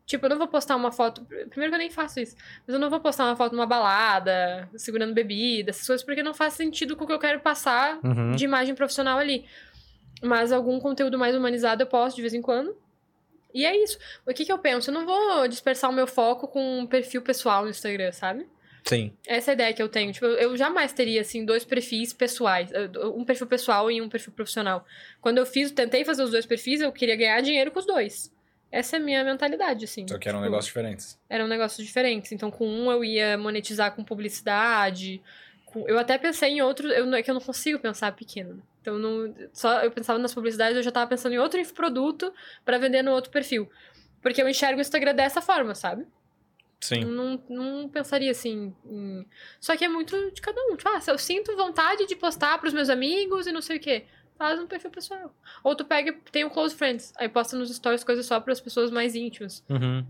[0.05, 1.23] Tipo, eu não vou postar uma foto.
[1.49, 2.35] Primeiro que eu nem faço isso.
[2.65, 6.33] Mas eu não vou postar uma foto numa balada, segurando bebida, essas coisas, porque não
[6.33, 8.31] faz sentido com o que eu quero passar Uhum.
[8.31, 9.45] de imagem profissional ali.
[10.23, 12.75] Mas algum conteúdo mais humanizado eu posto de vez em quando.
[13.53, 13.99] E é isso.
[14.25, 14.89] O que, que eu penso?
[14.89, 18.47] Eu não vou dispersar o meu foco com um perfil pessoal no Instagram, sabe?
[18.87, 19.11] Sim.
[19.27, 20.11] Essa é a ideia que eu tenho.
[20.11, 22.71] Tipo, eu jamais teria, assim, dois perfis pessoais.
[22.71, 24.85] eh, Um perfil pessoal e um perfil profissional.
[25.21, 28.31] Quando eu fiz, tentei fazer os dois perfis, eu queria ganhar dinheiro com os dois.
[28.71, 30.05] Essa é a minha mentalidade, assim.
[30.07, 31.19] Só que eram Tipo, negócios diferentes.
[31.29, 32.31] eram negócios diferentes.
[32.31, 35.21] Então, com um eu ia monetizar com publicidade.
[35.65, 36.87] com- Eu até pensei em outro.
[36.91, 38.55] Eu, não- é que eu não consigo pensar pequeno.
[38.55, 38.61] né?
[38.81, 42.33] Então, não, só eu pensava nas publicidades, eu já tava pensando em outro produto
[42.63, 43.69] pra vender no outro perfil.
[44.21, 46.05] Porque eu enxergo o Instagram dessa forma, sabe?
[46.79, 47.03] Sim.
[47.05, 48.73] Não, não pensaria assim.
[48.85, 49.25] em-
[49.59, 50.75] Só que é muito de cada um.
[50.75, 53.79] Tipo, ah, se eu sinto vontade de postar pros meus amigos e não sei o
[53.79, 54.05] quê.
[54.37, 55.35] Faz um perfil pessoal.
[55.63, 57.11] Ou tu pega tem o Close Friends.
[57.17, 59.63] Aí posta nos stories coisas só para as pessoas mais íntimas.
[59.67, 60.05] Uhum.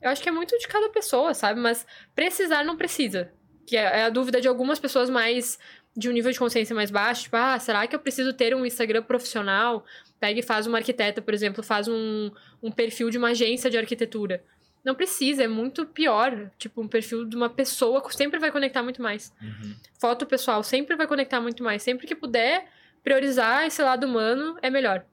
[0.00, 1.58] Eu acho que é muito de cada pessoa, sabe?
[1.58, 3.32] Mas precisar não precisa.
[3.66, 5.58] Que é é a dúvida de algumas pessoas mais
[5.96, 8.66] de um nível de consciência mais baixo, tipo, ah, será que eu preciso ter um
[8.66, 9.84] Instagram profissional?
[10.18, 12.30] Pega e faz uma arquiteta, por exemplo, faz um,
[12.62, 14.44] um perfil de uma agência de arquitetura.
[14.84, 16.50] Não precisa, é muito pior.
[16.58, 19.32] Tipo, um perfil de uma pessoa sempre vai conectar muito mais.
[19.40, 19.74] Uhum.
[19.98, 21.82] Foto pessoal sempre vai conectar muito mais.
[21.82, 22.66] Sempre que puder
[23.02, 25.04] priorizar esse lado humano, é melhor.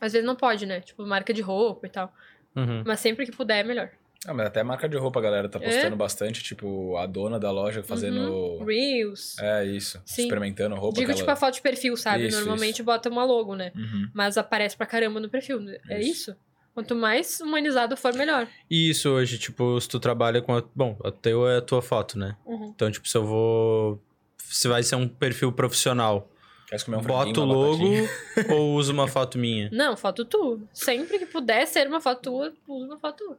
[0.00, 0.80] Às vezes não pode, né?
[0.80, 2.12] Tipo, marca de roupa e tal.
[2.56, 2.82] Uhum.
[2.86, 3.90] Mas sempre que puder, é melhor.
[4.26, 5.64] Ah, mas até marca de roupa a galera tá É?
[5.64, 8.32] postando bastante, tipo, a dona da loja fazendo.
[8.32, 8.64] Uhum.
[8.64, 9.38] Reels.
[9.38, 10.00] É, isso.
[10.06, 10.22] Sim.
[10.22, 10.98] Experimentando roupa.
[10.98, 12.26] Digo, tipo, a foto de perfil, sabe?
[12.26, 13.70] Isso, Normalmente bota uma logo, né?
[13.76, 14.08] Uhum.
[14.14, 15.60] Mas aparece pra caramba no perfil.
[15.90, 16.34] É Isso.
[16.74, 18.48] Quanto mais humanizado for, melhor.
[18.68, 20.56] E isso hoje, tipo, se tu trabalha com.
[20.56, 20.62] A...
[20.74, 22.36] Bom, a teu é a tua foto, né?
[22.44, 22.72] Uhum.
[22.74, 24.02] Então, tipo, se eu vou.
[24.38, 26.28] Se vai ser um perfil profissional,
[26.68, 27.84] Quer comer um boto logo
[28.50, 29.68] ou uso uma foto minha?
[29.72, 30.60] Não, foto tu.
[30.72, 33.38] Sempre que puder ser uma foto tua, usa uma foto tua.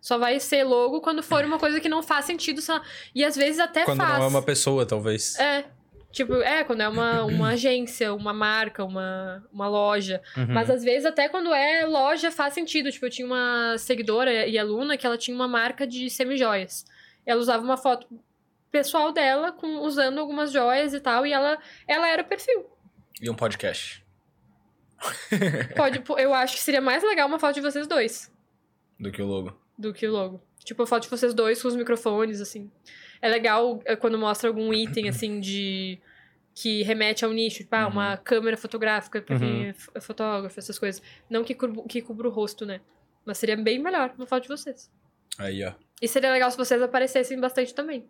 [0.00, 2.60] Só vai ser logo quando for uma coisa que não faz sentido.
[2.68, 2.82] lá.
[3.14, 4.18] E às vezes até Quando faz.
[4.18, 5.38] não é uma pessoa, talvez.
[5.38, 5.64] É.
[6.12, 10.22] Tipo, é, quando é uma, uma agência, uma marca, uma, uma loja.
[10.36, 10.46] Uhum.
[10.48, 12.92] Mas às vezes, até quando é loja, faz sentido.
[12.92, 16.84] Tipo, eu tinha uma seguidora e aluna que ela tinha uma marca de semijoias.
[17.24, 18.06] Ela usava uma foto
[18.70, 21.58] pessoal dela com, usando algumas joias e tal, e ela,
[21.88, 22.66] ela era o perfil.
[23.20, 24.04] E um podcast.
[25.76, 28.32] Pode, eu acho que seria mais legal uma foto de vocês dois
[29.00, 29.58] Do que o logo.
[29.76, 30.42] do que o logo.
[30.64, 32.70] Tipo, a foto de vocês dois com os microfones, assim.
[33.22, 35.98] É legal é, quando mostra algum item, assim, de.
[36.54, 37.58] que remete ao nicho.
[37.58, 39.68] Tipo, ah, uma câmera fotográfica pra quem Uhum.
[39.70, 41.00] é é fotógrafo, essas coisas.
[41.30, 42.80] Não que, cubra- que cubra o rosto, né?
[43.24, 44.90] Mas seria bem melhor uma foto de vocês.
[45.38, 45.72] Aí, ó.
[46.02, 48.06] E seria legal se vocês aparecessem bastante também.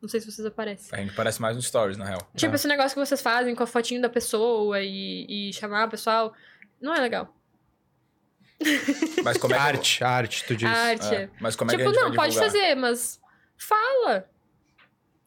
[0.00, 0.96] Não sei se vocês aparecem.
[0.98, 2.20] A gente parece mais no Stories, na real.
[2.36, 2.54] Tipo, Ah.
[2.54, 6.32] esse negócio que vocês fazem com a fotinho da pessoa e, e chamar o pessoal,
[6.80, 7.34] não é legal.
[9.24, 9.62] Mas como é que.
[9.64, 10.68] Arte, arte, tu diz.
[10.68, 11.14] A arte.
[11.14, 13.20] É, mas como é que tipo, a gente não, vai pode fazer, mas
[13.58, 14.28] fala.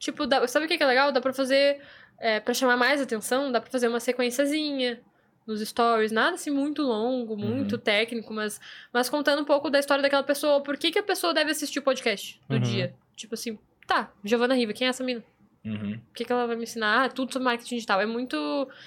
[0.06, 1.12] Tipo, dá- sabe o que é legal?
[1.12, 1.82] Dá pra fazer,
[2.20, 5.02] é, pra chamar mais atenção, dá pra fazer uma sequenciazinha
[5.48, 6.12] nos stories.
[6.12, 7.56] Nada assim muito longo, Uhum.
[7.56, 8.60] muito técnico, mas,
[8.94, 10.62] mas contando um pouco da história daquela pessoa.
[10.62, 12.62] Por que, que a pessoa deve assistir o podcast do Uhum.
[12.62, 12.96] dia?
[13.16, 15.24] Tipo assim, tá, Giovana Riva, quem é essa mina?
[15.66, 16.00] Uhum.
[16.12, 17.06] O que, que ela vai me ensinar?
[17.06, 18.00] Ah, tudo sobre marketing digital.
[18.00, 18.38] É muito,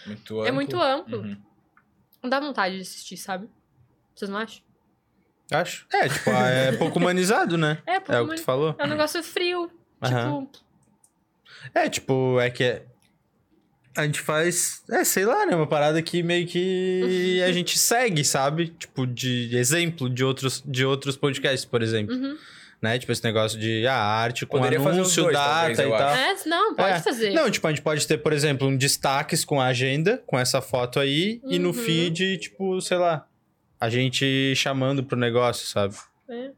[0.06, 0.46] Muito amplo.
[0.46, 1.18] é muito amplo.
[1.18, 1.36] Uhum.
[2.22, 3.48] Não dá vontade de assistir, sabe?
[4.14, 4.62] Vocês não acham?
[5.50, 5.86] Acho.
[5.92, 7.82] É, tipo, ah, é pouco humanizado, né?
[7.86, 8.74] É, pô, É o que tu falou.
[8.78, 9.68] é um negócio frio.
[10.04, 10.48] Tipo,
[11.74, 12.82] É, tipo, é que é-
[13.96, 15.56] a gente faz, é, sei lá, né?
[15.56, 18.68] Uma parada que meio que a gente segue, sabe?
[18.68, 22.14] Tipo, de exemplo de outros, de outros podcasts, por exemplo.
[22.14, 22.36] uhum.
[22.80, 22.96] Né?
[22.96, 26.14] Tipo, esse negócio de ah, arte com Poderia anúncio, dois, data talvez, e tal.
[26.14, 27.00] É, não, pode É.
[27.00, 27.30] fazer.
[27.32, 30.60] Não, tipo, a gente pode ter, por exemplo, um destaques com a agenda, com essa
[30.62, 31.74] foto aí, e no Uhum.
[31.74, 33.26] feed, tipo, sei lá,
[33.80, 35.96] a gente chamando pro negócio, sabe?
[36.30, 36.50] É.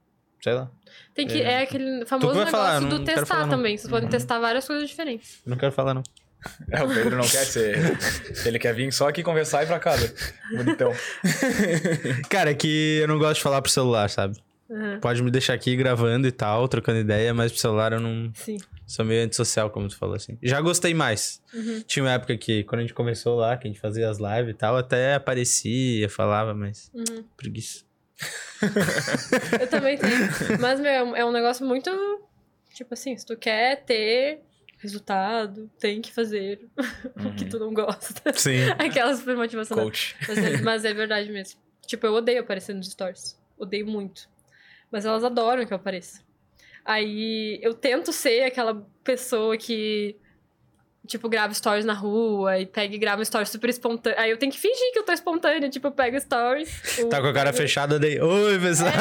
[0.43, 0.71] Sei lá.
[1.15, 1.53] Tem que, É.
[1.53, 3.77] é aquele famoso vai negócio falar, do testar falar, também.
[3.77, 5.41] Vocês podem testar várias coisas diferentes.
[5.47, 6.03] Não quero falar, não.
[6.71, 7.77] É, o Pedro não quer ser.
[8.47, 10.15] Ele quer vir só aqui conversar e ir pra casa.
[10.57, 10.91] Bonitão.
[12.31, 14.37] Cara, é que eu não gosto de falar pro celular, sabe?
[14.69, 15.01] Uhum.
[15.01, 18.31] Pode me deixar aqui gravando e tal, trocando ideia, mas pro celular eu não.
[18.35, 18.57] Sim.
[18.87, 20.39] Sou meio antissocial, como tu falou assim.
[20.43, 21.43] Já gostei mais.
[21.53, 21.83] Uhum.
[21.87, 24.51] Tinha uma época que, quando a gente começou lá, que a gente fazia as lives
[24.51, 27.25] e tal, até aparecia, falava, mas Uhum.
[27.37, 27.85] preguiça.
[29.61, 30.29] Eu também tenho.
[30.61, 31.91] Mas, meu, é um- é um negócio muito.
[32.75, 34.41] Tipo assim, se tu quer ter
[34.79, 36.61] resultado, tem que fazer
[37.27, 38.33] o que tu não gosta.
[38.35, 38.69] Sim.
[38.79, 39.77] Aquela super motivação.
[39.77, 40.17] Coach.
[40.27, 41.61] Mas é, mas é verdade mesmo.
[41.87, 43.39] Tipo, eu odeio aparecer nos stories.
[43.59, 44.29] Odeio muito.
[44.91, 46.23] Mas elas adoram que eu apareça.
[46.85, 50.17] Aí eu tento ser aquela pessoa que,
[51.07, 54.19] tipo, grava stories na rua e pega e grava um story super espontâneo.
[54.21, 55.69] Aí eu tenho que fingir que eu tô espontânea.
[55.69, 56.71] Tipo, eu pego stories.
[57.11, 58.21] Tá com a cara pego- fechada daí.
[58.21, 58.93] Oi, pessoal.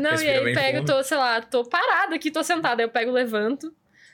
[0.00, 0.92] Não, e aí pego, fundo.
[0.94, 2.82] tô, sei lá, tô parada aqui, tô sentada.
[2.82, 3.72] Aí eu pego, levanto,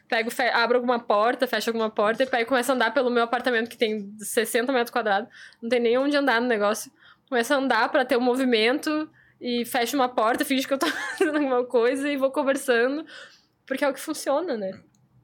[0.09, 3.23] pego, fe- abro alguma porta, fecho alguma porta e pego começo a andar pelo meu
[3.23, 5.29] apartamento que tem 60 metros quadrados.
[5.63, 6.91] Não tem nem onde andar no negócio.
[7.29, 9.09] Começo a andar pra ter um movimento
[9.41, 10.87] e fecho uma porta, finge que eu tô
[11.19, 13.05] fazendo alguma coisa e vou conversando.
[13.67, 14.73] Porque é o que funciona, né?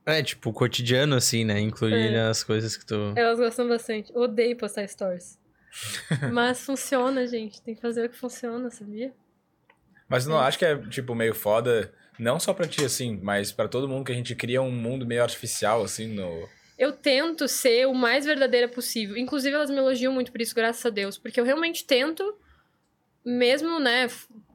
[0.06, 1.58] É, tipo, cotidiano, assim, né?
[1.60, 2.20] Incluir É.
[2.28, 3.12] as coisas que tu.
[3.16, 4.12] Elas gostam bastante.
[4.14, 5.38] Odeio postar stories.
[6.32, 7.60] Mas funciona, gente.
[7.62, 9.12] Tem que fazer o que funciona, sabia?
[10.08, 13.66] Mas não acho que é, tipo, meio foda, não só pra ti, assim, mas pra
[13.66, 16.46] todo mundo que a gente cria um mundo meio artificial, assim, no.
[16.78, 19.16] Eu tento ser o mais verdadeira possível.
[19.16, 21.16] Inclusive, elas me elogiam muito por isso, graças a Deus.
[21.16, 22.36] Porque eu realmente tento,
[23.24, 24.08] mesmo, né?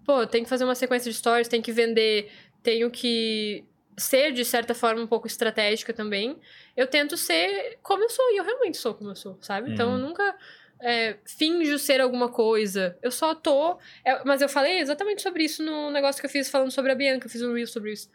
[0.06, 2.32] Pô, tem que fazer uma sequência de stories, tem que vender,
[2.62, 3.66] tenho que
[4.00, 6.40] ser, de certa forma, um pouco estratégica também.
[6.76, 9.72] Eu tento ser como eu sou, e eu realmente sou como eu sou, sabe?
[9.72, 10.08] Então, eu Uhum.
[10.10, 10.36] nunca
[10.82, 12.98] é, finjo ser alguma coisa.
[13.02, 13.78] Eu só tô.
[14.06, 16.96] é, mas eu falei exatamente sobre isso no negócio que eu fiz falando sobre a
[16.96, 18.10] Bianca, eu fiz um reel sobre isso.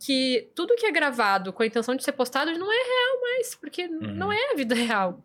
[0.00, 3.54] Que tudo que é gravado com a intenção de ser postado não é real mais,
[3.56, 4.14] porque Uhum.
[4.14, 5.24] não é a vida real.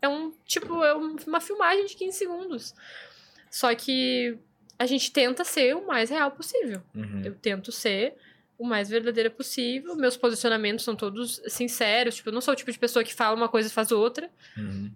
[0.00, 2.72] É um, tipo, é um- uma filmagem de 15 segundos.
[3.50, 4.38] Só que
[4.78, 6.82] a gente tenta ser o mais real possível.
[6.94, 7.22] Uhum.
[7.24, 8.14] Eu tento ser
[8.58, 9.96] o mais verdadeira possível.
[9.96, 12.16] Meus posicionamentos são todos sinceros.
[12.16, 14.30] Tipo, eu não sou o tipo de pessoa que fala uma coisa e faz outra.
[14.56, 14.90] Uhum.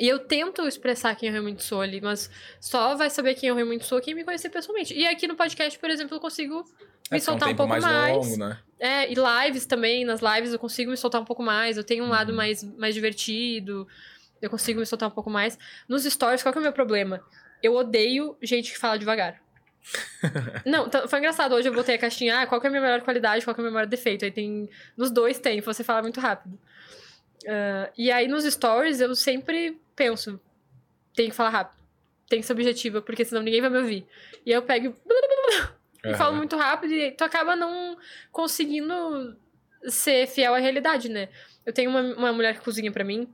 [0.00, 2.30] E eu tento expressar quem eu realmente sou ali, mas
[2.60, 4.94] só vai saber quem eu realmente sou quem me conhecer pessoalmente.
[4.94, 6.64] E aqui no podcast, por exemplo, eu consigo
[7.10, 7.84] me É, soltar um, tempo pouco mais.
[7.84, 8.58] mais longo, né?
[8.80, 11.76] É, e lives também, nas lives eu consigo me soltar um pouco mais.
[11.76, 12.36] Eu tenho um lado Uhum.
[12.36, 13.86] mais, mais divertido.
[14.40, 15.58] Eu consigo me soltar um pouco mais.
[15.86, 17.22] Nos stories, qual que é o meu problema?
[17.62, 19.40] Eu odeio gente que fala devagar.
[20.64, 21.54] Não, tá- foi engraçado.
[21.54, 23.60] Hoje eu botei a caixinha, ah, qual que é a minha melhor qualidade, qual que
[23.60, 24.24] é o meu maior defeito.
[24.24, 24.68] Aí tem.
[24.96, 26.58] Nos dois tem, você fala muito rápido.
[27.46, 30.40] Ah, e aí nos stories eu sempre penso,
[31.14, 31.80] tem que falar rápido.
[32.28, 34.06] Tem que ser objetiva, porque senão ninguém vai me ouvir.
[34.46, 34.96] E aí eu pego
[36.04, 36.16] e Aham.
[36.16, 37.96] falo muito rápido e tu acaba não
[38.30, 39.36] conseguindo
[39.88, 41.28] ser fiel à realidade, né?
[41.66, 43.28] Eu tenho uma, uma mulher que cozinha pra mim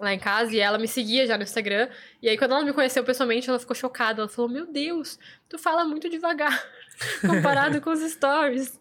[0.00, 1.88] lá em casa e ela me seguia já no Instagram.
[2.22, 4.22] E aí quando ela me conheceu pessoalmente, ela ficou chocada.
[4.22, 5.18] Ela falou: "Meu Deus,
[5.48, 6.64] tu fala muito devagar
[7.20, 8.78] comparado com os stories".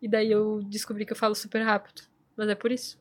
[0.00, 2.02] E daí eu descobri que eu falo super rápido,
[2.36, 2.98] mas é por isso.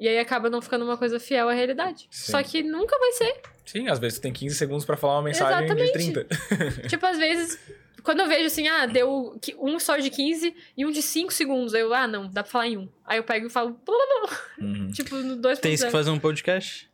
[0.00, 2.06] E aí acaba não ficando uma coisa fiel à realidade.
[2.10, 2.32] Sim.
[2.32, 3.40] Só que nunca vai ser.
[3.66, 5.98] Sim, às vezes tu tem 15 segundos pra falar uma mensagem Exatamente.
[5.98, 6.86] de 30.
[6.88, 7.58] tipo, às vezes,
[8.04, 11.74] quando eu vejo assim, ah, deu um story de 15 e um de 5 segundos.
[11.74, 12.88] Aí eu, ah, não, dá pra falar em um.
[13.04, 14.90] Aí eu pego e falo, blá, blá, blá, Uhum.
[14.92, 16.87] tipo, no 2 Tem que fazer um podcast?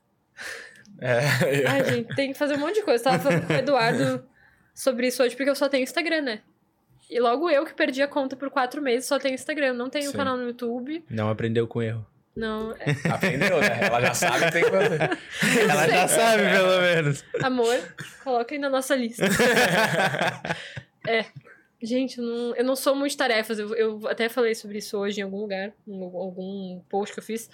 [1.01, 1.19] É.
[1.69, 3.01] Ai, gente, tem que fazer um monte de coisa.
[3.01, 4.25] Eu tava falando com o Eduardo
[4.75, 6.41] sobre isso hoje, porque eu só tenho Instagram, né?
[7.11, 9.75] E logo eu que perdi a conta por quatro meses, só tenho Instagram.
[9.75, 10.17] Não tenho Sim.
[10.17, 11.05] canal no YouTube.
[11.11, 12.07] Não aprendeu com erro.
[12.35, 12.73] Não.
[12.73, 13.79] é- Aprendeu, né?
[13.83, 14.99] Ela já sabe que tem que fazer.
[15.71, 17.25] Ela já sabe, pelo menos.
[17.43, 17.79] Amor,
[18.25, 19.25] coloca aí na nossa lista.
[21.07, 21.27] é.
[21.81, 23.59] Gente, eu não, eu não sou multitarefas.
[23.59, 27.25] Eu, eu até falei sobre isso hoje em algum lugar, em algum post que eu
[27.25, 27.51] fiz.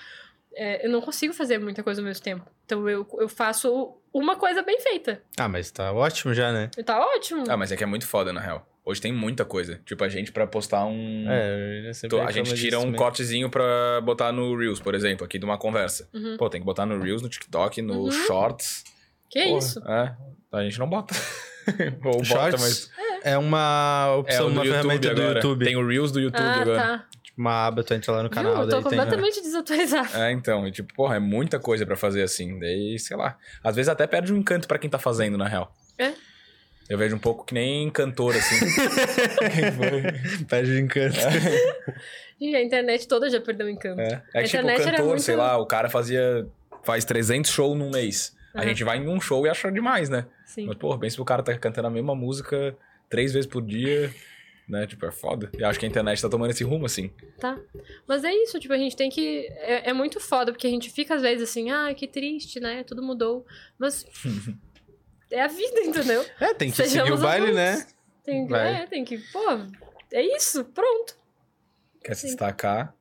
[0.55, 2.45] É, eu não consigo fazer muita coisa ao mesmo tempo.
[2.67, 5.23] Então eu, eu faço uma coisa bem feita.
[5.39, 6.71] Ah, mas tá ótimo já, né?
[6.85, 7.45] Tá ótimo.
[7.49, 8.67] Ah, mas é que é muito foda, na real.
[8.85, 9.81] Hoje tem muita coisa.
[9.85, 11.27] Tipo, a gente pra postar um.
[11.29, 12.97] É, eu a reclamo gente tira um mesmo.
[12.97, 16.09] cortezinho pra botar no Reels, por exemplo, aqui de uma conversa.
[16.13, 16.37] Uhum.
[16.37, 18.11] Pô, tem que botar no Reels, no TikTok, no Uhum.
[18.11, 18.83] Shorts.
[19.29, 19.83] Que Porra, isso?
[19.87, 20.17] É,
[20.53, 21.15] a gente não bota.
[22.05, 22.91] Ou bota, Shorts mas.
[23.23, 25.39] é uma É opção, o do uma YouTube ferramenta do agora.
[25.39, 25.65] YouTube.
[25.65, 26.79] Tem o Reels do YouTube ah, agora.
[26.83, 27.07] tá.
[27.41, 28.35] Uma aba, tu entra lá no Viu?
[28.35, 28.83] canal, Eu tô daí tem...
[28.99, 30.27] completamente desatualizada.
[30.27, 32.59] É, então, e tipo, porra, é muita coisa pra fazer assim.
[32.59, 33.39] Daí, sei lá.
[33.65, 35.75] Às vezes até perde o encanto pra quem tá fazendo, na real.
[35.97, 36.13] É.
[36.87, 38.59] Eu vejo um pouco que nem cantor, assim.
[38.59, 40.45] Quem foi?
[40.47, 41.17] Perde de encanto.
[42.39, 44.01] Gente, a internet toda já perdeu o encanto.
[44.01, 46.47] É, é A que, tipo, cantor, muito- sei lá, o cara fazia.
[46.85, 48.37] faz 300 shows num mês.
[48.53, 48.69] A Aham.
[48.69, 50.27] gente vai em um show e acha demais, né?
[50.45, 50.67] Sim.
[50.67, 52.77] Mas, porra, pensa se o cara tá cantando a mesma música
[53.09, 54.13] três vezes por dia,
[54.71, 54.87] né?
[54.87, 55.51] Tipo, é foda.
[55.59, 57.11] E acho que a internet tá tomando esse rumo, assim.
[57.39, 57.59] Tá.
[58.07, 59.47] Mas é isso, tipo, a gente tem que.
[59.59, 62.85] É, é muito foda, porque a gente fica às vezes assim, ah, que triste, né?
[62.85, 63.45] Tudo mudou.
[63.79, 64.07] Mas.
[65.31, 66.25] é a vida, entendeu?
[66.41, 67.85] É, tem que seguir Sejamos o baile, adultos.
[67.85, 67.87] né?
[68.25, 68.51] Tem que.
[68.51, 68.83] Vai.
[68.83, 69.19] É, tem que.
[69.19, 69.61] Pô,
[70.13, 71.19] é isso, pronto.
[72.03, 72.95] Quer se destacar,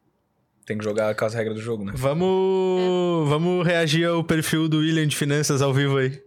[0.65, 1.93] tem que jogar com as regras do jogo, né?
[1.95, 6.21] Vamos, vamos reagir ao perfil do William de Finanças ao vivo aí.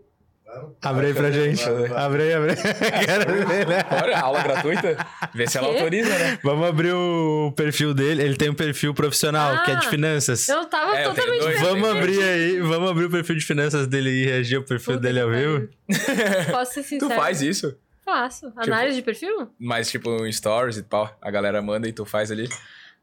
[0.83, 1.63] Abre aí pra gente.
[1.97, 2.57] Abre aí, abre aí.
[3.07, 3.81] Quero ver, né?
[4.21, 4.97] Aula gratuita.
[5.35, 6.39] Vê se ela autoriza, né?
[6.43, 8.23] Vamos abrir o perfil dele.
[8.23, 10.49] Ele tem um perfil profissional, que é de Ah, finanças.
[10.49, 11.41] Eu tava É, eu totalmente.
[11.43, 11.61] dois.
[11.61, 15.07] Vamos abrir aí, vamos abrir o perfil de finanças dele e reagir ao perfil Puta
[15.07, 15.69] dele ao vivo.
[16.51, 17.15] Posso ser Tu sincero?
[17.15, 18.53] faz isso, Faço.
[18.57, 19.49] Análise de perfil?
[19.59, 22.49] mas tipo, em stories e tal, a galera manda e tu faz ali.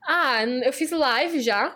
[0.06, 1.76] Ah, eu fiz live já.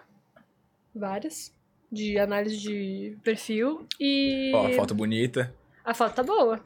[0.96, 1.52] Várias.
[1.92, 3.88] De análise de perfil.
[4.00, 4.52] E.
[4.56, 5.54] Ó, foto bonita.
[5.84, 6.62] A foto tá boa.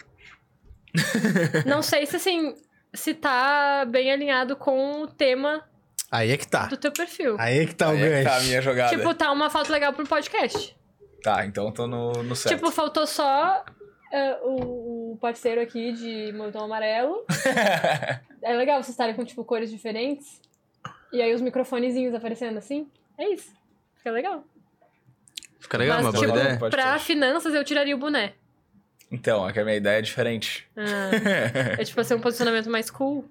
[1.66, 2.56] Não sei se assim.
[2.94, 5.64] Se tá bem alinhado com o tema
[6.12, 6.68] Aí é que tá.
[6.68, 7.36] do teu perfil.
[7.38, 8.96] Aí é que tá o Aí é que tá a minha jogada.
[8.96, 10.76] Tipo, tá uma foto legal pro podcast.
[11.22, 12.56] Tá, então tô no, no certo.
[12.56, 13.64] Tipo, faltou só
[14.12, 17.26] é, o, o parceiro aqui de moletom amarelo.
[18.40, 20.40] É legal vocês estarem com, tipo, cores diferentes.
[21.12, 22.88] E aí os microfonezinhos aparecendo assim.
[23.18, 23.52] É isso.
[23.96, 24.44] Fica legal.
[25.60, 26.70] Fica legal, Mas, uma boa tipo, ideia.
[26.70, 28.36] Pra finanças eu tiraria o boné.
[29.12, 30.68] Então, é que a minha ideia é diferente.
[30.76, 31.12] Ah,
[31.80, 33.26] é tipo ser um posicionamento mais cool.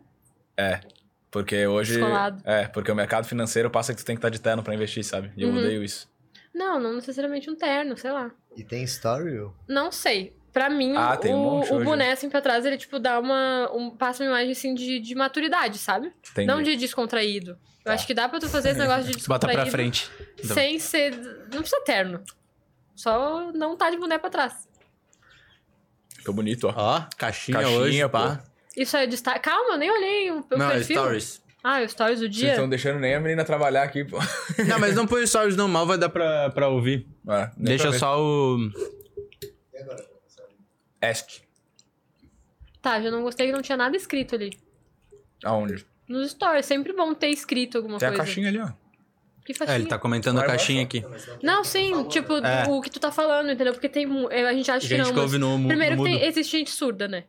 [1.30, 1.94] Porque hoje.
[1.94, 2.42] Descolado.
[2.44, 5.04] É, porque o mercado financeiro passa que tu tem que estar de terno pra investir,
[5.04, 5.30] sabe?
[5.36, 5.58] E eu Uhum.
[5.58, 6.08] odeio isso.
[6.54, 8.30] Não, não necessariamente um terno, sei lá.
[8.56, 9.46] E tem story?
[9.68, 10.34] Não sei.
[10.52, 13.70] Pra mim, Ah, tem um o, o boné, assim, pra trás, ele, tipo, dá uma...
[13.74, 16.10] Um, passa uma imagem, assim, de, de maturidade, sabe?
[16.30, 16.46] Entendi.
[16.46, 17.50] Não de descontraído.
[17.50, 17.92] Eu Tá.
[17.92, 20.10] acho que dá pra tu fazer esse negócio de Bota descontraído pra frente.
[20.42, 21.14] sem ser...
[21.52, 22.22] Não precisa terno.
[22.94, 24.66] Só não tá de boné pra trás.
[26.26, 26.72] Ficou bonito, ó.
[26.76, 28.42] Ó, caixinha, Caixinha, hoje, pá.
[28.76, 29.38] Isso é destaque.
[29.40, 30.96] Calma, eu nem olhei o, o Não, perfil.
[30.96, 31.42] stories.
[31.62, 32.50] Ah, o stories do Vocês dia.
[32.50, 34.18] estão deixando nem a menina trabalhar aqui, pô.
[34.66, 37.06] Não, mas não põe stories não, mal vai dar pra, pra ouvir.
[37.28, 37.98] Ah, nem Deixa pra ver.
[38.00, 38.58] só o...
[41.00, 41.42] Est.
[42.82, 44.58] Tá, já não gostei que não tinha nada escrito ali.
[45.44, 45.86] Aonde?
[46.08, 48.24] Nos stories, é sempre bom ter escrito alguma Tem a coisa.
[48.24, 48.68] caixinha ali, ó.
[49.46, 49.78] Que É, faixinha?
[49.78, 51.04] ele tá comentando a caixinha aqui.
[51.42, 52.64] Não, sim, tipo, É.
[52.68, 53.72] o que tu tá falando, entendeu?
[53.72, 54.04] Porque tem.
[54.04, 55.06] mu- A gente acha que Gente não.
[55.06, 56.18] que mas- ouve no, mu- Primeiro no que mudo.
[56.20, 57.24] tem, existe gente surda, né?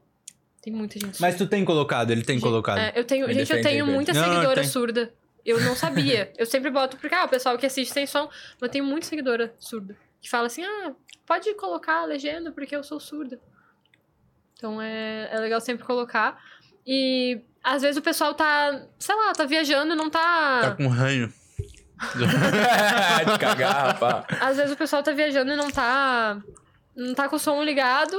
[0.61, 1.18] Tem muita gente surda.
[1.22, 2.80] Mas tu tem colocado, ele tem colocado.
[2.80, 3.95] É, eu tenho, Me gente, eu defende aí, tenho Pedro.
[3.95, 4.69] muita Não, não, seguidora tem.
[4.69, 5.14] surda.
[5.45, 6.34] Eu não sabia.
[6.38, 8.26] eu sempre boto, porque, ah, o pessoal que assiste sem som,
[8.60, 9.95] mas eu tenho muita seguidora surda.
[10.19, 10.91] Que fala assim, ah,
[11.26, 13.39] pode colocar a legenda porque eu sou surda.
[14.57, 16.41] Então é, é legal sempre colocar.
[16.85, 21.31] E às vezes o pessoal tá, sei lá, tá viajando, não Tá com ranho.
[23.34, 24.26] de cagar, rapaz.
[24.41, 26.41] Às vezes o pessoal tá viajando e não tá.
[26.95, 28.15] Não tá com o som ligado.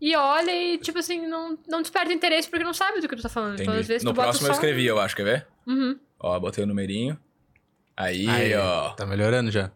[0.00, 3.22] E olha e, tipo assim, não, não desperta interesse porque não sabe do que tu
[3.22, 3.54] tá falando.
[3.54, 3.80] Então, Entendi.
[3.80, 4.60] às vezes, no tu bota próximo o eu som...
[4.60, 5.46] escrevi, eu acho, quer ver?
[5.66, 5.98] Uhum.
[6.20, 7.18] Ó, botei o numerinho.
[7.96, 8.90] Aí, Aí, ó.
[8.90, 9.72] Tá melhorando já.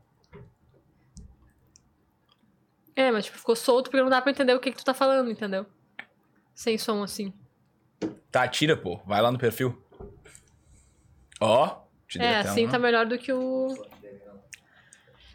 [2.94, 4.94] É, mas tipo, ficou solto porque não dá pra entender o que, que tu tá
[4.94, 5.66] falando, entendeu?
[6.54, 7.32] Sem som assim.
[8.30, 9.00] Tá, tira, pô.
[9.06, 9.76] Vai lá no perfil.
[11.40, 11.81] Ó.
[12.20, 13.68] É, assim uma- tá melhor do que o.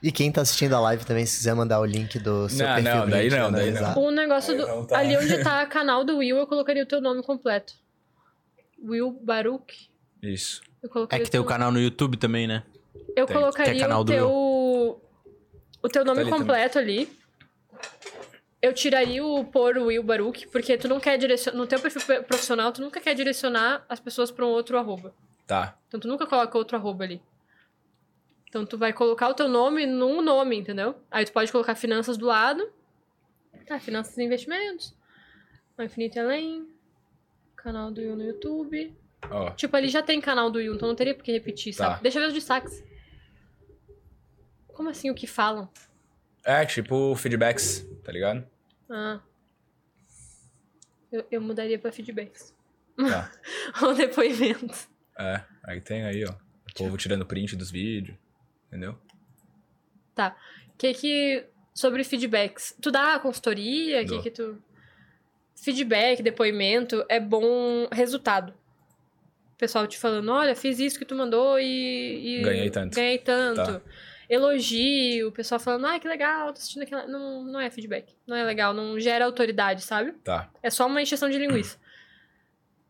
[0.01, 2.75] E quem tá assistindo a live também, se quiser mandar o link do seu Não,
[2.75, 3.97] perfil não, daí não, daí analisar.
[3.97, 4.67] O negócio do.
[4.67, 4.99] Não tá.
[4.99, 7.73] Ali onde tá canal do Will, eu colocaria o teu nome completo.
[8.79, 9.89] Will Baruch.
[10.21, 10.61] Isso.
[10.83, 12.63] Eu É que tem o teu- canal no YouTube também, né?
[13.15, 13.35] Eu Tem.
[13.35, 14.29] colocaria é o teu.
[14.29, 17.09] O teu nome Tá ali completo ali.
[18.61, 21.57] Eu tiraria o pôr o Will Baruch, porque tu não quer direcionar.
[21.57, 25.13] No teu perfil pe- profissional, tu nunca quer direcionar as pessoas pra um outro arroba.
[25.47, 25.77] Tá.
[25.87, 27.21] Então tu nunca coloca outro arroba ali.
[28.49, 30.95] Então tu vai colocar o teu nome num nome, entendeu?
[31.09, 32.69] Aí tu pode colocar finanças do lado.
[33.65, 34.93] Tá, finanças e investimentos.
[35.77, 36.67] O Infinito Além.
[37.55, 38.95] Canal do Will no YouTube.
[39.29, 39.51] Ó.
[39.51, 41.85] Tipo, ali já tem canal do Will, então não teria por que repetir, Tá.
[41.91, 42.03] sabe?
[42.03, 42.83] Deixa eu ver os destaques.
[44.67, 45.67] Como assim o que falam?
[46.45, 48.47] É, tipo feedbacks, tá ligado?
[48.89, 49.19] Ah.
[51.11, 52.55] Eu, eu mudaria pra feedbacks.
[52.95, 53.31] Tá.
[53.83, 54.87] Ou depoimentos.
[55.17, 56.31] É, aí tem aí, ó.
[56.31, 58.17] O povo tirando print dos vídeos.
[58.67, 58.97] Entendeu?
[60.77, 61.45] que que.
[61.73, 62.75] Sobre feedbacks.
[62.81, 64.01] Tu dá consultoria?
[64.01, 64.61] O que que tu.
[65.55, 68.53] Feedback, depoimento é bom resultado.
[69.53, 72.39] O pessoal te falando, olha, fiz isso que tu mandou e.
[72.39, 72.95] e Ganhei tanto.
[72.95, 73.79] Ganhei tanto.
[73.79, 73.81] Tá.
[74.29, 77.07] Elogio, o pessoal falando, ah, que legal, tô assistindo aquela.
[77.07, 78.13] Não, não é feedback.
[78.27, 80.11] Não é legal, não gera autoridade, sabe?
[80.23, 80.49] Tá.
[80.61, 81.77] É só uma encheção de linguiça.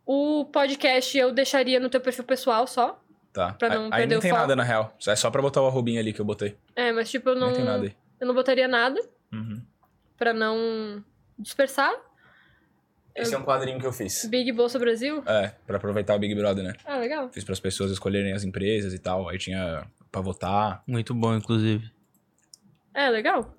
[0.10, 3.04] O podcast eu deixaria no teu perfil pessoal só.
[3.34, 3.52] Tá.
[3.54, 4.42] Pra não aí perder nem o tem foco.
[4.42, 4.96] nada, na real.
[5.06, 6.56] É só pra botar o arrobinho ali que eu botei.
[6.76, 7.48] É, mas tipo, eu não.
[7.48, 7.96] Nem tem nada aí.
[8.20, 9.00] Eu não botaria nada
[9.34, 9.62] Uhum.
[10.18, 11.04] pra não
[11.38, 11.94] dispersar.
[13.14, 14.26] Esse é um quadrinho que eu fiz.
[14.26, 15.24] Big Bolsa Brasil.
[15.26, 16.74] É, pra aproveitar o Big Brother, né?
[16.86, 17.30] Ah, legal.
[17.34, 19.28] Fiz pras pessoas escolherem as empresas e tal.
[19.28, 20.84] Aí tinha pra votar.
[20.88, 21.92] Muito bom, inclusive.
[22.94, 23.54] É, legal.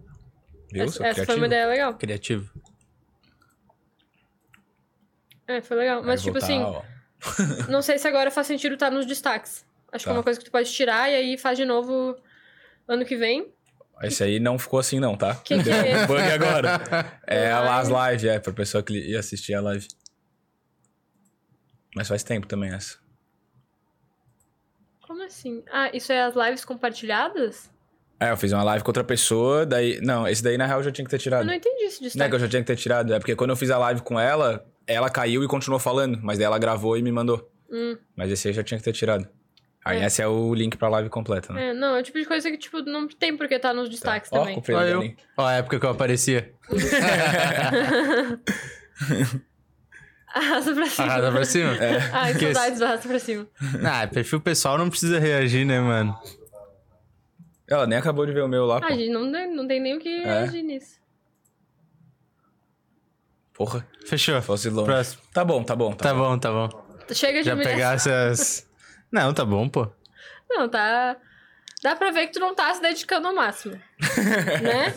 [0.73, 0.85] Viu?
[0.85, 1.95] essa essa foi uma ideia legal.
[1.95, 2.51] Criativo.
[5.49, 6.03] É, foi legal.
[6.05, 6.83] Mas, tipo assim, ó.
[7.69, 9.67] não sei se agora faz sentido estar nos destaques.
[9.91, 10.19] Acho que é Tá.
[10.19, 12.15] uma coisa que tu pode tirar e aí faz de novo
[12.87, 13.53] ano que vem.
[14.03, 15.35] Esse aí não ficou assim, não, tá?
[15.37, 16.07] Que que é esse?
[16.07, 16.79] Bug agora.
[17.27, 17.67] É Live.
[17.67, 19.89] lá as lives, é, pra pessoa que ia assistir a live.
[21.97, 22.99] Mas faz tempo também essa.
[25.07, 25.65] Como assim?
[25.73, 27.71] Ah, isso é as lives compartilhadas?
[28.21, 30.01] É, eu fiz uma live com outra pessoa, daí.
[30.01, 31.47] Não, esse daí na real eu já tinha que ter Eu tirado.
[31.47, 32.31] não entendi esse Não é destaque.
[32.31, 34.21] que eu já tinha que ter tirado, é porque quando eu fiz a live com
[34.21, 37.49] ela, ela caiu e continuou falando, mas daí ela gravou e me mandou.
[37.71, 39.29] Hum, Mas esse aí eu já tinha que ter tirado.
[39.85, 40.07] Aí É.
[40.07, 41.69] esse é o link pra live completa, né?
[41.69, 43.89] é, não, é o tipo de coisa que, tipo, não tem por que estar nos
[43.89, 44.57] destaques Ó, também.
[44.57, 45.01] Ó, eu.
[45.01, 45.17] Dani.
[45.37, 46.53] Ó, a época que eu aparecia.
[50.35, 51.07] Arrasta pra cima.
[51.07, 51.71] Arrasa pra cima?
[52.13, 53.47] Ai, Que saudades do arrasta pra cima.
[53.85, 56.15] Ah, perfil pessoal não precisa reagir, né, mano?
[57.69, 58.87] Ela nem acabou de ver o meu lá, pô.
[58.87, 60.25] Ah, gente, não, tem- não tem nem o que É.
[60.25, 60.99] reagir nisso.
[63.59, 64.41] Porra, Fechou.
[64.41, 64.87] fosse longe.
[64.87, 65.23] Próximo.
[65.35, 65.93] Tá bom, tá bom.
[65.93, 66.69] Tá bom, tá bom.
[67.13, 68.65] Chega de Já pegar essas.
[69.11, 69.89] Não, tá bom, pô.
[70.49, 71.17] Não, tá.
[71.83, 73.75] Dá pra ver que tu não tá se dedicando ao máximo.
[74.63, 74.95] né?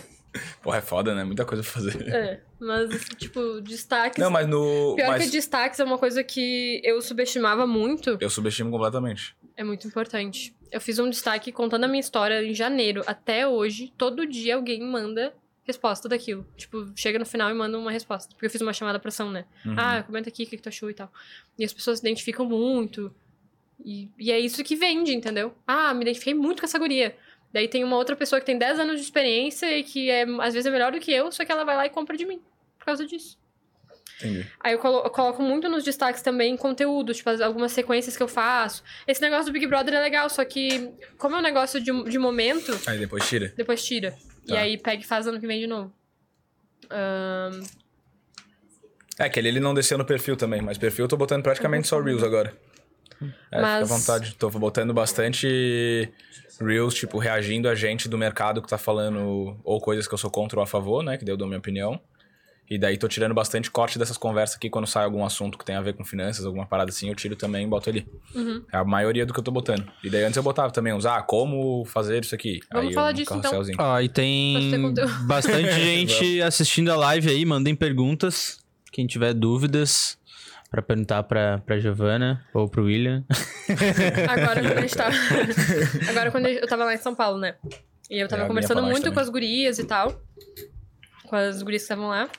[0.61, 1.23] Porra, é foda, né?
[1.23, 2.07] Muita coisa pra fazer.
[2.07, 2.41] É.
[2.59, 4.21] Mas, tipo, destaques.
[4.21, 4.95] Não, mas no.
[4.95, 8.17] Pior mas que destaques é uma coisa que eu subestimava muito.
[8.19, 9.35] Eu subestimo completamente.
[9.57, 10.55] É muito importante.
[10.71, 13.03] Eu fiz um destaque contando a minha história em janeiro.
[13.05, 15.33] Até hoje, todo dia alguém manda
[15.63, 16.45] resposta daquilo.
[16.57, 18.33] Tipo, chega no final e manda uma resposta.
[18.33, 19.45] Porque eu fiz uma chamada pra ação, né?
[19.65, 19.75] Uhum.
[19.77, 21.11] Ah, comenta aqui o que, que tu achou e tal.
[21.57, 23.13] E as pessoas se identificam muito.
[23.83, 25.53] E, e é isso que vende, entendeu?
[25.67, 27.15] Ah, me identifiquei muito com essa guria.
[27.53, 30.53] Daí tem uma outra pessoa que tem 10 anos de experiência e que é, às
[30.53, 32.39] vezes é melhor do que eu, só que ela vai lá e compra de mim.
[32.79, 33.37] Por causa disso.
[34.19, 34.45] Entendi.
[34.59, 38.21] Aí eu, colo- eu coloco muito nos destaques também conteúdo, tipo, as- algumas sequências que
[38.23, 38.83] eu faço.
[39.07, 42.19] Esse negócio do Big Brother é legal, só que, como é um negócio de, de
[42.19, 43.51] momento, Aí depois tira.
[43.57, 44.15] depois tira.
[44.45, 44.59] E Tá.
[44.59, 45.91] aí pega e faz ano que vem de novo.
[46.89, 47.61] Ahn,
[49.19, 51.99] É, que ele, não desceu no perfil também, mas perfil eu tô botando praticamente só
[52.01, 52.53] Reels agora.
[53.51, 54.35] É, Mas- fica à vontade.
[54.35, 56.11] Tô botando bastante
[56.59, 60.31] Reels, tipo, reagindo a gente do mercado que tá falando ou coisas que eu sou
[60.31, 61.17] contra ou a favor, né?
[61.17, 62.01] Que daí eu dou minha opinião.
[62.71, 65.75] E daí tô tirando bastante corte dessas conversas aqui quando sai algum assunto que tem
[65.75, 68.07] a ver com finanças, alguma parada assim, eu tiro também e boto ali.
[68.33, 68.63] Uhum.
[68.71, 69.91] É a maioria do que eu tô botando.
[70.01, 72.61] E daí antes eu botava também uns, ah, como fazer isso aqui.
[72.71, 73.61] Vamos aí falar disso, então.
[73.77, 74.93] Ó, e tem
[75.27, 78.61] bastante gente assistindo a live aí, mandem perguntas.
[78.89, 80.17] Quem tiver dúvidas
[80.69, 83.25] pra perguntar pra, pra Giovana ou pro William.
[84.29, 85.15] Agora quando a gente tava.
[86.09, 87.55] Agora quando eu tava lá em São Paulo, né?
[88.09, 89.13] E eu tava É, conversando muito também.
[89.13, 90.21] com as gurias e tal.
[91.27, 92.29] Com as gurias que estavam lá.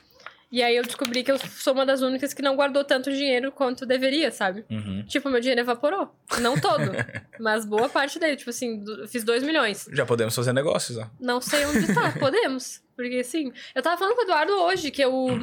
[0.52, 3.50] E aí eu descobri que eu sou uma das únicas que não guardou tanto dinheiro
[3.50, 4.66] quanto deveria, sabe?
[4.70, 5.02] Uhum.
[5.08, 6.14] Tipo, meu dinheiro evaporou.
[6.40, 6.92] Não todo.
[7.40, 8.36] mas boa parte dele.
[8.36, 9.88] Tipo assim, fiz 2 milhões.
[9.90, 11.08] Já podemos fazer negócios, ó.
[11.18, 12.82] Não sei onde tá, podemos.
[12.94, 15.40] Porque assim, eu tava falando com o Eduardo hoje que eu,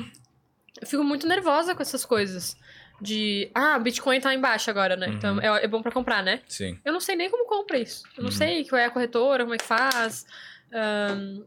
[0.80, 2.56] eu fico muito nervosa com essas coisas.
[3.02, 5.08] De, ah, Bitcoin tá embaixo agora, né?
[5.08, 6.42] Então é, é bom pra comprar, né?
[6.48, 6.78] Sim.
[6.86, 8.04] Eu não sei nem como compra isso.
[8.16, 8.38] Eu não Uhum.
[8.38, 10.26] sei qual é a corretora, como é que faz.
[10.72, 11.42] Ahn,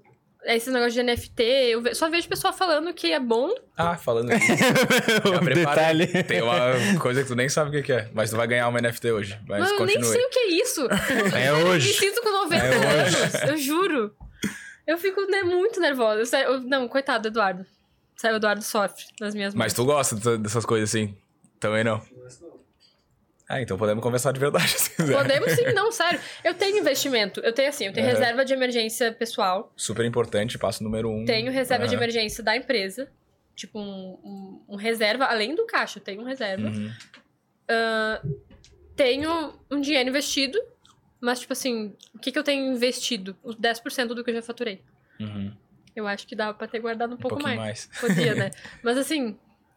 [0.44, 1.42] esse negócio de NFT.
[1.42, 3.50] Eu ve- só vejo pessoa falando que é bom.
[3.76, 4.46] Ah, falando aqui.
[4.46, 5.96] Já Um prepara aí.
[6.06, 6.24] detalhe.
[6.24, 8.80] Tem uma coisa que tu nem sabe o que é, mas tu vai ganhar uma
[8.80, 9.38] NFT hoje.
[9.48, 10.12] Mas mas eu nem continue.
[10.16, 10.86] sei o que é isso.
[11.36, 11.92] É Eu me hoje.
[11.94, 12.68] sinto com 90 É
[13.04, 13.16] hoje.
[13.16, 13.34] anos.
[13.50, 14.14] Eu juro.
[14.86, 16.38] Eu fico né, muito nervosa.
[16.40, 17.64] Eu não, coitado, Eduardo.
[18.16, 19.58] Sabe, o Eduardo sofre nas minhas mãos.
[19.64, 21.16] Mas tu gosta dessa- dessas coisas assim?
[21.60, 22.00] Também não.
[23.54, 25.14] Ah, então podemos conversar de verdade se quiser.
[25.14, 26.18] Podemos sim, não, sério.
[26.42, 27.40] Eu tenho investimento.
[27.40, 28.10] Eu tenho assim, eu tenho É.
[28.12, 29.70] reserva de emergência pessoal.
[29.76, 31.26] Super importante, passo número um.
[31.26, 32.02] Tenho reserva de Aham.
[32.02, 33.10] emergência da empresa.
[33.54, 36.68] Tipo, um, um- um reserva, além do caixa, eu tenho um reserva.
[36.68, 36.90] Uhum.
[38.96, 40.58] Tenho um dinheiro investido,
[41.20, 43.36] mas, tipo assim, o que, que eu tenho investido?
[43.42, 44.82] Os 10% do que eu já faturei.
[45.20, 45.52] Uhum.
[45.94, 47.58] Eu acho que dava pra ter guardado um, Um pouco mais.
[47.58, 47.90] mais.
[48.00, 48.50] Podia, né?
[48.82, 49.36] Mas assim,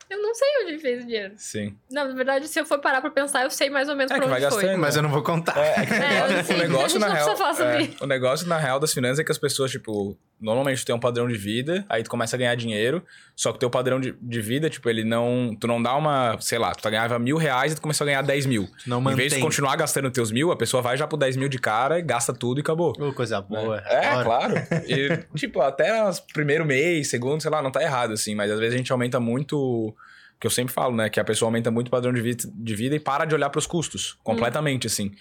[0.10, 1.34] eu não sei onde fez o dinheiro.
[1.38, 1.76] Sim.
[1.91, 4.15] Não, na verdade, se eu for parar pra pensar, eu sei mais ou menos É
[4.15, 4.61] pra que onde vai foi.
[4.64, 4.80] gastando.
[4.82, 5.57] Mas eu não vou contar.
[5.57, 7.30] É, é que É, negócio, assim, o negócio na real.
[7.30, 10.95] é, o negócio na real das finanças é que as pessoas, tipo, normalmente tu tem
[10.95, 13.03] um padrão de vida, aí tu começa a ganhar dinheiro,
[13.36, 15.56] só que o teu padrão de, de vida, tipo, ele não.
[15.60, 16.38] Tu não dá uma.
[16.40, 18.68] Sei lá, tu tá ganhava mil reais e tu começou a ganhar 10 mil.
[18.86, 19.40] Não em vez de mantém.
[19.41, 22.60] continuar gastando teus mil, a pessoa vai já pro 10 mil de cara, gasta tudo
[22.60, 22.94] e acabou.
[23.14, 23.77] Coisa boa.
[23.86, 24.53] É, claro.
[24.88, 25.91] E, tipo, até
[26.34, 29.19] primeiro mês, segundo, sei lá, não tá errado, assim, mas às vezes a gente aumenta
[29.19, 29.94] muito.
[30.39, 31.09] Que eu sempre falo, né?
[31.09, 33.49] Que a pessoa aumenta muito o padrão de vida, de vida e para de olhar
[33.49, 34.17] pros custos.
[34.23, 35.11] Completamente, assim.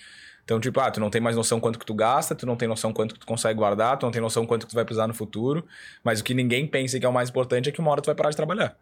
[0.45, 2.69] Então, tipo, ah, tu não tem mais noção quanto que tu gasta, tu não tem
[2.69, 5.07] noção quanto que tu consegue guardar, tu não tem noção quanto que tu vai precisar
[5.07, 5.67] no futuro.
[6.03, 8.07] Mas o que ninguém pensa que é o mais importante é que uma hora tu
[8.07, 8.77] vai parar de trabalhar.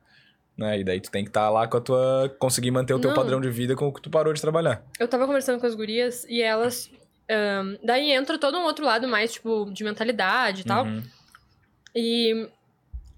[0.57, 0.81] Né?
[0.81, 2.35] E daí tu tem que estar lá com a tua.
[2.39, 3.17] conseguir manter o teu Não.
[3.17, 4.83] padrão de vida com o que tu parou de trabalhar.
[4.99, 6.91] Eu tava conversando com as gurias e elas.
[7.31, 10.85] ahn, daí entra todo um outro lado mais, tipo, de mentalidade e tal.
[10.85, 11.03] Uhum,
[11.95, 12.49] E.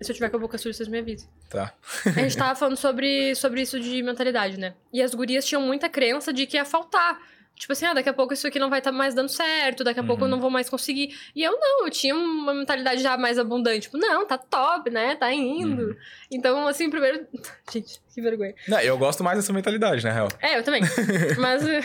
[0.01, 1.29] Se eu tiver com a boca suja, vocês me avisem.
[1.51, 1.73] Tá.
[2.07, 4.75] A gente tava falando sobre, sobre isso de mentalidade, né?
[4.93, 7.19] E as gurias tinham muita crença de que ia faltar.
[7.57, 10.01] Tipo assim, ah, daqui a pouco isso aqui não vai estar mais dando certo, daqui
[10.01, 10.31] a pouco eu Uhum.
[10.33, 11.17] não vou mais conseguir.
[11.37, 13.83] E eu não, eu tinha uma mentalidade já mais abundante.
[13.83, 15.15] Tipo, não, tá top, né?
[15.15, 15.83] Tá indo.
[15.91, 15.97] Uhum.
[16.33, 17.25] Então, assim, primeiro.
[17.73, 18.55] Gente, que vergonha.
[18.67, 20.29] Não, eu gosto mais dessa mentalidade, na real.
[20.43, 20.83] É, eu também.
[21.39, 21.81] Mas eh,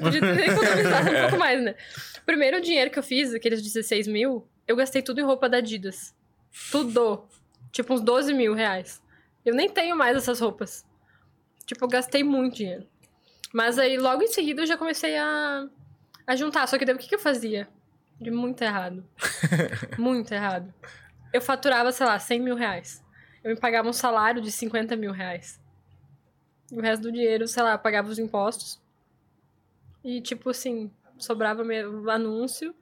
[0.00, 1.74] podia ter economizado um pouco mais, né?
[2.24, 5.58] Primeiro, o dinheiro que eu fiz, aqueles 16 mil, eu gastei tudo em roupa da
[5.58, 6.14] Adidas.
[6.70, 7.22] Tudo.
[7.72, 9.02] Tipo, uns 12 mil reais.
[9.44, 10.84] Eu nem tenho mais essas roupas.
[11.64, 12.86] Tipo, eu gastei muito dinheiro.
[13.52, 15.66] Mas aí, logo em seguida, eu já comecei a,
[16.26, 16.66] a juntar.
[16.68, 17.68] Só que daí, o que, que eu fazia?
[18.20, 19.04] De muito errado.
[19.98, 20.72] muito errado.
[21.32, 23.02] Eu faturava, sei lá, 100 mil reais.
[23.42, 25.60] Eu me pagava um salário de 50 mil reais.
[26.70, 28.80] E o resto do dinheiro, sei lá, eu pagava os impostos.
[30.04, 32.74] E, tipo assim, sobrava meu anúncio,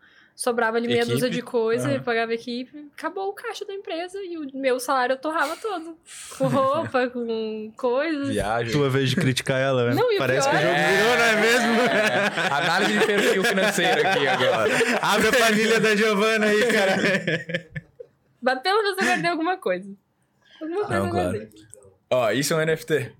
[0.43, 1.13] sobrava ali meia Equipe.
[1.13, 5.13] dúzia de coisa, eu pagava equipe, acabou o caixa da empresa e o meu salário
[5.13, 5.99] eu torrava todo.
[6.39, 8.29] Com roupa, com coisas.
[8.31, 8.73] Viagem.
[8.73, 9.95] Tua vez de criticar ela, né?
[9.95, 11.83] Não, e o Parece que o pior jogo é- virou, não é mesmo?
[11.83, 14.73] É, análise de perfil financeiro aqui agora.
[15.03, 16.97] Abre a planilha da Giovana aí, cara.
[18.41, 19.93] Mas pelo menos eu guardei alguma coisa.
[20.63, 21.29] Alguma coisa Não, eu claro.
[21.33, 21.49] guardei.
[22.11, 23.13] Ó, isso é um NFT.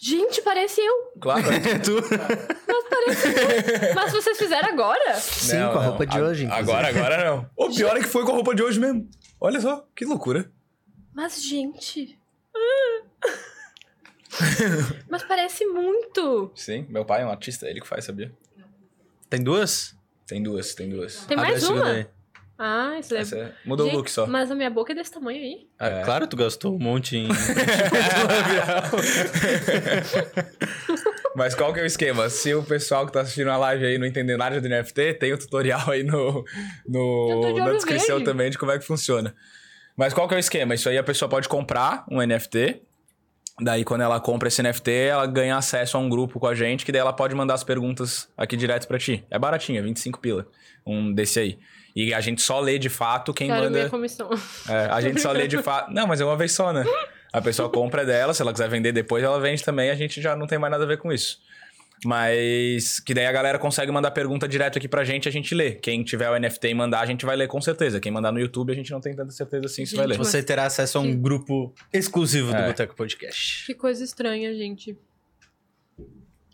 [0.00, 1.12] Gente, parece eu.
[1.20, 1.42] Claro.
[1.50, 1.96] É tu.
[3.94, 5.14] Mas vocês fizeram agora?
[5.16, 5.88] Sim, Não, com a não.
[5.90, 6.70] roupa de A- hoje, inclusive.
[6.70, 7.50] Agora, agora não.
[7.56, 9.08] O pior é que foi com a roupa de hoje mesmo.
[9.40, 10.50] Olha só, que loucura.
[11.14, 12.18] Mas, gente.
[15.08, 16.52] Mas parece muito.
[16.54, 18.30] Sim, meu pai é um artista, ele que faz, sabia?
[19.30, 19.96] Tem duas?
[20.26, 21.24] Tem duas, tem duas.
[21.26, 22.06] Tem Abre mais uma?
[22.60, 23.20] Ah, isso é.
[23.20, 24.26] Essa é- Mudou Gente, o look só.
[24.26, 25.68] Mas a minha boca é desse tamanho aí.
[25.78, 26.02] Ah, É.
[26.04, 27.28] Claro, tu gastou um monte em.
[31.38, 32.28] Mas qual que é o esquema?
[32.28, 35.32] Se o pessoal que tá assistindo a live aí não entender nada de NFT, tem
[35.32, 36.44] o tutorial aí no,
[36.86, 38.24] no na descrição verde.
[38.24, 39.34] também de como é que funciona.
[39.96, 40.74] Mas qual que é o esquema?
[40.74, 42.82] Isso aí a pessoa pode comprar um NFT
[43.60, 46.84] Daí, quando ela compra esse NFT, ela ganha acesso a um grupo com a gente,
[46.84, 49.24] que daí ela pode mandar as perguntas aqui direto pra ti.
[49.28, 50.46] É baratinho, é 25 pila.
[50.86, 51.58] Um desse aí.
[51.94, 53.78] E a gente só lê de fato quem Quero manda.
[53.78, 54.30] minha comissão.
[54.68, 55.92] É, a gente só lê de fato.
[55.92, 56.84] Não, mas é uma vez só, né?
[57.32, 60.34] A pessoa compra dela, se ela quiser vender depois, ela vende também, a gente já
[60.34, 61.38] não tem mais nada a ver com isso.
[62.04, 65.72] Mas que daí a galera consegue mandar pergunta direto aqui pra gente, a gente lê.
[65.72, 67.98] Quem tiver o NFT e mandar, a gente vai ler com certeza.
[67.98, 70.16] Quem mandar no YouTube, a gente não tem tanta certeza assim se vai ler.
[70.16, 72.66] Você terá acesso a um grupo exclusivo do É.
[72.68, 73.66] Boteco Podcast.
[73.66, 74.96] Que coisa estranha, gente.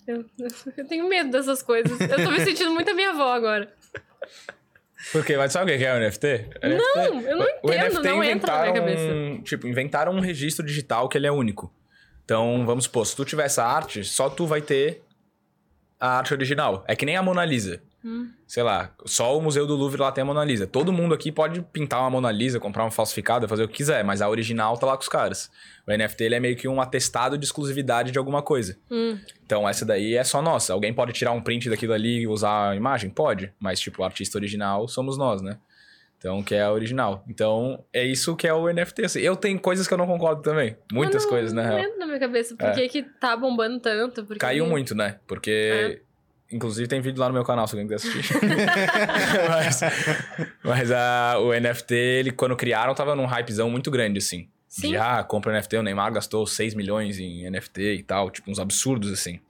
[0.06, 0.24] Eu,
[0.78, 2.00] eu tenho medo dessas coisas.
[2.00, 3.70] Eu tô me sentindo muito a minha avó agora.
[5.12, 5.36] Por quê?
[5.36, 6.50] Mas sabe o que é o NFT?
[6.62, 10.64] Não, eu não O entendo, NFT não entra na minha inventaram, tipo, inventaram um registro
[10.64, 11.72] digital que ele é único.
[12.24, 15.02] Então, vamos supor, se tu tiver essa arte, só tu vai ter
[16.00, 16.84] a arte original.
[16.88, 17.82] É que nem a Mona Lisa.
[18.04, 18.30] Hum.
[18.54, 20.64] Sei lá, só o Museu do Louvre lá tem a Mona Lisa.
[20.64, 24.04] Todo mundo aqui pode pintar uma Mona Lisa, comprar uma falsificada, fazer o que quiser,
[24.04, 25.50] mas a original tá lá com os caras.
[25.84, 28.78] O NFT ele é meio que um atestado de exclusividade de alguma coisa.
[28.88, 29.18] Hum.
[29.44, 30.72] Então essa daí é só nossa.
[30.72, 33.10] Alguém pode tirar um print daquilo ali e usar a imagem?
[33.10, 33.52] Pode.
[33.58, 35.58] Mas, tipo, o artista original somos nós, né?
[36.16, 37.24] Então, que é a original.
[37.28, 39.04] Então, é isso que é o NFT.
[39.04, 39.18] Assim.
[39.20, 40.76] Eu tenho coisas que eu não concordo também.
[40.92, 42.54] Muitas não- coisas, na não entra na minha cabeça.
[42.54, 42.88] Por É.
[42.88, 44.24] que, tá bombando tanto?
[44.24, 45.18] Por que Caiu muito, né?
[45.26, 46.00] Porque.
[46.00, 46.13] É.
[46.54, 48.32] Inclusive tem vídeo lá no meu canal, se alguém quiser assistir.
[49.50, 49.80] mas
[50.62, 54.48] mas a, o NFT, ele, quando criaram, tava num hypezão muito grande, assim.
[54.68, 54.90] Sim.
[54.90, 58.30] De, ah, compra NFT, o Neymar gastou 6 milhões em NFT e tal.
[58.30, 59.40] Tipo, uns absurdos, assim.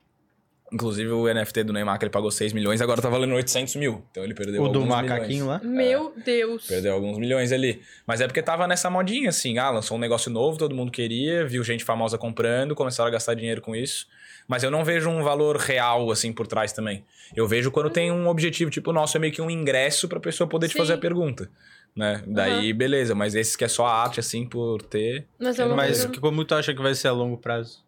[0.73, 4.03] Inclusive, o NFT do Neymar, que ele pagou 6 milhões, agora tá valendo 800 mil.
[4.11, 5.63] Então ele perdeu O do alguns macaquinho milhões.
[5.63, 5.69] lá.
[5.69, 6.67] Meu Deus.
[6.67, 7.83] Perdeu alguns milhões ali.
[8.07, 9.59] Mas é porque tava nessa modinha, assim.
[9.59, 13.35] Ah, lançou um negócio novo, todo mundo queria, viu gente famosa comprando, começaram a gastar
[13.35, 14.07] dinheiro com isso.
[14.47, 17.05] Mas eu não vejo um valor real, assim, por trás também.
[17.35, 20.21] Eu vejo quando tem um objetivo, tipo, o nosso é meio que um ingresso pra
[20.21, 20.79] pessoa poder te Sim.
[20.79, 21.51] fazer a pergunta.
[21.97, 22.23] Né?
[22.27, 23.15] Daí, beleza.
[23.15, 25.27] Mas esse que é só a arte, assim, por ter...
[25.39, 27.83] Mas é Mas que- como tu acha que vai ser a longo prazo?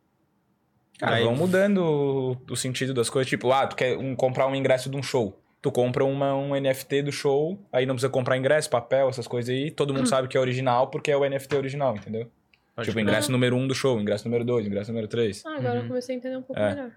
[0.98, 3.28] Cara, Aí- vão mudando o, o sentido das coisas.
[3.28, 5.38] Tipo, ah, tu quer um- comprar um ingresso de um show.
[5.60, 9.50] Tu compra uma, um NFT do show, aí não precisa comprar ingresso, papel, essas coisas
[9.54, 9.70] aí.
[9.70, 12.30] Todo mundo sabe que é original porque é o NFT original, entendeu?
[12.76, 15.42] Pode tipo, ingresso número 1 um do show, ingresso número 2, ingresso número 3.
[15.46, 16.74] Ah, agora eu comecei a entender um pouco É.
[16.74, 16.90] melhor.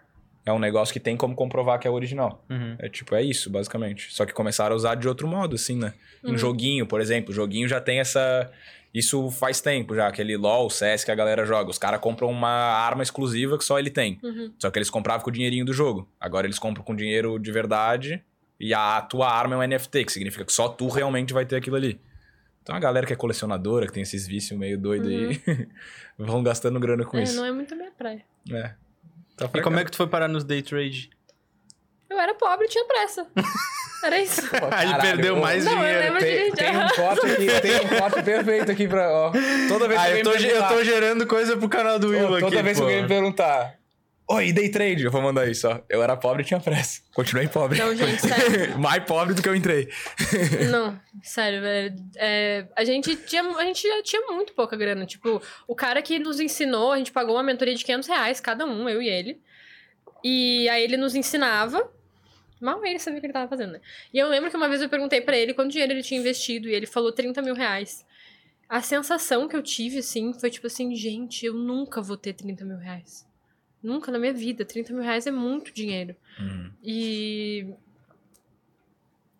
[0.46, 2.44] É um negócio que tem como comprovar que é original.
[2.50, 2.76] Uhum.
[2.80, 4.12] É tipo, é isso, basicamente.
[4.12, 5.94] Só que começaram a usar de outro modo, assim, né?
[6.24, 6.34] Uhum.
[6.34, 7.32] Em joguinho, por exemplo.
[7.32, 8.52] O joguinho já tem essa.
[8.94, 11.70] Isso faz tempo já, aquele LOL, CS que a galera joga.
[11.70, 14.20] Os caras compram uma arma exclusiva que só ele tem.
[14.24, 14.52] Uhum.
[14.58, 16.10] Só que eles compravam com o dinheirinho do jogo.
[16.20, 18.24] Agora eles compram com dinheiro de verdade
[18.60, 21.56] e a tua arma é um NFT, que significa que só tu realmente vai ter
[21.56, 22.00] aquilo ali.
[22.70, 25.42] Então a galera que é colecionadora, que tem esses vícios meio doidos aí,
[26.18, 27.36] vão gastando grana com É, isso.
[27.36, 28.24] não é muito a minha praia.
[28.52, 28.74] É.
[29.36, 31.10] Tá E como é que tu foi parar nos day trade?
[32.10, 33.26] Eu era pobre e tinha pressa.
[34.04, 34.42] Era isso.
[34.72, 36.00] Ah, ele perdeu mais Não, eu dinheiro.
[36.00, 39.12] lembro Tem, de- tem um corte aqui, tem um corte perfeito aqui pra.
[39.12, 39.32] Ó,
[39.68, 41.98] toda vez que Ah, alguém eu tô, me ge- eu tô gerando coisa pro canal
[42.00, 42.42] do Will aqui.
[42.42, 42.88] Toda vez que pô.
[42.90, 43.79] alguém me perguntar.
[44.32, 45.82] Oi, day trade, eu vou mandar isso, ó.
[45.90, 47.02] Eu era pobre e tinha pressa.
[47.16, 47.80] Continuei pobre.
[47.80, 48.78] Não, gente, sério.
[48.78, 49.90] Mais pobre do que eu entrei.
[50.70, 51.96] Não, sério, velho.
[52.16, 55.04] É, a, gente tinha, a gente já tinha muito pouca grana.
[55.08, 58.68] Tipo, o cara que nos ensinou, a gente pagou uma mentoria de 500 reais, cada
[58.68, 59.42] um, eu e ele.
[60.24, 61.92] E aí ele nos ensinava.
[62.62, 63.82] Mal ele sabia o que ele tava fazendo, né?
[64.14, 66.70] E eu lembro que uma vez eu perguntei pra ele quanto dinheiro ele tinha investido
[66.70, 68.06] e ele falou 30 mil reais.
[68.68, 72.64] A sensação que eu tive, assim, foi tipo assim, gente, eu nunca vou ter 30
[72.64, 73.28] mil reais.
[73.82, 74.66] Nunca na minha vida.
[74.66, 76.16] 30 mil reais é muito dinheiro.
[76.84, 77.68] E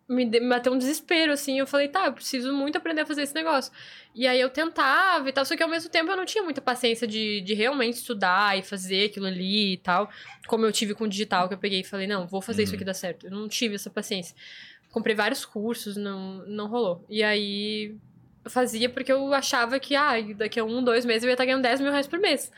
[0.08, 1.58] me, de- me bateu um desespero, assim.
[1.58, 3.72] Eu falei, tá, eu preciso muito aprender a fazer esse negócio.
[4.14, 6.60] E aí eu tentava e tal, só que ao mesmo tempo eu não tinha muita
[6.60, 10.10] paciência de, de realmente estudar e fazer aquilo ali e tal.
[10.48, 12.74] Como eu tive com o digital, que eu peguei e falei, não, vou fazer isso
[12.74, 13.26] aqui dar certo.
[13.26, 14.34] Eu não tive essa paciência.
[14.90, 17.04] Comprei vários cursos, não, não rolou.
[17.08, 17.94] E aí
[18.44, 21.44] eu fazia porque eu achava que, ah, daqui a um, dois meses eu ia estar
[21.44, 22.50] ganhando 10 mil reais por mês.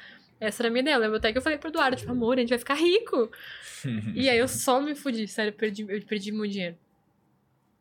[0.43, 0.97] Essa era a minha ideia.
[0.97, 3.31] Eu lembro até que eu falei pro Eduardo, tipo, amor, a gente vai ficar rico.
[4.15, 6.77] E aí eu só me fudi, sério, eu perdi, eu perdi muito dinheiro.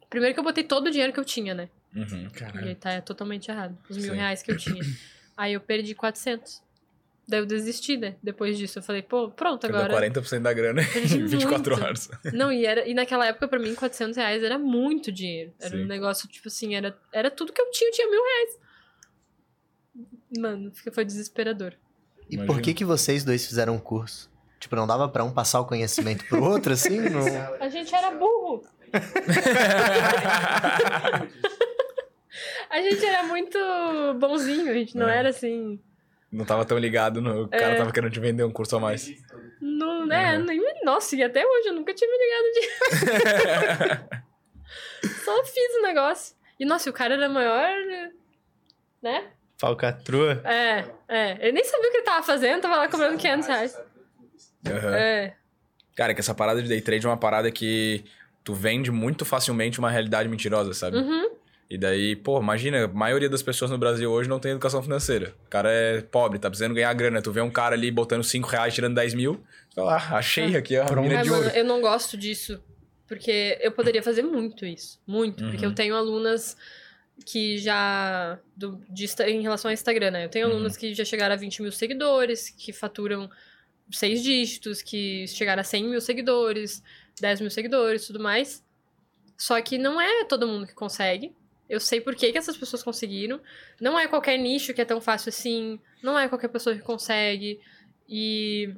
[0.09, 1.69] Primeiro que eu botei todo o dinheiro que eu tinha, né?
[1.95, 2.27] Uhum.
[2.63, 3.77] E aí tá totalmente errado.
[3.87, 4.15] Os mil Sim.
[4.15, 4.81] reais que eu tinha.
[5.37, 6.59] aí eu perdi 400.
[7.27, 8.15] Daí eu desisti, né?
[8.23, 8.79] Depois disso.
[8.79, 10.09] Eu falei, pô, pronto, Perdeu agora.
[10.09, 11.85] 40% da grana em 24 muito.
[11.85, 12.09] horas.
[12.33, 15.53] Não, e, era, e naquela época, pra mim, 400 reais era muito dinheiro.
[15.59, 15.83] Era Sim.
[15.83, 18.59] um negócio, tipo assim, era, era tudo que eu tinha, eu tinha mil reais.
[20.39, 21.75] Mano, foi desesperador.
[22.31, 22.53] E Imagina.
[22.53, 24.29] por que que vocês dois fizeram um curso?
[24.59, 26.99] Tipo, não dava pra um passar o conhecimento pro outro, assim?
[27.09, 27.21] Não...
[27.59, 28.63] A gente era burro.
[32.69, 33.57] A gente era muito
[34.17, 35.17] bonzinho, a gente não É.
[35.17, 35.77] era assim.
[36.31, 37.43] Não tava tão ligado, no...
[37.43, 39.11] o cara tava querendo te vender um curso a mais.
[39.59, 40.37] Não, né?
[40.37, 42.71] Nem, nossa, e até hoje eu nunca tinha me ligado disso.
[45.25, 46.33] Só fiz o negócio.
[46.57, 47.69] E nossa, e o cara era maior.
[49.01, 49.25] Né?
[49.61, 50.41] Falcatrua.
[50.43, 51.49] É, é.
[51.49, 53.79] Eu nem sabia o que ele tava fazendo, tava lá cobrando 500 reais.
[54.67, 54.95] Aham.
[54.95, 55.35] É.
[55.95, 58.03] Cara, que essa parada de day trade é uma parada que
[58.43, 60.97] tu vende muito facilmente uma realidade mentirosa, sabe?
[60.97, 61.29] Uhum.
[61.69, 65.33] E daí, pô, imagina, a maioria das pessoas no Brasil hoje não tem educação financeira.
[65.45, 67.21] O cara é pobre, tá precisando ganhar grana.
[67.21, 69.41] Tu vê um cara ali botando 5 reais, tirando 10 mil.
[69.75, 71.55] Fala, ah, achei aqui a mina É, de mano, ouro.
[71.55, 72.59] eu não gosto disso.
[73.07, 74.99] Porque eu poderia fazer muito isso.
[75.05, 75.43] Muito.
[75.45, 75.71] Porque Uhum.
[75.71, 76.57] eu tenho alunas
[77.25, 78.39] que já.
[78.55, 80.25] Do, de, em relação ao Instagram, né?
[80.25, 80.53] Eu tenho Uhum.
[80.53, 83.29] alunas que já chegaram a 20 mil seguidores, que faturam
[83.91, 86.81] seis dígitos, que chegaram a 100 mil seguidores,
[87.19, 88.63] 10 mil seguidores tudo mais.
[89.37, 91.35] Só que não é todo mundo que consegue.
[91.69, 93.39] Eu sei por que, que essas pessoas conseguiram.
[93.79, 95.79] Não é qualquer nicho que é tão fácil assim.
[96.03, 97.59] Não é qualquer pessoa que consegue.
[98.07, 98.73] E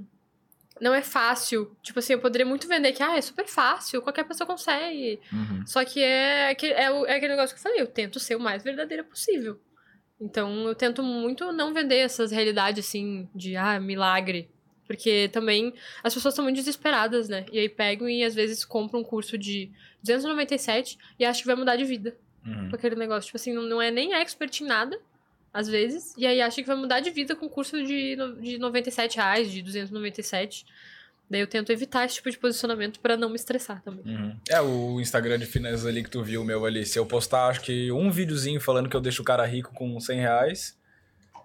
[0.84, 1.76] não é fácil.
[1.82, 5.20] Tipo assim, eu poderia muito vender que, ah, é super fácil, qualquer pessoa consegue.
[5.32, 5.66] Uhum.
[5.66, 8.40] Só que é, aquele- é, é aquele negócio que eu falei, eu tento ser o
[8.40, 9.60] mais verdadeira possível.
[10.22, 14.50] Então eu tento muito não vender essas realidades assim de, ah, milagre.
[14.86, 15.74] Porque também
[16.04, 17.46] as pessoas estão muito desesperadas, né?
[17.52, 19.72] E aí pegam e às vezes compram um curso de
[20.04, 22.16] 297 e acham que vai mudar de vida
[22.46, 22.70] Uhum.
[22.70, 23.28] com aquele negócio.
[23.28, 25.00] Tipo assim, não, não é nem expert em nada,
[25.54, 26.14] às vezes.
[26.18, 29.62] E aí acha que vai mudar de vida com curso de, de 97 reais, de
[29.62, 30.66] 297.
[31.30, 34.04] Daí eu tento evitar esse tipo de posicionamento pra não me estressar também.
[34.06, 34.36] Uhum.
[34.50, 36.86] É, o Instagram de finanças ali que tu viu, meu ali.
[36.86, 40.00] Se eu postar, acho que um videozinho falando que eu deixo o cara rico com
[40.00, 40.78] 100 reais,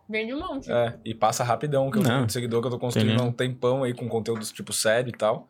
[0.08, 0.70] Vende um monte.
[0.72, 2.08] é, e passa rapidão, que eu Não.
[2.08, 5.10] tenho muito seguidor, que eu tô construindo há um tempão aí com conteúdo, tipo, sério
[5.10, 5.48] e tal.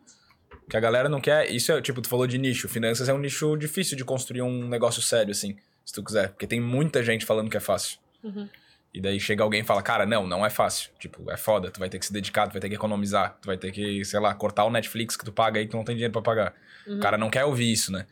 [0.68, 1.50] Que a galera não quer.
[1.50, 2.68] Isso é, tipo, tu falou de nicho.
[2.68, 6.28] Finanças é um nicho difícil de construir um negócio sério, assim, se tu quiser.
[6.30, 7.98] Porque tem muita gente falando que é fácil.
[8.22, 8.48] Uhum.
[8.92, 10.90] E daí chega alguém e fala, cara, não, não é fácil.
[10.98, 13.46] Tipo, é foda, tu vai ter que se dedicar, tu vai ter que economizar, tu
[13.46, 15.84] vai ter que, sei lá, cortar o Netflix que tu paga aí que tu não
[15.84, 16.54] tem dinheiro pra pagar.
[16.86, 16.96] Uhum.
[16.96, 18.06] O cara não quer ouvir isso, né?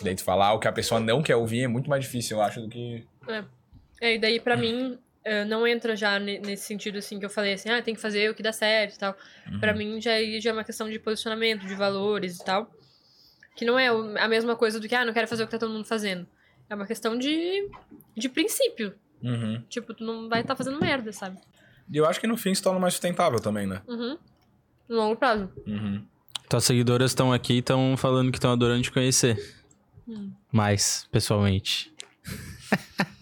[0.00, 2.36] E daí tu falar o que a pessoa não quer ouvir é muito mais difícil,
[2.36, 3.04] eu acho, do que.
[4.00, 7.30] É, e daí pra mim eh, não entra já ne- nesse sentido assim que eu
[7.30, 9.16] falei assim, ah, tem que fazer o que dá certo e tal.
[9.58, 12.70] Pra mim já, já é uma questão de posicionamento, de valores e tal.
[13.56, 15.58] Que não é a mesma coisa do que, ah, não quero fazer o que tá
[15.58, 16.26] todo mundo fazendo.
[16.70, 17.68] É uma questão de,
[18.16, 18.94] de princípio.
[19.22, 19.62] Uhum.
[19.68, 21.38] Tipo, tu não vai estar fazendo merda, sabe?
[21.90, 23.82] E eu acho que no fim se torna mais sustentável também, né?
[23.86, 24.18] Uhum.
[24.88, 25.50] No longo prazo.
[25.66, 26.04] Uhum.
[26.48, 29.38] Tuas seguidoras estão aqui e estão falando que estão adorando te conhecer.
[30.06, 30.32] Hum.
[30.50, 31.92] Mais, pessoalmente.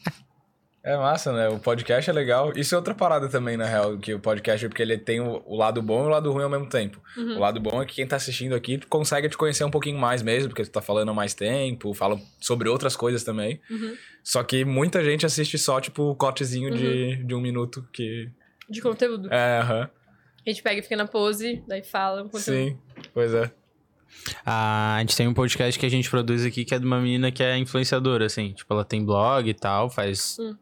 [0.87, 1.49] É massa, né?
[1.49, 2.53] O podcast é legal.
[2.55, 5.57] Isso é outra parada também, na real, que o podcast é porque ele tem o,
[5.57, 7.03] lado bom e o lado ruim ao mesmo tempo.
[7.17, 7.39] Uhum.
[7.39, 10.23] O lado bom é que quem tá assistindo aqui consegue te conhecer um pouquinho mais
[10.23, 13.61] mesmo, porque tu tá falando há mais tempo, fala sobre outras coisas também.
[13.69, 13.97] Uhum.
[14.23, 18.31] Só que muita gente assiste só, tipo, o cortezinho de, de um minuto que.
[18.71, 19.29] De conteúdo.
[19.35, 19.91] É, aham.
[20.47, 22.45] A gente pega e fica na pose, daí fala um conteúdo.
[22.45, 22.79] Sim,
[23.13, 23.51] pois é.
[24.45, 27.01] Ah, a gente tem um podcast que a gente produz aqui que é de uma
[27.01, 28.53] menina que é influenciadora, assim.
[28.53, 30.37] Tipo, ela tem blog e tal, faz.
[30.39, 30.55] Hum.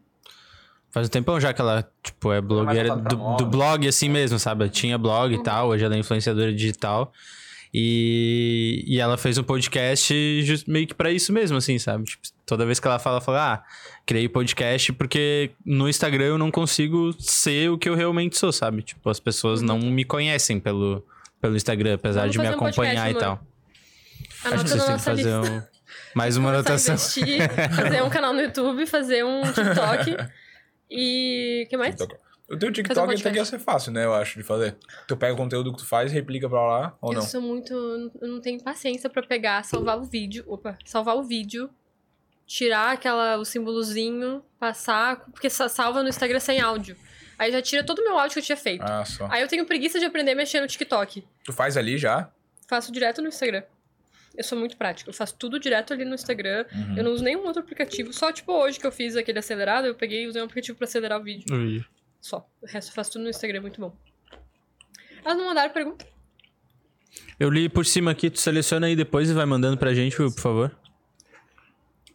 [0.94, 3.42] Faz um tempão já que ela, tipo, é blogueira do, moda.
[3.42, 4.68] do blog assim mesmo, sabe?
[4.68, 7.12] Tinha blog e tal, hoje ela é influenciadora digital.
[7.74, 10.14] E, e ela fez um podcast
[10.44, 12.04] just, meio que pra isso mesmo, assim, sabe?
[12.04, 13.62] Tipo, toda vez que ela fala, ela fala, ah,
[14.06, 18.80] criei podcast porque no Instagram eu não consigo ser o que eu realmente sou, sabe?
[18.82, 21.04] Tipo, as pessoas não me conhecem pelo,
[21.40, 23.40] pelo Instagram, apesar Vamos de me fazer um podcast, acompanhar e tal.
[24.44, 25.62] Acho que vocês têm que fazer um...
[26.14, 26.94] mais uma anotação.
[26.94, 30.43] investir, fazer um canal no YouTube, fazer um TikTok.
[30.94, 31.64] E.
[31.66, 31.94] o que mais?
[32.46, 33.50] O teu um TikTok ele tem que podcast.
[33.50, 34.04] ser fácil, né?
[34.04, 34.76] Eu acho, de fazer.
[35.08, 37.22] Tu pega o conteúdo que tu faz e replica pra lá, ou eu não?
[37.22, 37.72] sou muito.
[38.20, 40.44] Eu não tenho paciência pra pegar, salvar o vídeo.
[40.46, 41.70] Opa, salvar o vídeo.
[42.46, 45.24] Tirar aquela, o símbolozinho, passar.
[45.30, 46.94] Porque sa- salva no Instagram sem áudio.
[47.38, 48.82] Aí já tira todo o meu áudio que eu tinha feito.
[48.84, 49.26] Ah, só.
[49.30, 51.24] Aí eu tenho preguiça de aprender a mexer no TikTok.
[51.44, 52.30] Tu faz ali já?
[52.68, 53.62] Faço direto no Instagram.
[54.36, 55.09] Eu sou muito prática.
[55.09, 56.66] Eu faço tudo direto ali no Instagram.
[56.73, 56.97] Uhum.
[56.97, 58.12] Eu não uso nenhum outro aplicativo.
[58.12, 60.86] Só, tipo, hoje que eu fiz aquele acelerado, eu peguei e usei um aplicativo pra
[60.86, 61.44] acelerar o vídeo.
[61.55, 61.85] Ui.
[62.20, 62.48] Só.
[62.61, 63.94] O resto eu faço tudo no Instagram, é muito bom.
[65.24, 66.06] Elas não mandaram pergunta.
[67.39, 70.32] Eu li por cima aqui, tu seleciona aí depois e vai mandando pra gente, por
[70.32, 70.77] favor.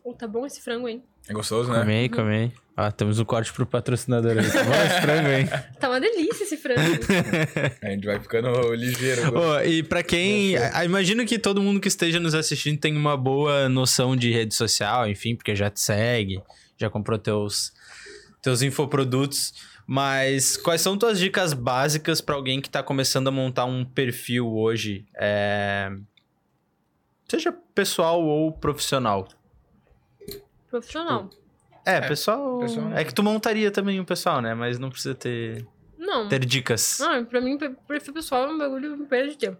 [0.04, 1.04] Oh, tá bom esse frango, hein?
[1.30, 1.80] É gostoso, né?
[1.80, 2.52] Come aí, come aí.
[2.76, 4.50] Ah, temos um corte pro patrocinador aí.
[4.50, 5.50] Tá bom esse frango, hein?
[5.80, 6.82] Tá uma delícia esse frango.
[7.84, 9.38] A gente vai ficando ligeiro.
[9.38, 10.56] Ô, e pra quem.
[10.84, 15.08] Imagino que todo mundo que esteja nos assistindo tem uma boa noção de rede social,
[15.08, 16.42] enfim, porque já te segue,
[16.78, 17.74] já comprou teus,
[18.42, 19.54] teus infoprodutos.
[19.86, 24.52] Mas quais são tuas dicas básicas pra alguém que tá começando a montar um perfil
[24.52, 25.06] hoje?
[25.16, 25.92] É,
[27.30, 29.28] Seja pessoal ou profissional.
[30.70, 31.30] Profissional.
[31.86, 32.60] É, pessoal.
[32.60, 34.54] pessoal- É que tu montaria também um pessoal, né?
[34.54, 35.66] Mas não precisa ter,
[35.98, 36.28] Não.
[36.28, 37.00] ter dicas.
[37.00, 39.58] Não, pra mim, per- perfil pessoal é um bagulho perda de tempo.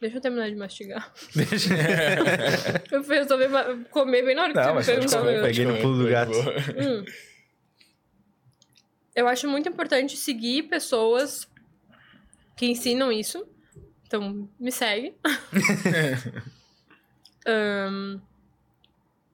[0.00, 1.12] Deixa eu terminar de mastigar.
[2.90, 3.44] eu resolvi
[3.90, 5.22] comer bem na hora que Não, você me perguntou.
[5.24, 6.32] pode Peguei no pulo do gato.
[6.76, 7.04] Hum.
[9.14, 11.48] eu acho muito importante seguir pessoas
[12.56, 13.46] que ensinam isso.
[14.06, 15.14] Então, me segue.
[17.46, 18.20] Ahn,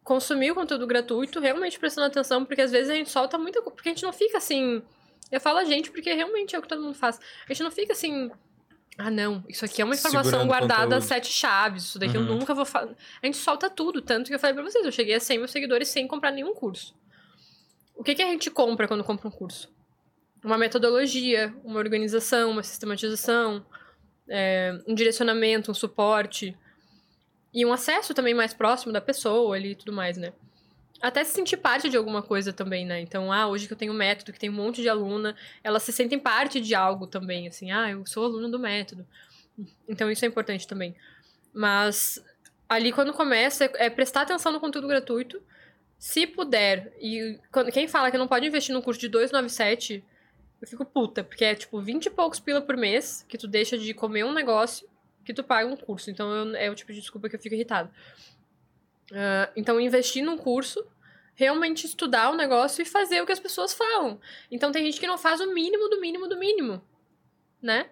[0.09, 3.75] consumir o conteúdo gratuito, realmente prestando atenção, porque às vezes a gente solta muita coisa.
[3.77, 4.83] Porque a gente não fica assim.
[5.31, 7.21] Eu falo a gente porque realmente é o que todo mundo faz.
[7.47, 8.31] A gente não fica assim.
[8.97, 11.85] Ah, não, isso aqui é uma informação Segurando guardada a sete chaves.
[11.85, 12.39] Isso daqui eu Uhum.
[12.39, 12.97] nunca vou fazer.
[13.23, 14.01] A gente solta tudo.
[14.01, 16.55] Tanto que eu falei pra vocês, eu cheguei a 100 mil seguidores sem comprar nenhum
[16.55, 16.97] curso.
[17.95, 19.71] O que, que a gente compra quando compra um curso?
[20.43, 23.65] Uma metodologia, uma organização, uma sistematização,
[24.27, 26.57] é, um direcionamento, um suporte.
[27.53, 30.33] E um acesso também mais próximo da pessoa ali e tudo mais, né?
[31.01, 33.01] Até se sentir parte de alguma coisa também, né?
[33.01, 35.93] Então, ah, hoje que eu tenho método, que tem um monte de aluna, elas se
[35.93, 39.07] sentem parte de algo também, assim, ah, eu sou aluna do método.
[39.89, 40.95] Então, isso é importante também.
[41.55, 42.23] Mas,
[42.69, 45.41] ali quando começa, é é prestar atenção no conteúdo gratuito.
[45.99, 50.05] Se puder, e quando, quem fala que não pode investir num curso de 297,
[50.61, 53.79] eu fico puta, porque é tipo 20 e poucos pila por mês que tu deixa
[53.79, 54.89] de comer um negócio
[55.29, 56.11] que tu paga um curso.
[56.11, 57.91] Então eu- é o tipo de desculpa que eu fico irritado.
[59.13, 60.85] Ah, então investir num curso,
[61.35, 64.19] realmente estudar o negócio e fazer o que as pessoas falam.
[64.51, 66.83] Então tem gente que não faz o mínimo do mínimo do mínimo,
[67.63, 67.91] né?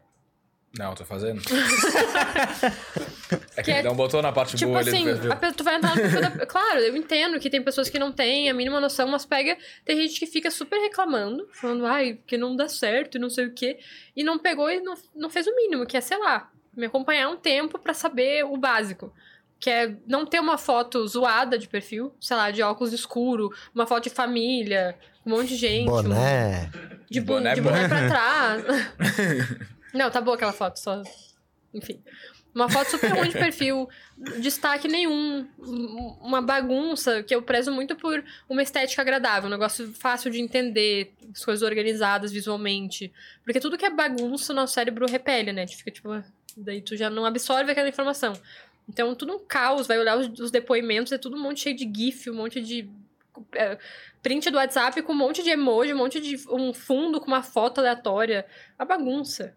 [0.79, 1.41] Não, tô fazendo.
[3.57, 5.53] é que, Que ele é- não botou na parte Tipo boa ali do assim, perfil.
[5.55, 6.47] tu vai entrar no perfil da...
[6.47, 9.57] Claro, eu entendo que tem pessoas que não têm a mínima noção, mas pega...
[9.85, 13.47] Tem gente que fica super reclamando, falando, ai, que não dá certo e não sei
[13.47, 13.79] o quê.
[14.15, 17.29] E não pegou e não, não fez o mínimo, que é, sei lá, me acompanhar
[17.29, 19.13] um tempo pra saber o básico.
[19.59, 23.87] Que é não ter uma foto zoada de perfil, sei lá, de óculos escuro, uma
[23.87, 24.95] foto de família,
[25.25, 25.89] um monte de gente.
[25.89, 26.71] um- Boné.
[27.11, 28.65] de, bu Boné de boné pra trás.
[29.95, 31.03] Não, tá boa aquela foto, só.
[31.73, 32.03] Enfim.
[32.55, 33.87] Uma foto super ruim de perfil,
[34.41, 39.93] destaque nenhum, um- uma bagunça, que eu prezo muito por uma estética agradável, um negócio
[39.93, 43.13] fácil de entender, as coisas organizadas visualmente.
[43.45, 45.63] Porque tudo que é bagunça, o nosso cérebro repele, né?
[45.63, 46.23] A gente fica tipo,
[46.57, 48.33] daí tu já não absorve aquela informação.
[48.89, 51.91] Então, tudo um caos, vai olhar os, os depoimentos, é tudo um monte cheio de
[51.93, 52.89] GIF, um monte de
[53.55, 53.79] é,
[54.23, 57.43] print do WhatsApp com um monte de emoji, um monte de um fundo com uma
[57.43, 58.47] foto aleatória.
[58.79, 59.57] A bagunça.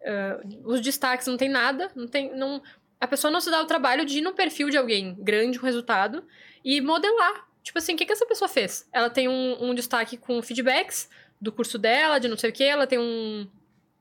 [0.00, 2.34] É, os destaques não tem nada, não tem.
[2.34, 2.62] Não,
[3.00, 5.66] a pessoa não se dá o trabalho de ir no perfil de alguém grande com
[5.66, 6.24] resultado
[6.64, 7.48] e modelar.
[7.62, 8.88] Tipo assim, o que, que essa pessoa fez?
[8.92, 11.08] Ela tem um, um destaque com feedbacks
[11.40, 13.46] do curso dela, de não sei o que, ela tem um,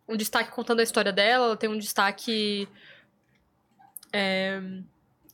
[0.10, 2.68] um destaque contando a história dela, ela tem um destaque.
[4.12, 4.62] é,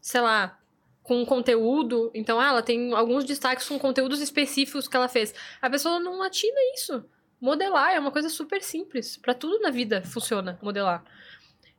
[0.02, 0.60] sei lá,
[1.02, 2.11] com conteúdo.
[2.14, 5.34] Então, ela tem alguns destaques com conteúdos específicos que ela fez.
[5.61, 7.06] A pessoa não atina isso.
[7.39, 9.18] Modelar é uma coisa super simples.
[9.18, 11.03] Pra tudo na vida funciona modelar.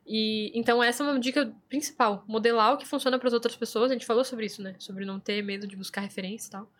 [0.05, 3.91] E então essa é uma dica principal, modelar o que funciona para as outras pessoas.
[3.91, 4.75] A gente falou sobre isso, né?
[4.79, 6.71] Sobre não ter medo de buscar referência e tal.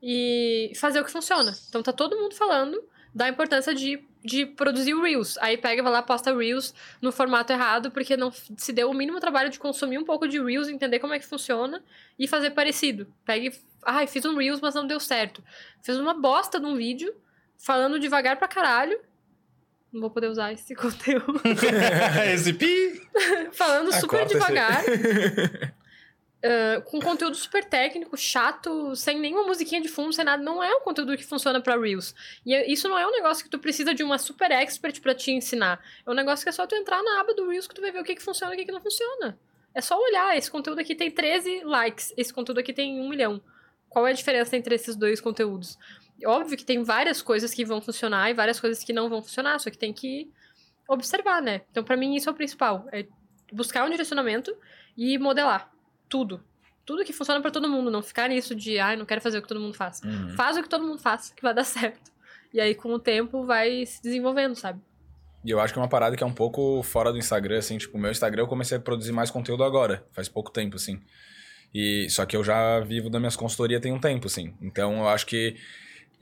[0.00, 1.52] E fazer o que funciona.
[1.68, 2.80] Então tá todo mundo falando
[3.12, 5.36] da importância de, de produzir o Reels.
[5.38, 9.20] Aí pega, vai lá, posta Reels no formato errado, porque não se deu o mínimo
[9.20, 11.82] trabalho de consumir um pouco de Reels, entender como é que funciona
[12.18, 13.06] e fazer parecido.
[13.24, 13.52] Pega e.
[13.84, 15.44] Ai, fiz um Reels, mas não deu certo.
[15.82, 17.14] Fez uma bosta de um vídeo,
[17.58, 18.98] falando devagar pra caralho.
[19.92, 21.40] Não vou poder usar esse conteúdo.
[22.32, 23.00] Esse pi.
[23.52, 24.82] falando Ah, super devagar.
[26.84, 30.42] Com conteúdo super técnico, chato, sem nenhuma musiquinha de fundo, sem nada.
[30.42, 32.14] Não é um conteúdo que funciona pra Reels.
[32.44, 35.14] E é- isso não é um negócio que tu precisa de uma super expert pra
[35.14, 35.80] te ensinar.
[36.06, 37.90] É um negócio que é só tu entrar na aba do Reels que tu vai
[37.90, 39.38] ver o que, que funciona e o que, que não funciona.
[39.74, 40.36] É só olhar.
[40.36, 43.40] Esse conteúdo aqui tem 13 likes, esse conteúdo aqui tem 1 milhão.
[43.88, 45.78] Qual é a diferença entre esses dois conteúdos?
[46.26, 49.58] Óbvio que tem várias coisas que vão funcionar e várias coisas que não vão funcionar,
[49.58, 50.30] só que tem que
[50.88, 51.62] observar, né?
[51.70, 52.86] Então, pra mim, isso é o principal.
[52.92, 53.06] É
[53.52, 54.56] buscar um direcionamento
[54.96, 55.73] e modelar
[56.14, 56.40] tudo.
[56.86, 57.90] Tudo que funciona pra todo mundo.
[57.90, 60.00] Não ficar nisso de, ai, não quero fazer o que todo mundo faz.
[60.04, 60.28] Uhum.
[60.36, 62.12] Faz o que todo mundo faz, que vai dar certo.
[62.52, 64.80] E aí, com o tempo, vai se desenvolvendo, sabe?
[65.44, 67.78] E eu acho que é uma parada que é um pouco fora do Instagram, assim,
[67.78, 71.02] tipo, o meu Instagram eu comecei a produzir mais conteúdo agora, faz pouco tempo, assim.
[71.74, 74.54] E só que eu já vivo das minhas consultorias tem um tempo, assim.
[74.62, 75.56] Então eu acho que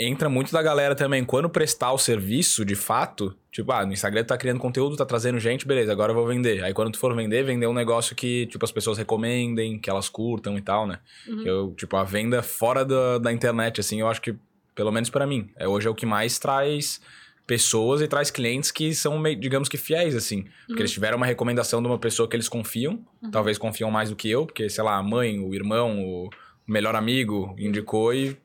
[0.02, 4.24] entra muito da galera também, quando prestar o serviço, de fato, tipo, ah, no Instagram
[4.24, 6.62] tu tá criando conteúdo, tá trazendo gente, beleza, agora eu vou vender.
[6.64, 10.08] Aí quando tu for vender, vender um negócio que, tipo, as pessoas recomendem, que elas
[10.08, 10.98] curtam e tal, né?
[11.28, 11.42] Uhum.
[11.46, 14.34] Eu, tipo, a venda fora da, da internet, assim, eu acho que,
[14.74, 17.00] pelo menos pra mim, é, hoje é o que mais traz
[17.46, 20.42] pessoas e traz clientes que são, meio, digamos que fiéis, assim.
[20.42, 20.78] Porque Uhum.
[20.78, 24.30] eles tiveram uma recomendação de uma pessoa que eles confiam, talvez confiam mais do que
[24.30, 26.30] eu, porque, sei lá, a mãe, o irmão, o
[26.66, 28.36] melhor amigo indicou e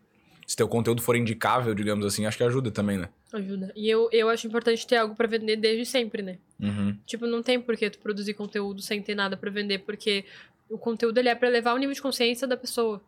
[0.47, 3.09] se teu conteúdo for indicável, digamos assim, acho que ajuda também, né?
[3.33, 3.69] Ajuda.
[3.75, 6.37] E eu, eu acho importante ter algo pra vender desde sempre, né?
[6.57, 6.97] Uhum.
[7.05, 10.23] Tipo, não tem por que tu produzir conteúdo sem ter nada pra vender, porque
[10.69, 13.01] o conteúdo ele é pra elevar o nível de consciência da pessoa.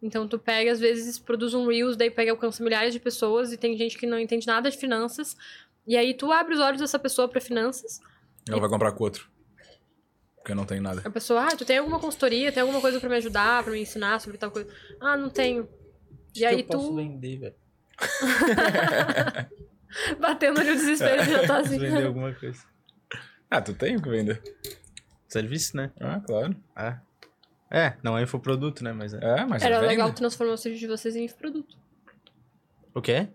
[0.00, 3.56] Então tu pega, às vezes, produz um Reels, daí pega, alcança milhares de pessoas e
[3.56, 5.36] tem gente que não entende nada de finanças.
[5.84, 8.00] E aí tu abre os olhos dessa pessoa pra finanças.
[8.48, 9.28] Ela vai comprar com outro.
[10.36, 11.02] Porque não tem nada.
[11.04, 13.80] A pessoa, ah, tu tem alguma consultoria, tem alguma coisa pra me ajudar, pra me
[13.80, 14.72] ensinar sobre tal coisa.
[15.00, 15.68] Ah, não tenho.
[16.34, 17.54] E aí eu posso tu, vender, velho.
[20.20, 21.78] batendo ali o desespero, já tá Posso assim.
[21.78, 22.62] vender alguma coisa.
[23.50, 24.42] Ah, tu tem o que vender.
[25.28, 25.90] Serviço, né?
[26.00, 26.56] Ah, claro.
[26.76, 26.96] É.
[27.70, 28.92] É, não é infoproduto, né?
[28.92, 29.18] Mas é.
[29.22, 29.88] É, mas Era vende.
[29.88, 31.76] legal transformar o serviço de vocês em produto.
[32.94, 33.28] O quê?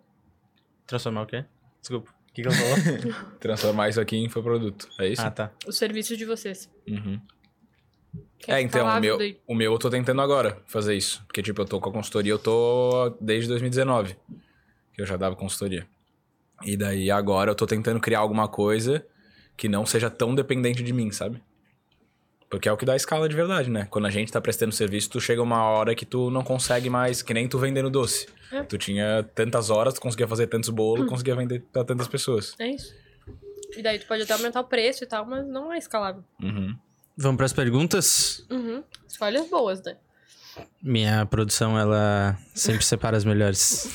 [0.86, 1.46] Transformar o quê?
[1.80, 2.12] Desculpa.
[2.12, 3.14] O que, que ela falou?
[3.40, 4.90] Transformar isso aqui em infoproduto.
[5.00, 5.22] É isso?
[5.22, 5.52] ah, tá.
[5.66, 6.70] O serviço de vocês.
[6.88, 7.20] Uhum.
[8.48, 9.38] É, então, o meu, daí.
[9.48, 11.24] o meu eu tô tentando agora fazer isso.
[11.28, 14.16] Porque, tipo, eu tô com a consultoria, eu tô desde 2019.
[14.94, 15.88] Que eu já dava consultoria.
[16.64, 19.06] E daí, agora, eu tô tentando criar alguma coisa
[19.58, 21.42] que não seja tão dependente de mim, sabe?
[22.50, 23.88] Porque é o que dá escala de verdade, né?
[23.90, 27.22] Quando a gente tá prestando serviço, tu chega uma hora que tu não consegue mais,
[27.22, 28.28] que nem tu vendendo doce.
[28.52, 28.64] É.
[28.64, 32.56] Tu tinha tantas horas, tu conseguia fazer tantos bolos, conseguia vender pra tantas pessoas.
[32.60, 32.94] É isso.
[33.76, 36.24] E daí tu pode até aumentar o preço e tal, mas não é escalável.
[36.42, 36.76] Uhum.
[37.18, 38.46] Vamos pras perguntas?
[38.50, 38.84] Uhum.
[39.08, 39.98] Escolhas boas, né?
[40.82, 43.90] Minha produção, ela sempre separa as melhores.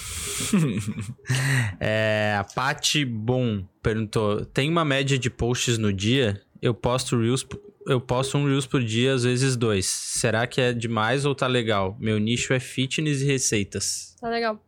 [1.80, 6.42] é, a Paty Bom perguntou: tem uma média de posts no dia?
[6.60, 7.46] Eu posto Reels,
[7.86, 9.86] eu posto um Reels por dia, às vezes dois.
[9.86, 11.96] Será que é demais ou tá legal?
[11.98, 14.16] Meu nicho é fitness e receitas.
[14.20, 14.62] Tá legal.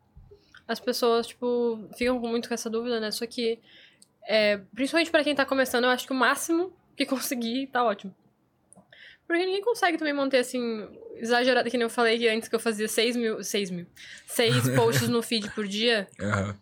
[0.66, 3.10] As pessoas, tipo, ficam com muito com essa dúvida, né?
[3.10, 3.58] Só que,
[4.26, 8.14] é, principalmente pra quem tá começando, eu acho que o máximo que conseguir tá ótimo.
[9.26, 12.60] Porque ninguém consegue também manter, assim, exagerado, que nem eu falei que antes que eu
[12.60, 13.86] fazia 6 mil, 6 mil,
[14.26, 16.08] 6 posts no feed por dia.
[16.20, 16.56] Aham.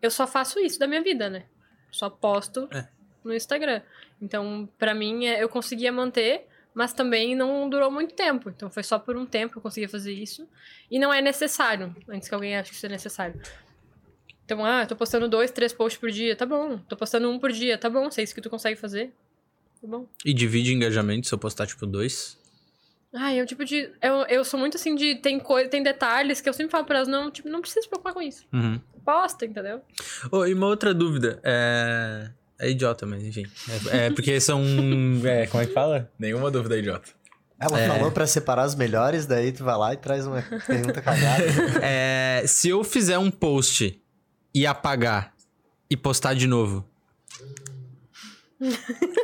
[0.00, 1.44] Eu só faço isso da minha vida, né?
[1.90, 2.86] Só posto É.
[3.24, 3.82] no Instagram.
[4.22, 8.48] Então, pra mim, é, eu conseguia manter, mas também não durou muito tempo.
[8.48, 10.48] Então, foi só por um tempo que eu conseguia fazer isso.
[10.90, 13.40] E não é necessário, antes que alguém ache que isso é necessário.
[14.44, 16.78] Então, ah, tô postando dois, três posts por dia, tá bom.
[16.78, 18.10] Tô postando um por dia, tá bom.
[18.10, 19.12] Se é isso que tu consegue fazer,
[19.80, 20.06] tá bom.
[20.24, 22.36] E divide engajamento se eu postar tipo dois?
[23.14, 23.90] Ah, eu tipo de.
[24.02, 25.14] Eu, eu sou muito assim de.
[25.16, 27.88] Tem, coi tem detalhes que eu sempre falo pra elas, não, tipo, não precisa se
[27.88, 28.44] preocupar com isso.
[28.52, 28.78] Uhum.
[29.04, 29.80] Posta, entendeu?
[30.30, 31.40] Oh, e uma outra dúvida.
[31.42, 32.30] É.
[32.60, 33.44] É idiota, mas enfim.
[33.92, 34.60] É, é porque são.
[35.24, 36.10] É, como é que fala?
[36.18, 37.08] Nenhuma dúvida, idiota.
[37.60, 37.88] Ela É.
[37.88, 41.44] falou pra separar os melhores, daí tu vai lá e traz uma pergunta cagada.
[41.82, 44.00] É, se eu fizer um post
[44.54, 45.32] e apagar
[45.88, 46.84] e postar de novo,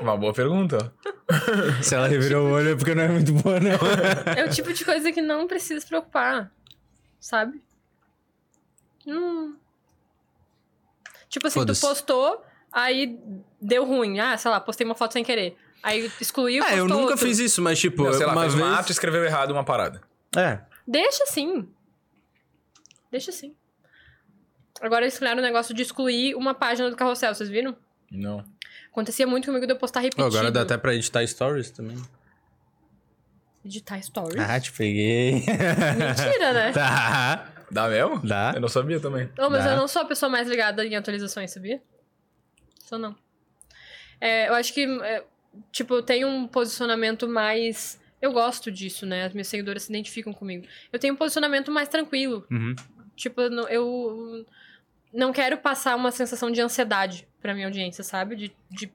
[0.01, 0.93] Uma boa pergunta.
[1.83, 3.71] se ela revirou o olho é porque não é muito boa, não.
[4.37, 6.51] É o tipo de coisa que não precisa se preocupar,
[7.19, 7.61] sabe?
[9.07, 9.55] Hum.
[11.29, 12.43] Tipo assim, tu postou,
[12.73, 13.19] aí
[13.61, 14.21] deu ruim.
[14.21, 15.57] Ah, sei lá, postei uma foto sem querer.
[15.83, 17.19] Aí excluiu É, eu nunca outro.
[17.19, 18.65] fiz isso, mas tipo, Não, sei lá, uma fez vez.
[18.67, 20.01] uma arte escreveu errado uma parada.
[20.37, 20.61] É.
[20.87, 21.69] Deixa assim.
[23.11, 23.55] Deixa assim.
[24.81, 27.77] Agora eles criaram o negócio de excluir uma página do carrossel, vocês viram?
[28.11, 28.45] Não.
[28.95, 30.25] Acontecia muito comigo de eu postar repetido.
[30.25, 32.01] agora dá até pra editar stories também.
[33.65, 34.39] Editar stories?
[34.39, 35.33] Ah, te peguei.
[35.99, 36.71] Mentira, né?
[36.73, 37.51] tá.
[37.69, 38.21] Dá mesmo?
[38.25, 38.53] Dá.
[38.55, 39.29] Eu não sabia também.
[39.37, 39.73] Não, mas Dá.
[39.73, 41.83] eu não sou a pessoa mais ligada em atualizações, sabia?
[42.85, 43.17] Sou não.
[44.21, 45.25] É, eu acho que, é,
[45.73, 47.99] tipo, eu tenho um posicionamento mais.
[48.23, 49.25] Eu gosto disso, né?
[49.25, 50.69] As minhas seguidoras se identificam comigo.
[50.93, 52.47] Eu tenho um posicionamento mais tranquilo.
[52.49, 52.77] Uhum.
[53.17, 54.47] Tipo, eu não- eu
[55.13, 58.35] não quero passar uma sensação de ansiedade pra minha audiência, sabe?
[58.37, 58.91] De, de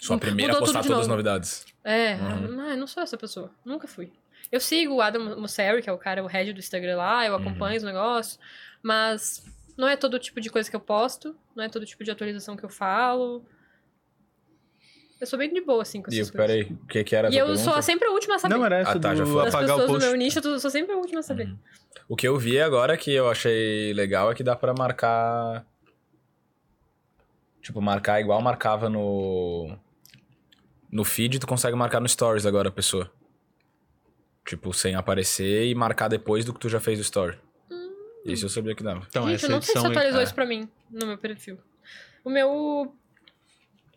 [0.00, 1.64] Sua primeira postar todas as novidades.
[1.84, 2.60] é, Uhum.
[2.60, 3.48] ah, eu não sou essa pessoa.
[3.64, 4.10] Nunca fui.
[4.50, 7.36] Eu sigo o Adam Mosseri, que é o cara, o head do Instagram lá, eu
[7.36, 8.40] acompanho os negócios,
[8.82, 9.44] mas
[9.78, 12.56] não é todo tipo de coisa que eu posto, não é todo tipo de atualização
[12.56, 13.44] que eu falo.
[15.20, 16.46] Eu sou bem de boa, assim, com E essas coisas.
[16.56, 17.70] peraí, o que que era E eu pergunta?
[17.70, 18.54] sou sempre a última a saber.
[18.56, 19.48] Não, era essa Ah, tá, do já foi.
[19.48, 20.08] Apagar o pessoas do post.
[20.08, 21.54] meu nicho, eu sou sempre a última a saber.
[22.08, 25.64] O que eu vi agora que eu achei legal é que dá pra marcar.
[27.62, 29.78] Tipo, marcar igual marcava no.
[30.90, 33.10] No feed, tu consegue marcar no stories agora a pessoa.
[34.44, 37.38] Tipo, sem aparecer e marcar depois do que tu já fez o story.
[38.24, 39.06] Isso eu sabia que dava.
[39.08, 40.24] Então, Gente, eu não sei se atualizou é.
[40.24, 41.58] isso pra mim, no meu perfil.
[42.24, 42.94] O meu...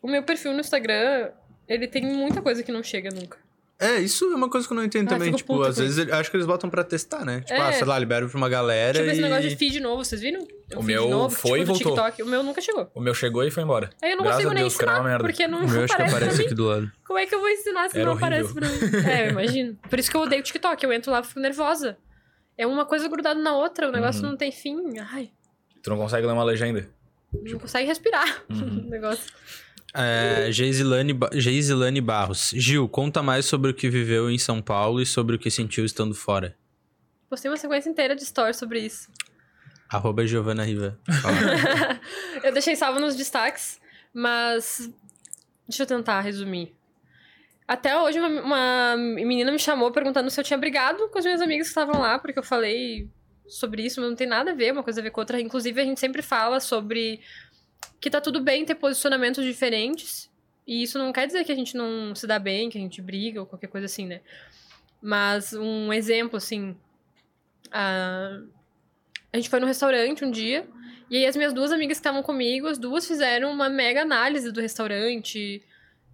[0.02, 1.32] O meu perfil no Instagram,
[1.68, 3.40] ele tem muita coisa que não chega nunca.
[3.78, 5.34] É, isso é uma coisa que eu não entendo Ah, também.
[5.34, 7.42] Tipo, puta às vezes eu acho que eles botam pra testar, né?
[7.42, 7.60] Tipo, É.
[7.60, 9.12] ah, sei lá, libero pra uma galera Tipo, e...
[9.12, 10.44] esse negócio de feed novo, vocês viram?
[10.44, 10.48] O
[10.78, 11.92] feed meu novo, foi tipo, e voltou.
[11.94, 12.24] TikTok.
[12.24, 12.90] O meu nunca chegou.
[12.96, 13.90] O meu chegou e foi embora.
[14.02, 15.24] Aí eu não Graças consigo nem Deus, ensinar, merda.
[15.26, 16.90] porque não O meu acho que aparece aqui do lado.
[17.06, 18.28] Como é que eu vou ensinar se Era não horrível.
[18.28, 18.80] aparece pra mim?
[19.12, 19.78] É, eu imagino.
[19.90, 20.82] Por isso que eu odeio o TikTok.
[20.84, 21.98] Eu entro lá e fico nervosa.
[22.58, 24.30] É uma coisa grudada na outra, o negócio Uhum.
[24.30, 24.78] não tem fim.
[25.12, 25.30] Ai,
[25.84, 26.88] Tu não consegue ler uma legenda.
[27.34, 28.86] não consegue respirar Uhum.
[28.88, 29.34] o negócio.
[29.98, 32.52] É, Geisilane, Geisilane Barros.
[32.54, 35.86] Gil, conta mais sobre o que viveu em São Paulo e sobre o que sentiu
[35.86, 36.56] estando fora.
[37.30, 39.10] postei uma sequência inteira de stories sobre isso.
[39.90, 41.00] Arroba Giovana Riva.
[42.44, 43.80] eu deixei salvo nos destaques,
[44.14, 44.92] mas.
[45.68, 46.76] Deixa eu tentar resumir.
[47.68, 51.42] Até hoje, uma, uma menina me chamou perguntando se eu tinha brigado com as minhas
[51.42, 53.10] amigas que estavam lá, porque eu falei
[53.48, 55.40] sobre isso, mas não tem nada a ver, uma coisa a ver com outra.
[55.40, 57.22] Inclusive, a gente sempre fala sobre
[58.00, 60.30] que tá tudo bem ter posicionamentos diferentes.
[60.68, 63.02] E isso não quer dizer que a gente não se dá bem, que a gente
[63.02, 64.22] briga ou qualquer coisa assim, né?
[65.02, 66.76] Mas um exemplo, assim.
[67.72, 68.42] A,
[69.32, 70.68] a gente foi no restaurante um dia.
[71.10, 74.52] E aí as minhas duas amigas que estavam comigo, as duas fizeram uma mega análise
[74.52, 75.62] do restaurante,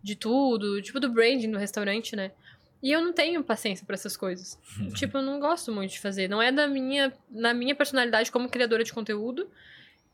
[0.03, 2.31] de tudo, tipo do branding do restaurante, né?
[2.83, 4.59] E eu não tenho paciência para essas coisas.
[4.95, 6.27] tipo, eu não gosto muito de fazer.
[6.27, 9.49] Não é da minha, na minha personalidade como criadora de conteúdo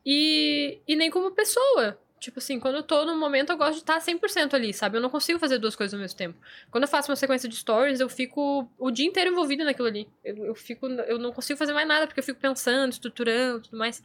[0.04, 1.98] e, e nem como pessoa.
[2.20, 4.96] Tipo assim, quando eu tô no momento, eu gosto de estar 100% ali, sabe?
[4.96, 6.36] Eu não consigo fazer duas coisas ao mesmo tempo.
[6.70, 10.08] Quando eu faço uma sequência de stories, eu fico o dia inteiro envolvida naquilo ali.
[10.24, 13.78] Eu, eu fico, eu não consigo fazer mais nada, porque eu fico pensando, estruturando, tudo
[13.78, 14.02] mais.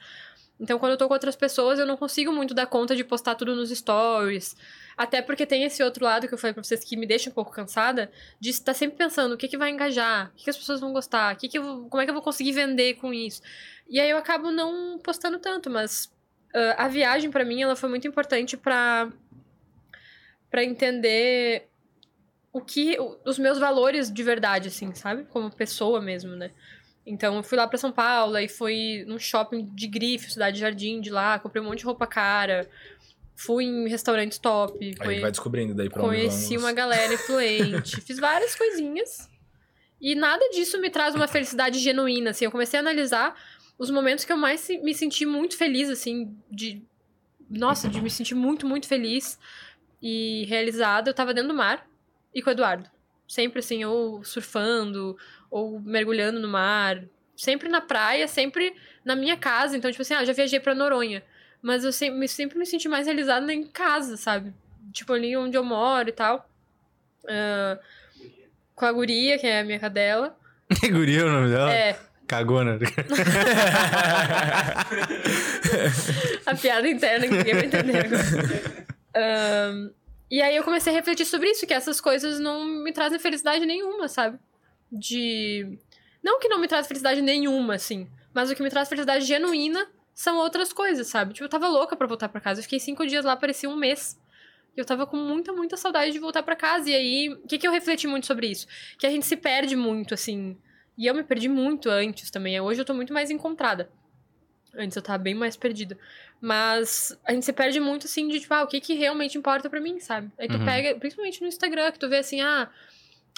[0.59, 3.33] Então, quando eu tô com outras pessoas, eu não consigo muito dar conta de postar
[3.33, 4.55] tudo nos stories.
[4.97, 7.33] Até porque tem esse outro lado que eu falei pra vocês que me deixa um
[7.33, 10.57] pouco cansada, de estar sempre pensando o que, que vai engajar, o que, que as
[10.57, 13.13] pessoas vão gostar, o que que eu, como é que eu vou conseguir vender com
[13.13, 13.41] isso.
[13.89, 16.05] E aí eu acabo não postando tanto, mas
[16.53, 19.11] uh, a viagem para mim ela foi muito importante para
[20.49, 21.67] para entender
[22.51, 22.95] o que
[23.25, 25.23] os meus valores de verdade assim, sabe?
[25.25, 26.51] Como pessoa mesmo, né?
[27.05, 30.61] Então eu fui lá para São Paulo e fui num shopping de grife, cidade de
[30.61, 32.69] jardim de lá, comprei um monte de roupa cara,
[33.35, 37.99] fui em restaurantes top, Aí conhe- vai descobrindo daí pra onde conheci uma galera influente,
[38.01, 39.29] fiz várias coisinhas.
[40.01, 42.43] E nada disso me traz uma felicidade genuína, assim.
[42.45, 43.35] Eu comecei a analisar
[43.77, 46.83] os momentos que eu mais me senti muito feliz, assim, de.
[47.49, 49.37] Nossa, de me sentir muito, muito feliz
[50.01, 51.09] e realizada.
[51.09, 51.87] Eu tava dentro do mar
[52.33, 52.89] e com o Eduardo.
[53.27, 55.15] Sempre assim, ou surfando,
[55.49, 57.03] ou mergulhando no mar.
[57.35, 58.73] Sempre na praia, sempre
[59.05, 59.77] na minha casa.
[59.77, 61.23] Então, tipo assim, ah, já viajei pra Noronha.
[61.63, 64.53] Mas eu sempre, sempre me senti mais realizada em casa, sabe?
[64.91, 66.47] Tipo, ali onde eu moro e tal.
[67.27, 67.79] Ah,
[68.75, 70.37] com a guria, que é a minha cadela.
[70.91, 71.71] Guria é o nome dela?
[71.71, 72.77] É, Cagona.
[76.45, 78.23] a piada interna que ninguém vai entender agora.
[79.15, 79.91] Ahn,
[80.31, 83.65] e aí eu comecei a refletir sobre isso, que essas coisas não me trazem felicidade
[83.65, 84.39] nenhuma, sabe?
[84.91, 85.77] De.
[86.23, 88.09] Não que não me traz felicidade nenhuma, assim.
[88.33, 91.33] Mas o que me traz felicidade genuína são outras coisas, sabe?
[91.33, 92.59] Tipo, eu tava louca pra voltar pra casa.
[92.59, 94.19] Eu fiquei cinco dias lá, parecia um mês.
[94.75, 96.89] E eu tava com muita, muita saudade de voltar pra casa.
[96.89, 98.67] E aí, o que, que eu refleti muito sobre isso?
[98.97, 100.57] Que a gente se perde muito, assim.
[100.97, 102.59] E eu me perdi muito antes também.
[102.59, 103.89] Hoje eu tô muito mais encontrada.
[104.75, 105.97] Antes eu tava bem mais perdida.
[106.41, 109.69] Mas a gente se perde muito, assim, de tipo, ah, o que que realmente importa
[109.69, 110.31] pra mim, sabe?
[110.37, 110.65] Aí tu Uhum.
[110.65, 112.69] pega, principalmente no Instagram, que tu vê assim, ah,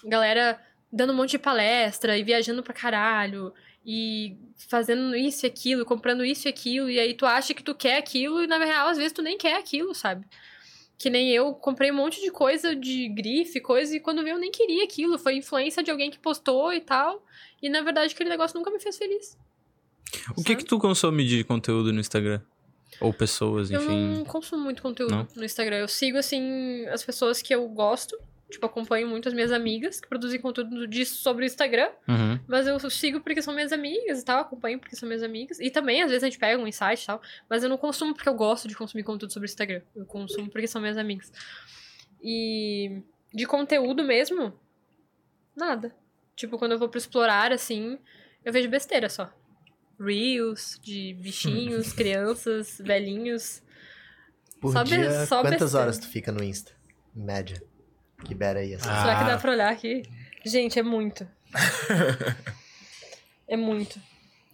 [0.04, 0.60] galera
[0.92, 3.54] dando um monte de palestra e viajando pra caralho.
[3.86, 4.36] E
[4.68, 6.90] fazendo isso e aquilo, comprando isso e aquilo.
[6.90, 9.38] E aí tu acha que tu quer aquilo e na real, às vezes, tu nem
[9.38, 10.26] quer aquilo, sabe?
[10.98, 14.40] Que nem eu comprei um monte de coisa de grife, coisa, e quando vi eu
[14.40, 15.20] nem queria aquilo.
[15.20, 17.24] Foi influência de alguém que postou e tal.
[17.62, 19.38] E na verdade aquele negócio nunca me fez feliz.
[20.36, 22.42] O que que tu consome de conteúdo no Instagram?
[23.02, 24.16] Ou pessoas, Eu enfim.
[24.16, 25.28] não consumo muito conteúdo Não?
[25.36, 25.78] no Instagram.
[25.78, 28.18] Eu sigo, assim, as pessoas que eu gosto.
[28.50, 31.90] Tipo, acompanho muito as minhas amigas que produzem conteúdo disso sobre o Instagram.
[32.08, 32.40] Uhum.
[32.48, 34.40] Mas eu sigo porque são minhas amigas e tal.
[34.40, 35.60] Acompanho porque são minhas amigas.
[35.60, 37.22] E também, às vezes, a gente pega um insight e tal.
[37.50, 39.82] Mas eu não consumo porque eu gosto de consumir conteúdo sobre o Instagram.
[39.96, 41.32] Eu consumo porque são minhas amigas.
[42.22, 43.02] E
[43.34, 44.54] de conteúdo mesmo,
[45.56, 45.94] nada.
[46.36, 47.98] Tipo, quando eu vou pro explorar, assim,
[48.44, 49.34] eu vejo besteira só.
[50.00, 53.64] Reels de bichinhos, crianças, velhinhos.
[54.62, 55.84] Por Só be- dia, só quantas besteira.
[55.84, 56.74] horas tu fica no Insta?
[57.16, 57.62] Em média.
[58.24, 58.92] Que bera aí essa.
[58.92, 59.02] Ah.
[59.02, 60.04] Será que dá pra olhar aqui?
[60.46, 61.28] Gente, é muito.
[63.48, 64.00] é muito.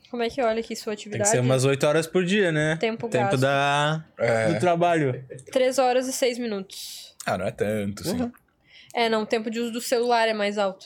[0.09, 1.23] Como é que olha aqui sua Tem atividade?
[1.23, 2.75] que ser umas 8 horas por dia, né?
[2.77, 3.37] Tempo Tempo gasto.
[3.39, 4.03] da...
[4.17, 4.53] É.
[4.53, 5.25] do trabalho.
[5.51, 7.15] 3 horas e 6 minutos.
[7.25, 8.21] Ah, não é tanto, assim.
[8.21, 8.31] Uhum.
[8.93, 10.85] É, não, o tempo de uso do celular é mais alto.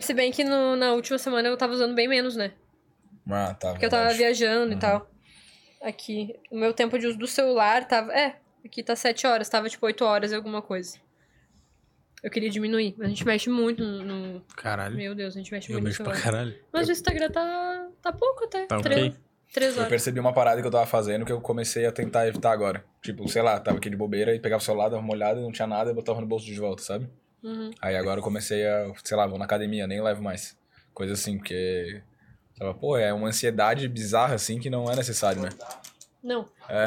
[0.00, 2.52] Se bem que no- na última semana eu tava usando bem menos, né?
[3.30, 3.72] Ah, tá.
[3.72, 4.18] Porque eu tava verdade.
[4.18, 5.10] viajando e tal.
[5.82, 6.34] Aqui.
[6.50, 8.12] O meu tempo de uso do celular tava.
[8.14, 10.96] É, aqui tá 7 horas, tava tipo 8 horas e alguma coisa.
[12.22, 14.02] Eu queria diminuir, mas a gente mexe muito no.
[14.04, 14.96] no- Caralho.
[14.96, 16.32] Meu Deus, a gente mexe Eu muito no mexo pra celular.
[16.32, 16.58] caralho.
[16.72, 17.88] Mas o Instagram tá.
[18.02, 18.66] tá pouco até.
[18.66, 19.14] Tá três, ok.
[19.52, 19.88] três Eu horas.
[19.90, 22.84] percebi uma parada que eu tava fazendo que eu comecei a tentar evitar agora.
[23.02, 25.52] Tipo, sei lá, tava aqui de bobeira e pegava o celular, dava uma olhada, não
[25.52, 27.08] tinha nada e botava no bolso de volta, sabe?
[27.42, 27.70] Uhum.
[27.80, 30.58] Aí agora eu comecei a, sei lá, vou na academia, nem levo mais.
[30.92, 32.02] Coisa assim, porque.
[32.58, 35.50] Tava, pô, é uma ansiedade bizarra assim que não é necessário, né?
[36.20, 36.48] Não.
[36.68, 36.86] É.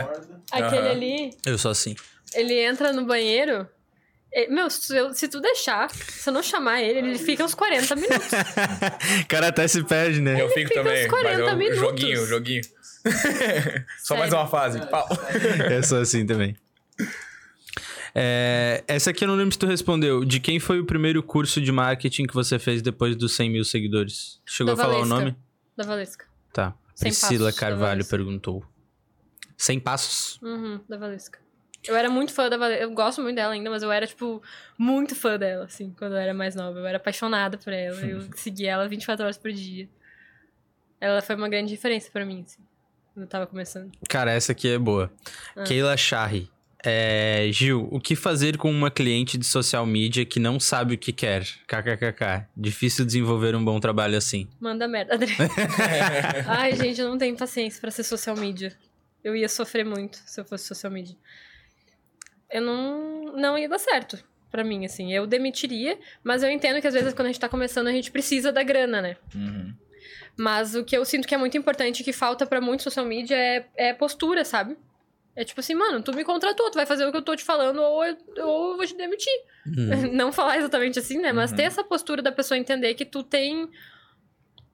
[0.51, 0.89] Aquele Aham.
[0.91, 1.95] ali, Eu sou assim.
[2.33, 3.65] ele entra no banheiro
[4.49, 7.95] Meu, se, eu- se tu deixar, se eu não chamar ele, ele fica uns 40
[7.95, 8.27] minutos.
[9.23, 10.41] O cara até se perde, né?
[10.41, 11.03] Eu fico fica também.
[11.05, 11.79] uns 40 mas eu, minutos.
[11.79, 12.61] Joguinho, joguinho.
[14.01, 14.37] Só mais Sério.
[14.37, 14.79] uma fase.
[14.87, 15.07] Pau.
[15.69, 16.55] Eu sou assim também.
[18.13, 20.23] É, essa aqui eu não lembro se tu respondeu.
[20.25, 23.65] De quem foi o primeiro curso de marketing que você fez depois dos 100 mil
[23.65, 24.39] seguidores?
[24.45, 25.19] Chegou Da a falar o Valesca.
[25.19, 25.35] nome?
[25.75, 26.25] Da Valesca.
[26.53, 26.73] Tá.
[26.99, 28.15] Priscila passos Carvalho Valesca.
[28.17, 28.63] perguntou.
[29.57, 30.39] 100 passos?
[30.41, 31.39] Uhum, da Valesca.
[31.87, 32.57] Eu era muito fã da.
[32.71, 34.41] Eu gosto muito dela ainda, mas eu era, tipo,
[34.77, 36.77] muito fã dela, assim, quando eu era mais nova.
[36.79, 37.99] Eu era apaixonada por ela.
[38.01, 39.89] Eu seguia ela 24 horas por dia.
[40.99, 42.61] Ela foi uma grande referência pra mim, assim,
[43.13, 43.91] quando eu tava começando.
[44.07, 45.11] Cara, essa aqui é boa.
[45.55, 45.63] Ah.
[45.63, 46.49] Keila Charri.
[46.83, 50.97] É, Gil, o que fazer com uma cliente de social media que não sabe o
[50.97, 51.43] que quer?
[51.67, 52.47] KKKK.
[52.57, 54.47] Difícil desenvolver um bom trabalho assim.
[54.59, 55.31] Manda merda, André.
[56.47, 58.73] Ai, gente, eu não tenho paciência pra ser social media.
[59.23, 61.15] Eu ia sofrer muito se eu fosse social media.
[62.51, 65.13] Eu não, não ia dar certo pra mim, assim.
[65.13, 68.11] Eu demitiria, mas eu entendo que às vezes quando a gente tá começando a gente
[68.11, 69.17] precisa da grana, né?
[69.33, 69.73] Uhum.
[70.37, 73.35] Mas o que eu sinto que é muito importante, que falta pra muito social media,
[73.35, 74.77] é, é postura, sabe?
[75.35, 77.43] É tipo assim, mano, tu me contratou, tu vai fazer o que eu tô te
[77.43, 79.31] falando, ou eu, ou eu vou te demitir.
[79.65, 80.11] Hum.
[80.11, 81.31] Não falar exatamente assim, né?
[81.31, 81.57] Mas Uhum.
[81.57, 83.69] ter essa postura da pessoa entender que tu tem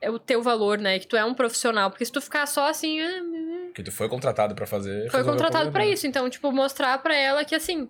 [0.05, 0.99] o teu valor, né?
[0.99, 1.89] Que tu é um profissional.
[1.89, 5.09] Porque se tu ficar só assim, ah, Que tu foi contratado pra fazer.
[5.09, 5.93] foi contratado pra problema.
[5.93, 6.05] isso.
[6.07, 7.89] Então, tipo, mostrar pra ela que assim,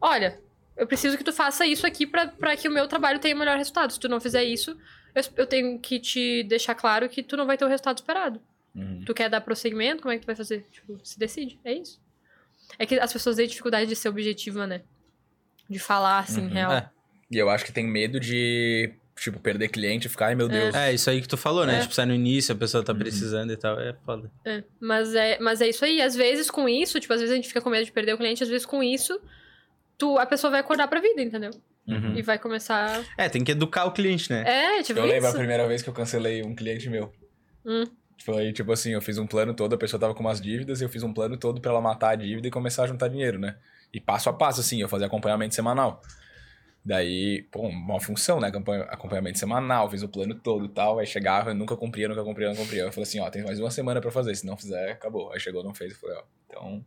[0.00, 0.40] olha,
[0.76, 3.38] eu preciso que tu faça isso aqui pra, pra que o meu trabalho tenha o
[3.38, 3.92] melhor resultado.
[3.92, 4.76] Se tu não fizer isso,
[5.14, 8.40] eu, eu tenho que te deixar claro que tu não vai ter o resultado esperado.
[8.74, 9.02] Uhum.
[9.04, 10.00] Tu quer dar prosseguimento?
[10.02, 10.66] Como é que tu vai fazer?
[10.72, 11.60] Tipo, se decide.
[11.62, 12.00] É isso.
[12.78, 14.80] É que as pessoas têm dificuldade de ser objetiva, né?
[15.68, 16.48] De falar, assim, Uhum.
[16.48, 16.72] real.
[16.72, 16.90] É.
[17.30, 20.74] E eu acho que tem medo de, tipo, perder cliente e ficar, ai meu Deus.
[20.74, 21.78] É, isso aí que tu falou, né?
[21.78, 21.80] É.
[21.80, 22.86] Tipo, sai no início, a pessoa Uhum.
[22.86, 23.78] tá precisando e tal.
[23.80, 24.30] É foda.
[24.44, 26.00] É, mas é, mas é isso aí.
[26.00, 28.18] Às vezes, com isso, tipo, às vezes a gente fica com medo de perder o
[28.18, 29.20] cliente, às vezes com isso,
[29.96, 31.50] tu, a pessoa vai acordar pra vida, entendeu?
[31.86, 32.16] Uhum.
[32.16, 33.02] E vai começar.
[33.18, 34.44] É, tem que educar o cliente, né?
[34.78, 35.38] É, tipo Eu lembro a isso.
[35.38, 37.12] primeira vez que eu cancelei um cliente meu.
[37.64, 37.84] Hum.
[38.24, 40.84] Foi tipo assim, eu fiz um plano todo, a pessoa tava com umas dívidas, e
[40.84, 43.36] eu fiz um plano todo pra ela matar a dívida e começar a juntar dinheiro,
[43.38, 43.56] né?
[43.92, 46.00] E passo a passo, assim, eu fazia acompanhamento semanal.
[46.84, 48.48] Daí, pô, uma função, né?
[48.48, 50.98] Acompanha- Acompanhamento semanal, fiz o plano todo e tal.
[50.98, 52.82] Aí chegava, eu nunca cumpria, nunca cumpria, nunca cumpria.
[52.82, 54.34] Eu falei assim, ó, tem mais uma semana pra fazer.
[54.34, 55.32] Se não fizer, acabou.
[55.32, 55.92] Aí chegou, não fez.
[55.92, 56.84] Eu falei, ó, então.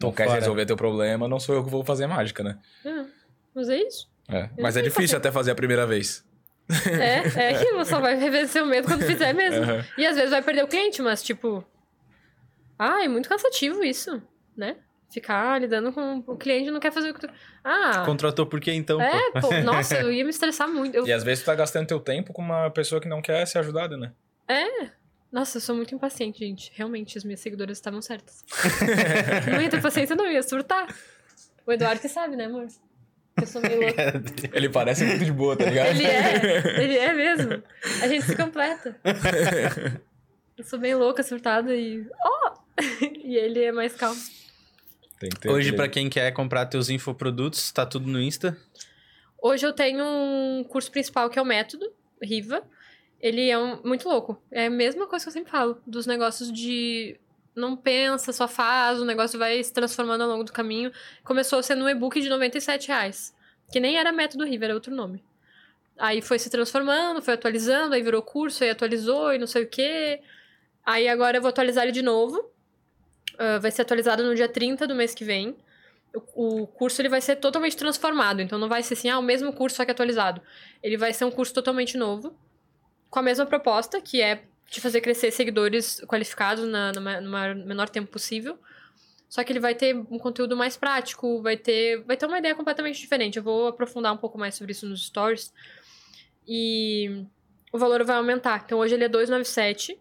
[0.00, 2.58] Não quer resolver teu problema, não sou eu que vou fazer mágica, né?
[2.84, 3.04] É,
[3.54, 4.10] mas é isso.
[4.28, 4.44] É.
[4.56, 6.24] Eu Mas é difícil até fazer a primeira vez.
[6.86, 9.62] É, é aquilo, só vai vencer o medo quando fizer mesmo.
[9.62, 9.84] Aham.
[9.98, 11.62] E às vezes vai perder o cliente, mas tipo.
[12.78, 14.20] Ah, é muito cansativo isso,
[14.56, 14.76] né?
[15.14, 17.28] Ficar lidando com o cliente não quer fazer o que tu.
[17.62, 18.02] Ah.
[18.04, 19.00] Contratou por quê então?
[19.00, 20.96] É, pô, nossa, eu ia me estressar muito.
[20.96, 23.46] Eu E às vezes tu tá gastando teu tempo com uma pessoa que não quer
[23.46, 24.12] ser ajudada, né?
[25.30, 26.72] Nossa, eu sou muito impaciente, gente.
[26.74, 28.44] Realmente, as minhas seguidoras estavam certas.
[29.52, 30.92] não ia ter paciência, não, ia surtar.
[31.64, 32.66] O Eduardo que sabe, né, amor?
[33.40, 34.22] Eu sou meio louca.
[34.52, 35.90] Ele parece muito de boa, tá ligado?
[35.90, 37.62] Ele é, ele é mesmo.
[38.02, 38.96] A gente se completa.
[40.58, 42.04] Eu sou meio louca, surtada e.
[42.24, 42.54] Ó!
[43.00, 44.20] e ele é mais calmo.
[45.24, 48.56] Tem que ter Hoje, pra quem quer comprar teus infoprodutos, tá tudo no Insta.
[49.40, 51.90] Hoje eu tenho um curso principal que é o Método,
[52.22, 52.62] Riva.
[53.20, 54.42] Ele é um- muito louco.
[54.50, 57.18] É a mesma coisa que eu sempre falo, dos negócios de
[57.56, 60.90] não pensa, só faz, o negócio vai se transformando ao longo do caminho.
[61.22, 63.34] Começou sendo um e-book de 97 reais,
[63.72, 65.22] que nem era Método Riva, era outro nome.
[65.96, 69.68] Aí foi se transformando, foi atualizando, aí virou curso, aí atualizou e não sei o
[69.68, 70.20] quê.
[70.84, 72.50] Aí agora eu vou atualizar ele de novo.
[73.38, 75.56] Ah, vai ser atualizado no dia 30 do mês que vem
[76.36, 78.40] o o curso ele vai ser totalmente transformado.
[78.40, 80.40] Então não vai ser assim, ah, o mesmo curso só que atualizado.
[80.82, 82.32] Ele vai ser um curso totalmente novo,
[83.10, 87.30] com a mesma proposta, que é de fazer crescer seguidores qualificados na, no ma- no
[87.30, 88.58] maior- menor tempo possível.
[89.28, 92.54] Só que ele vai ter um conteúdo mais prático, vai ter, vai ter uma ideia
[92.54, 93.36] completamente diferente.
[93.38, 95.52] Eu vou aprofundar um pouco mais sobre isso nos stories.
[96.46, 97.24] E
[97.72, 98.62] o valor vai aumentar.
[98.64, 99.98] Então hoje ele é 297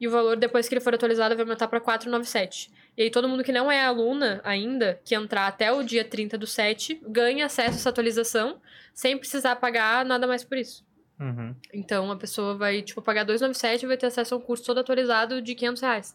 [0.00, 2.70] e o valor depois que ele for atualizado vai aumentar para 497.
[2.96, 6.38] E aí todo mundo que não é aluna ainda, que entrar até o dia 30
[6.38, 8.60] do 7, ganha acesso a essa atualização
[8.94, 10.84] sem precisar pagar nada mais por isso.
[11.18, 11.54] Uhum.
[11.72, 14.80] Então a pessoa vai, tipo, pagar 297 e vai ter acesso a um curso todo
[14.80, 16.14] atualizado de 500 reais.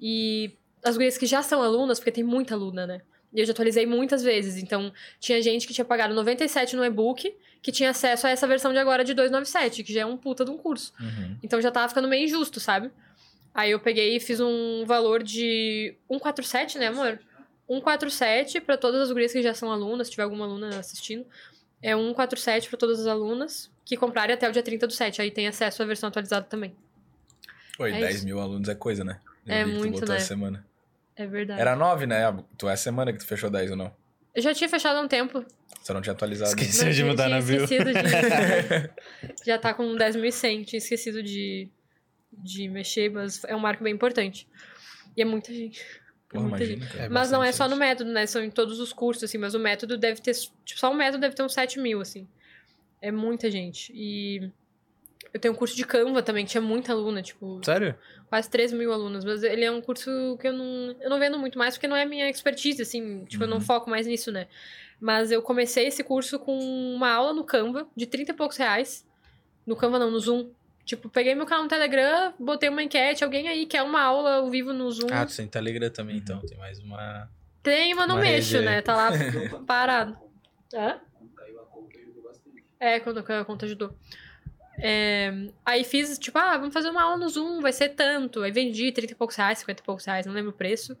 [0.00, 3.02] E as gurias que já são alunas, porque tem muita aluna, né?
[3.32, 4.62] E eu já atualizei muitas vezes.
[4.62, 8.72] Então, tinha gente que tinha pagado 97 no e-book, que tinha acesso a essa versão
[8.72, 10.92] de agora de 297, que já é um puta de um curso.
[11.00, 11.36] Uhum.
[11.42, 12.90] Então já tava ficando meio injusto, sabe?
[13.54, 17.20] Aí eu peguei e fiz um valor de 147, né, amor?
[17.68, 21.24] 147 pra todas as gurias que já são alunas, se tiver alguma aluna assistindo.
[21.80, 25.22] É 147 pra todas as alunas que comprarem até o dia 30 do 7.
[25.22, 26.74] Aí tem acesso à versão atualizada também.
[27.78, 28.24] Oi, É 10 isso.
[28.24, 29.20] mil alunos é coisa, né?
[29.46, 30.18] Eu É muito, né?
[30.18, 30.64] semana.
[31.22, 31.60] É verdade.
[31.60, 32.22] Era 9, né?
[32.58, 33.92] Tu é semana que tu fechou 10 ou não?
[34.34, 35.44] Eu já tinha fechado há um tempo.
[35.80, 36.50] Você não tinha atualizado.
[36.50, 36.84] Esqueci.
[36.84, 37.64] De tinha- mudar tinha na bio.
[37.64, 39.44] esquecido de...
[39.46, 40.64] já tá com 10.100.
[40.64, 41.68] Tinha esquecido de,
[42.32, 44.48] de mexer, mas é um marco bem importante.
[45.16, 45.80] E é muita gente.
[45.80, 45.84] É
[46.30, 46.96] Porra, muita imagina, gente.
[46.96, 47.10] cara.
[47.10, 48.26] Mas não é só no método, né?
[48.26, 49.38] São em todos os cursos, assim.
[49.38, 50.32] Mas o método deve ter...
[50.64, 52.26] Tipo, só o método deve ter uns 7 mil, assim.
[53.00, 53.92] É muita gente.
[53.94, 54.50] E...
[55.32, 57.94] Eu tenho um curso de Canva também, que tinha muita aluna, tipo, Sério?
[58.28, 59.24] quase 13 mil alunos.
[59.24, 61.96] Mas ele é um curso que eu não, eu não vendo muito mais, porque não
[61.96, 63.24] é minha expertise, assim.
[63.24, 63.62] Tipo, eu não Uhum.
[63.62, 64.46] foco mais nisso, né?
[65.00, 66.56] Mas eu comecei esse curso com
[66.94, 69.06] uma aula no Canva, de 30 e poucos reais.
[69.66, 70.50] No Canva não, no Zoom.
[70.84, 74.50] Tipo, peguei meu canal no Telegram, botei uma enquete, alguém aí quer uma aula ao
[74.50, 75.06] vivo no Zoom.
[75.12, 76.40] Ah, tu tem Telegram também, então.
[76.40, 77.30] Tem mais uma.
[77.62, 78.82] Tem, mas não uma mexo, né?
[78.82, 79.10] Tá lá
[79.66, 80.18] parado.
[80.74, 81.00] Hã?
[82.78, 83.96] É, quando a conta ajudou.
[84.84, 85.32] É,
[85.64, 88.42] aí fiz, tipo, ah, vamos fazer uma aula no Zoom, vai ser tanto.
[88.42, 90.96] Aí vendi 30 e poucos reais, 50 e poucos reais, não lembro o preço.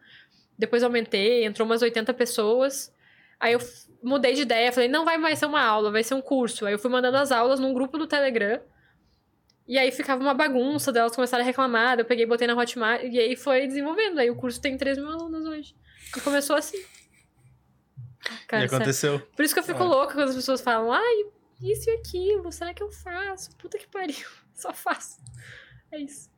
[0.56, 2.94] Depois aumentei, entrou umas 80 pessoas.
[3.40, 3.60] Aí eu
[4.02, 6.64] mudei de ideia, falei, não vai mais ser uma aula, vai ser um curso.
[6.64, 8.60] Aí eu fui mandando as aulas num grupo do Telegram.
[9.66, 13.02] E aí ficava uma bagunça, delas começaram a reclamar, eu peguei e botei na Hotmart,
[13.04, 14.18] e aí foi desenvolvendo.
[14.18, 15.74] Aí o curso tem 3 mil alunos hoje.
[16.16, 16.80] E começou assim.
[18.46, 18.76] Cara, e sério.
[18.76, 19.18] aconteceu.
[19.34, 19.86] Por isso que eu fico É.
[19.86, 21.24] louca quando as pessoas falam, ai,
[21.62, 23.54] isso e aquilo, será que eu faço?
[23.56, 25.20] Puta que pariu, só faço.
[25.90, 26.30] É isso.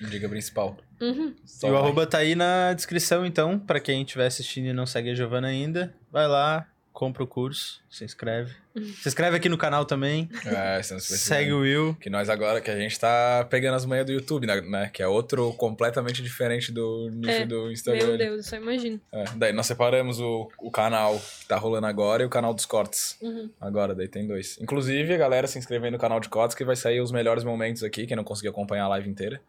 [0.00, 0.76] Dica principal.
[1.00, 1.34] Uhum.
[1.62, 5.10] E o arroba tá aí na descrição, então, pra quem estiver assistindo e não segue
[5.10, 8.52] a Giovana ainda, vai lá, compra o curso, se inscreve.
[9.00, 11.94] Se inscreve aqui no canal também, É, segue o Will.
[12.00, 14.60] Que nós agora, que a gente tá pegando as manhas do YouTube, né?
[14.60, 14.90] né?
[14.92, 18.06] Que é outro completamente diferente do nicho É, do Instagram.
[18.06, 19.00] Meu Deus, eu só imagino.
[19.12, 22.66] É, daí nós separamos o, o canal que tá rolando agora e o canal dos
[22.66, 23.16] cortes.
[23.22, 23.50] Uhum.
[23.60, 24.58] Agora, daí tem dois.
[24.60, 27.44] Inclusive, a galera se inscreve aí no canal de cortes que vai sair os melhores
[27.44, 28.06] momentos aqui.
[28.06, 29.40] Quem não conseguiu acompanhar a live inteira,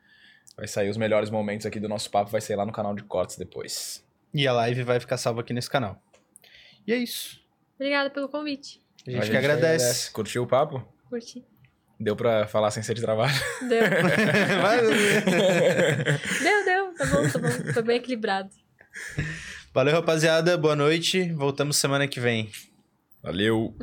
[0.55, 3.03] vai sair os melhores momentos aqui do nosso papo, vai sair lá no canal de
[3.03, 4.03] cortes depois.
[4.33, 6.01] E a live vai ficar salva aqui nesse canal.
[6.87, 7.39] E é isso.
[7.75, 8.81] Obrigada pelo convite.
[9.07, 10.11] A gente, que agradece.
[10.11, 10.85] Curtiu o papo?
[11.09, 11.43] Curti.
[11.99, 13.33] Deu pra falar sem ser de trabalho?
[13.61, 13.81] Deu.
[16.41, 16.93] Deu, deu.
[16.95, 17.73] Tá bom, tá bom.
[17.73, 18.49] Foi bem equilibrado.
[19.73, 20.57] Valeu, rapaziada.
[20.57, 21.31] Boa noite.
[21.33, 22.51] Voltamos semana que vem.
[23.23, 23.75] Valeu!